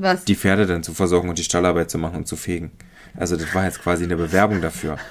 Was? 0.03 0.25
die 0.25 0.35
Pferde 0.35 0.67
dann 0.67 0.83
zu 0.83 0.93
versorgen 0.95 1.29
und 1.29 1.39
die 1.39 1.45
Stallarbeit 1.45 1.91
zu 1.91 1.99
machen 1.99 2.17
und 2.17 2.27
zu 2.29 2.37
fegen. 2.37 2.73
Also 3.17 3.37
das 3.37 3.55
war 3.55 3.65
jetzt 3.65 3.81
quasi 3.83 4.05
eine 4.05 4.17
Bewerbung 4.17 4.61
dafür. 4.61 4.99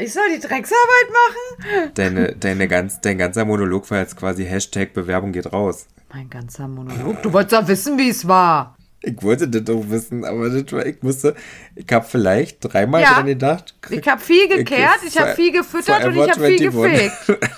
Ich 0.00 0.12
soll 0.12 0.28
die 0.32 0.38
Drecksarbeit 0.38 1.08
machen? 1.10 1.90
Deine, 1.94 2.36
deine 2.36 2.68
ganz, 2.68 3.00
dein 3.00 3.18
ganzer 3.18 3.44
Monolog 3.44 3.90
war 3.90 3.98
jetzt 3.98 4.16
quasi 4.16 4.44
Hashtag 4.44 4.92
Bewerbung 4.92 5.32
geht 5.32 5.52
raus. 5.52 5.86
Mein 6.12 6.30
ganzer 6.30 6.68
Monolog. 6.68 7.20
Du 7.24 7.32
wolltest 7.32 7.60
doch 7.60 7.66
wissen, 7.66 7.98
wie 7.98 8.08
es 8.10 8.28
war. 8.28 8.76
Ich 9.02 9.20
wollte 9.22 9.48
das 9.48 9.64
doch 9.64 9.90
wissen, 9.90 10.24
aber 10.24 10.50
das 10.50 10.72
war, 10.72 10.86
ich 10.86 11.02
musste, 11.02 11.34
ich 11.74 11.86
habe 11.90 12.06
vielleicht 12.06 12.58
dreimal 12.60 13.02
Ja. 13.02 13.14
dran 13.14 13.26
gedacht. 13.26 13.74
Ich 13.90 14.06
habe 14.06 14.20
viel 14.20 14.46
gekehrt, 14.48 15.00
ich 15.04 15.18
habe 15.18 15.34
viel 15.34 15.50
gefüttert 15.50 16.04
und 16.04 16.14
ich 16.14 16.30
habe 16.30 16.46
viel 16.46 16.70
gefegt. 16.70 17.12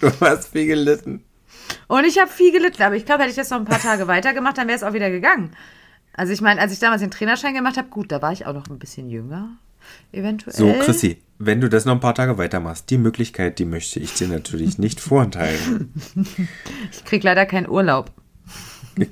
Du 0.00 0.10
hast 0.20 0.48
viel 0.48 0.66
gelitten. 0.66 1.24
Und 1.88 2.04
ich 2.04 2.18
habe 2.18 2.30
viel 2.30 2.52
gelitten. 2.52 2.82
Aber 2.82 2.96
ich 2.96 3.06
glaube, 3.06 3.22
hätte 3.22 3.30
ich 3.30 3.36
das 3.36 3.50
noch 3.50 3.58
ein 3.58 3.64
paar 3.64 3.80
Tage 3.80 4.06
weitergemacht, 4.06 4.58
dann 4.58 4.66
wäre 4.66 4.76
es 4.76 4.82
auch 4.82 4.92
wieder 4.92 5.10
gegangen. 5.10 5.50
Also 6.12 6.32
ich 6.32 6.40
meine, 6.40 6.60
als 6.60 6.72
ich 6.72 6.78
damals 6.78 7.02
den 7.02 7.10
Trainerschein 7.10 7.54
gemacht 7.54 7.76
habe, 7.76 7.88
gut, 7.88 8.12
da 8.12 8.22
war 8.22 8.32
ich 8.32 8.46
auch 8.46 8.54
noch 8.54 8.68
ein 8.68 8.78
bisschen 8.78 9.10
jünger. 9.10 9.50
Eventuell. 10.12 10.54
So, 10.54 10.72
Chrissy, 10.84 11.18
wenn 11.38 11.60
du 11.60 11.68
das 11.68 11.84
noch 11.84 11.94
ein 11.94 12.00
paar 12.00 12.14
Tage 12.14 12.38
weitermachst, 12.38 12.88
die 12.90 12.98
Möglichkeit, 12.98 13.58
die 13.58 13.64
möchte 13.64 14.00
ich 14.00 14.14
dir 14.14 14.28
natürlich 14.28 14.78
nicht 14.78 15.00
vorenthalten. 15.00 15.92
Ich 16.92 17.04
krieg 17.04 17.22
leider 17.22 17.46
keinen 17.46 17.68
Urlaub. 17.68 18.10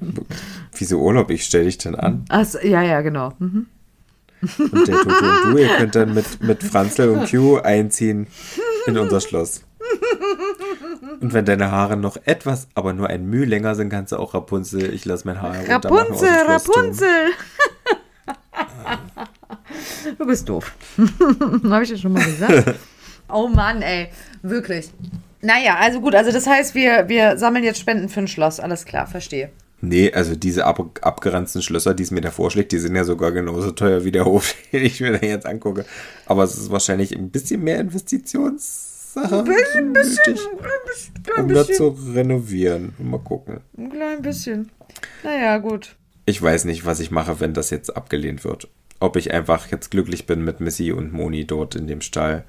Wieso 0.76 1.00
Urlaub? 1.00 1.30
Ich 1.30 1.44
stelle 1.44 1.64
dich 1.64 1.78
dann 1.78 1.94
an. 1.94 2.24
Ach, 2.28 2.44
so, 2.44 2.58
ja, 2.60 2.82
ja, 2.82 3.00
genau. 3.00 3.32
Mhm. 3.38 3.66
Und 4.58 4.88
der 4.88 4.96
Toto 4.96 5.08
und 5.08 5.54
du, 5.54 5.58
ihr 5.58 5.68
könnt 5.76 5.94
dann 5.94 6.14
mit, 6.14 6.42
mit 6.42 6.62
Franzl 6.62 7.08
und 7.10 7.30
Q 7.30 7.58
einziehen 7.58 8.26
in 8.86 8.98
unser 8.98 9.20
Schloss. 9.20 9.62
Und 11.20 11.32
wenn 11.32 11.44
deine 11.44 11.72
Haare 11.72 11.96
noch 11.96 12.16
etwas, 12.26 12.68
aber 12.74 12.92
nur 12.92 13.08
ein 13.08 13.26
Mühe 13.26 13.44
länger 13.44 13.74
sind, 13.74 13.88
kannst 13.88 14.12
du 14.12 14.16
auch 14.18 14.34
Rapunzel, 14.34 14.94
ich 14.94 15.04
lasse 15.04 15.26
mein 15.26 15.42
Haar 15.42 15.56
Rapunzel. 15.68 16.28
Rapunzel. 16.28 17.32
du 20.18 20.26
bist 20.26 20.48
doof. 20.48 20.72
Habe 21.68 21.82
ich 21.82 21.90
dir 21.90 21.98
schon 21.98 22.12
mal 22.12 22.24
gesagt? 22.24 22.76
oh 23.28 23.48
Mann, 23.48 23.82
ey. 23.82 24.10
Wirklich. 24.42 24.90
Naja, 25.40 25.76
also 25.80 26.00
gut, 26.00 26.14
also 26.14 26.30
das 26.30 26.46
heißt, 26.46 26.76
wir, 26.76 27.08
wir 27.08 27.36
sammeln 27.36 27.64
jetzt 27.64 27.80
Spenden 27.80 28.08
für 28.08 28.20
ein 28.20 28.28
Schloss. 28.28 28.60
Alles 28.60 28.84
klar, 28.84 29.08
verstehe. 29.08 29.50
Nee, 29.80 30.12
also 30.12 30.36
diese 30.36 30.64
ab, 30.66 31.00
abgeranzten 31.02 31.62
Schlösser, 31.62 31.94
die 31.94 32.04
es 32.04 32.12
mir 32.12 32.20
da 32.20 32.30
vorschlägt, 32.30 32.70
die 32.70 32.78
sind 32.78 32.94
ja 32.94 33.02
sogar 33.02 33.32
genauso 33.32 33.72
teuer 33.72 34.04
wie 34.04 34.12
der 34.12 34.24
Hof, 34.24 34.54
den 34.72 34.84
ich 34.84 35.00
mir 35.00 35.18
da 35.18 35.26
jetzt 35.26 35.46
angucke. 35.46 35.84
Aber 36.26 36.44
es 36.44 36.56
ist 36.56 36.70
wahrscheinlich 36.70 37.16
ein 37.16 37.30
bisschen 37.30 37.64
mehr 37.64 37.80
Investitionssache. 39.14 39.38
Ein 39.38 39.44
bisschen, 39.44 39.92
bisschen, 39.92 40.38
Ein 41.36 41.44
um 41.44 41.54
das 41.54 41.66
zu 41.68 41.88
renovieren. 42.14 42.94
Mal 42.98 43.18
gucken. 43.18 43.60
Ein 43.76 43.90
klein 43.90 44.22
bisschen. 44.22 44.70
Naja, 45.22 45.58
gut. 45.58 45.96
Ich 46.26 46.40
weiß 46.40 46.64
nicht, 46.64 46.86
was 46.86 47.00
ich 47.00 47.10
mache, 47.10 47.40
wenn 47.40 47.54
das 47.54 47.70
jetzt 47.70 47.96
abgelehnt 47.96 48.44
wird. 48.44 48.68
Ob 49.00 49.16
ich 49.16 49.32
einfach 49.32 49.66
jetzt 49.68 49.90
glücklich 49.90 50.26
bin 50.26 50.44
mit 50.44 50.60
Missy 50.60 50.92
und 50.92 51.12
Moni 51.12 51.44
dort 51.44 51.74
in 51.74 51.86
dem 51.86 52.00
Stall 52.00 52.44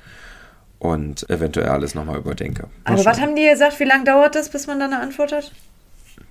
und 0.80 1.28
eventuell 1.30 1.70
alles 1.70 1.96
nochmal 1.96 2.20
überdenke. 2.20 2.64
Mal 2.64 2.94
Aber 2.94 3.06
was 3.06 3.20
haben 3.20 3.36
die 3.36 3.48
gesagt? 3.50 3.80
Wie 3.80 3.86
lange 3.86 4.04
dauert 4.04 4.36
das, 4.36 4.50
bis 4.50 4.68
man 4.68 4.80
dann 4.80 4.94
eine 4.94 5.02
Antwort 5.02 5.32
hat? 5.32 5.52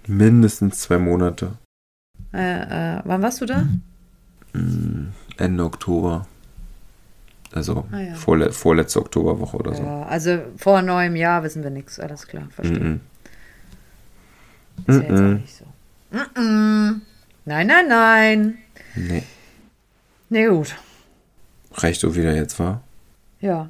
Mindestens 0.06 0.80
zwei 0.80 0.98
Monate. 0.98 1.52
Äh, 2.32 2.98
äh, 2.98 3.00
wann 3.04 3.22
warst 3.22 3.40
du 3.40 3.46
da? 3.46 3.66
Ende 5.36 5.64
Oktober. 5.64 6.26
Also 7.55 7.84
Ah, 7.92 7.98
ja. 8.00 8.14
vorle 8.14 8.50
vorletzte 8.53 9.00
Oktoberwoche 9.00 9.57
oder 9.57 9.74
so. 9.74 9.82
Ja, 9.82 10.05
also 10.05 10.38
vor 10.57 10.80
neuem 10.82 11.16
Jahr 11.16 11.42
wissen 11.42 11.62
wir 11.62 11.70
nichts. 11.70 12.00
Alles 12.00 12.26
klar, 12.26 12.44
verstehe. 12.50 12.78
Mhm. 12.80 13.00
Ist 14.86 14.96
ja 14.96 15.03
jetzt 15.03 15.20
auch 15.20 15.24
nicht 15.34 15.57
so. 15.57 15.64
Nein, 17.44 17.66
nein, 17.66 17.88
nein. 17.88 18.59
Nee, 18.94 19.22
Nee, 20.30 20.46
gut. 20.46 20.74
reicht 21.74 22.00
so 22.00 22.14
wieder 22.14 22.34
jetzt, 22.34 22.59
war. 22.59 22.80
Ja. 23.40 23.68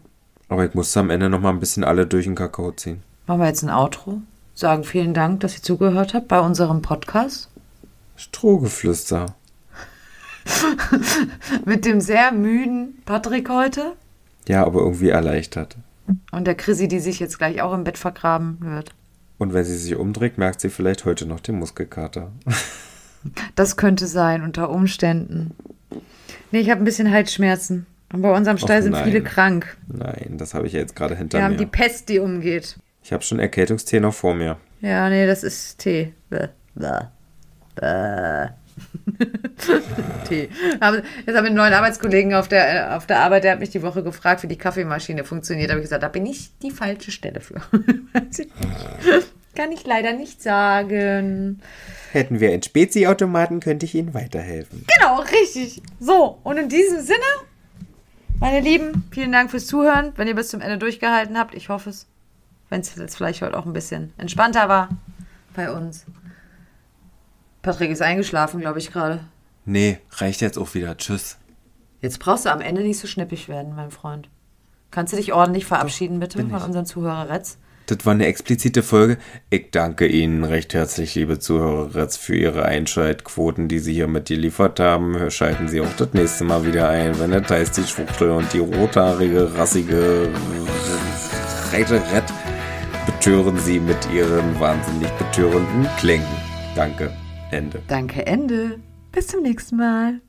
Aber 0.49 0.64
ich 0.64 0.74
musste 0.74 1.01
am 1.01 1.11
Ende 1.11 1.28
nochmal 1.28 1.53
ein 1.53 1.61
bisschen 1.61 1.83
alle 1.83 2.07
durch 2.07 2.24
den 2.26 2.35
Kakao 2.35 2.72
ziehen. 2.72 3.03
Machen 3.26 3.41
wir 3.41 3.47
jetzt 3.49 3.62
ein 3.62 3.70
Outro. 3.70 4.20
Sagen 4.55 4.85
vielen 4.85 5.14
Dank, 5.14 5.41
dass 5.41 5.57
ihr 5.57 5.62
zugehört 5.62 6.14
habt 6.14 6.28
bei 6.28 6.39
unserem 6.41 6.83
Podcast. 6.83 7.49
Strohgeflüster. 8.16 9.26
Mit 11.64 11.84
dem 11.84 12.01
sehr 12.01 12.32
müden 12.32 13.01
Patrick 13.05 13.49
heute. 13.49 13.93
Ja, 14.49 14.64
aber 14.64 14.80
irgendwie 14.80 15.11
erleichtert. 15.11 15.76
Und 16.32 16.47
der 16.47 16.55
Chrissy, 16.55 16.88
die 16.88 17.01
sich 17.01 17.20
jetzt 17.20 17.38
gleich 17.38 17.62
auch 17.62 17.72
im 17.72 17.84
Bett 17.84 17.99
vergraben 17.99 18.59
wird. 18.61 18.95
Und 19.38 19.55
wenn 19.55 19.64
sie 19.64 19.76
sich 19.76 19.97
umdreht, 19.97 20.38
merkt 20.38 20.61
sie 20.61 20.68
vielleicht 20.70 21.05
heute 21.05 21.26
noch 21.26 21.40
den 21.40 21.59
Muskelkater. 21.59 22.32
Das 23.55 23.76
könnte 23.76 24.09
sein, 24.09 24.43
unter 24.43 24.68
Umständen. 24.68 25.55
Nee, 26.51 26.59
ich 26.59 26.70
habe 26.70 26.80
ein 26.82 26.84
bisschen 26.84 27.09
Halsschmerzen. 27.12 27.86
Und 28.12 28.22
bei 28.22 28.34
unserem 28.36 28.59
Stall 28.59 28.78
Och, 28.80 28.82
sind 28.82 28.97
viele 28.97 29.22
krank. 29.22 29.76
Nein, 29.86 30.34
das 30.38 30.55
habe 30.55 30.66
ich 30.66 30.72
ja 30.72 30.80
jetzt 30.80 30.97
gerade 30.97 31.16
hinter 31.16 31.38
Wir 31.38 31.45
haben 31.45 31.53
mir. 31.53 31.59
die 31.59 31.66
Pest, 31.66 32.09
die 32.09 32.18
umgeht. 32.18 32.78
Ich 33.03 33.12
habe 33.12 33.22
schon 33.22 33.38
Erkältungstee 33.38 34.01
noch 34.01 34.12
vor 34.12 34.34
mir. 34.34 34.57
Ja, 34.80 35.09
nee, 35.09 35.26
das 35.26 35.45
ist 35.45 35.78
Tee. 35.78 36.12
Bäh. 36.30 36.49
Bäh. 36.74 37.01
Bäh. 37.76 38.49
Tee. 40.29 40.49
Aber 40.81 41.03
Jetzt 41.27 41.37
habe 41.37 41.47
ich 41.47 41.51
einen 41.51 41.55
neuen 41.57 41.73
Arbeitskollegen 41.73 42.35
auf 42.35 42.49
der, 42.49 42.91
äh, 42.91 42.95
auf 42.95 43.07
der 43.07 43.20
Arbeit, 43.20 43.45
der 43.45 43.53
hat 43.53 43.61
mich 43.61 43.70
die 43.70 43.83
Woche 43.83 44.03
gefragt, 44.03 44.43
wie 44.43 44.49
die 44.49 44.59
Kaffeemaschine 44.59 45.25
funktioniert. 45.25 45.70
Da 45.70 45.75
habe 45.75 45.81
ich 45.81 45.85
gesagt, 45.85 46.03
da 46.03 46.09
bin 46.09 46.27
ich 46.27 46.51
die 46.62 46.70
falsche 46.70 47.11
Stelle 47.11 47.41
für. 47.41 47.61
Kann 49.55 49.70
ich 49.70 49.85
leider 49.85 50.14
nicht 50.14 50.43
sagen. 50.43 51.61
Hätten 52.12 52.41
wir 52.41 52.51
einen 52.51 52.62
Spezi-Automaten, 52.62 53.61
könnte 53.61 53.87
ich 53.87 53.95
Ihnen 53.95 54.14
weiterhelfen. 54.14 54.87
Genau, 54.99 55.20
richtig. 55.20 55.83
So, 56.01 56.39
und 56.43 56.57
in 56.57 56.68
diesem 56.68 57.01
Sinne, 57.01 57.18
meine 58.41 58.61
Lieben, 58.61 59.05
vielen 59.11 59.33
Dank 59.33 59.51
fürs 59.51 59.66
Zuhören. 59.66 60.12
Wenn 60.16 60.27
ihr 60.27 60.35
bis 60.35 60.49
zum 60.49 60.61
Ende 60.61 60.79
durchgehalten 60.79 61.39
habt, 61.39 61.55
ich 61.55 61.68
hoffe 61.68 61.91
es. 61.91 62.07
Wenn 62.70 62.81
es 62.81 62.95
jetzt 62.97 63.16
vielleicht 63.16 63.43
heute 63.43 63.59
auch 63.59 63.66
ein 63.66 63.75
bisschen 63.75 64.14
entspannter 64.16 64.68
war 64.68 64.89
bei 65.55 65.70
uns. 65.70 66.07
Patrick 67.62 67.90
ist 67.90 68.02
eingeschlafen, 68.02 68.60
glaube 68.60 68.78
ich, 68.78 68.92
gerade. 68.92 69.20
Nee, 69.64 69.98
reicht 70.10 70.40
jetzt 70.40 70.58
auch 70.58 70.74
wieder. 70.74 70.96
Tschüss. 70.96 71.38
Jetzt 72.00 72.18
brauchst 72.18 72.44
du 72.44 72.52
am 72.52 72.60
Ende 72.60 72.82
nicht 72.82 72.98
so 72.98 73.06
schnippig 73.06 73.48
werden, 73.48 73.76
mein 73.76 73.92
Freund. 73.92 74.28
Kannst 74.90 75.12
du 75.12 75.16
dich 75.16 75.32
ordentlich 75.32 75.64
verabschieden, 75.64 76.18
bitte, 76.18 76.38
bin 76.38 76.50
von 76.50 76.58
ich. 76.58 76.64
unseren 76.64 76.84
Zuhörerretz? 76.84 77.58
Das 77.86 78.04
war 78.04 78.12
eine 78.12 78.26
explizite 78.26 78.82
Folge. 78.82 79.18
Ich 79.50 79.70
danke 79.70 80.06
Ihnen 80.06 80.44
recht 80.44 80.74
herzlich, 80.74 81.14
liebe 81.14 81.38
Zuhörer, 81.38 82.08
für 82.10 82.34
Ihre 82.36 82.64
Einschaltquoten, 82.64 83.68
die 83.68 83.78
Sie 83.78 83.94
hier 83.94 84.08
mitgeliefert 84.08 84.80
haben. 84.80 85.30
Schalten 85.30 85.68
Sie 85.68 85.80
auch 85.80 85.96
das 85.96 86.12
nächste 86.12 86.44
Mal 86.44 86.66
wieder 86.66 86.88
ein, 86.88 87.18
wenn 87.18 87.32
es 87.32 87.48
heißt, 87.48 87.76
die 87.76 87.84
Schwuchtel 87.84 88.30
und 88.30 88.52
die 88.52 88.58
rothaarige, 88.58 89.56
rassige 89.56 90.28
Reiterett 91.72 92.24
betören 93.06 93.58
Sie 93.58 93.80
mit 93.80 94.10
Ihren 94.12 94.60
wahnsinnig 94.60 95.10
betörenden 95.12 95.88
Klängen. 95.98 96.26
Danke. 96.74 97.10
Ende. 97.53 97.82
Danke, 97.88 98.26
Ende. 98.26 98.80
Bis 99.12 99.26
zum 99.28 99.42
nächsten 99.42 99.76
Mal. 99.76 100.20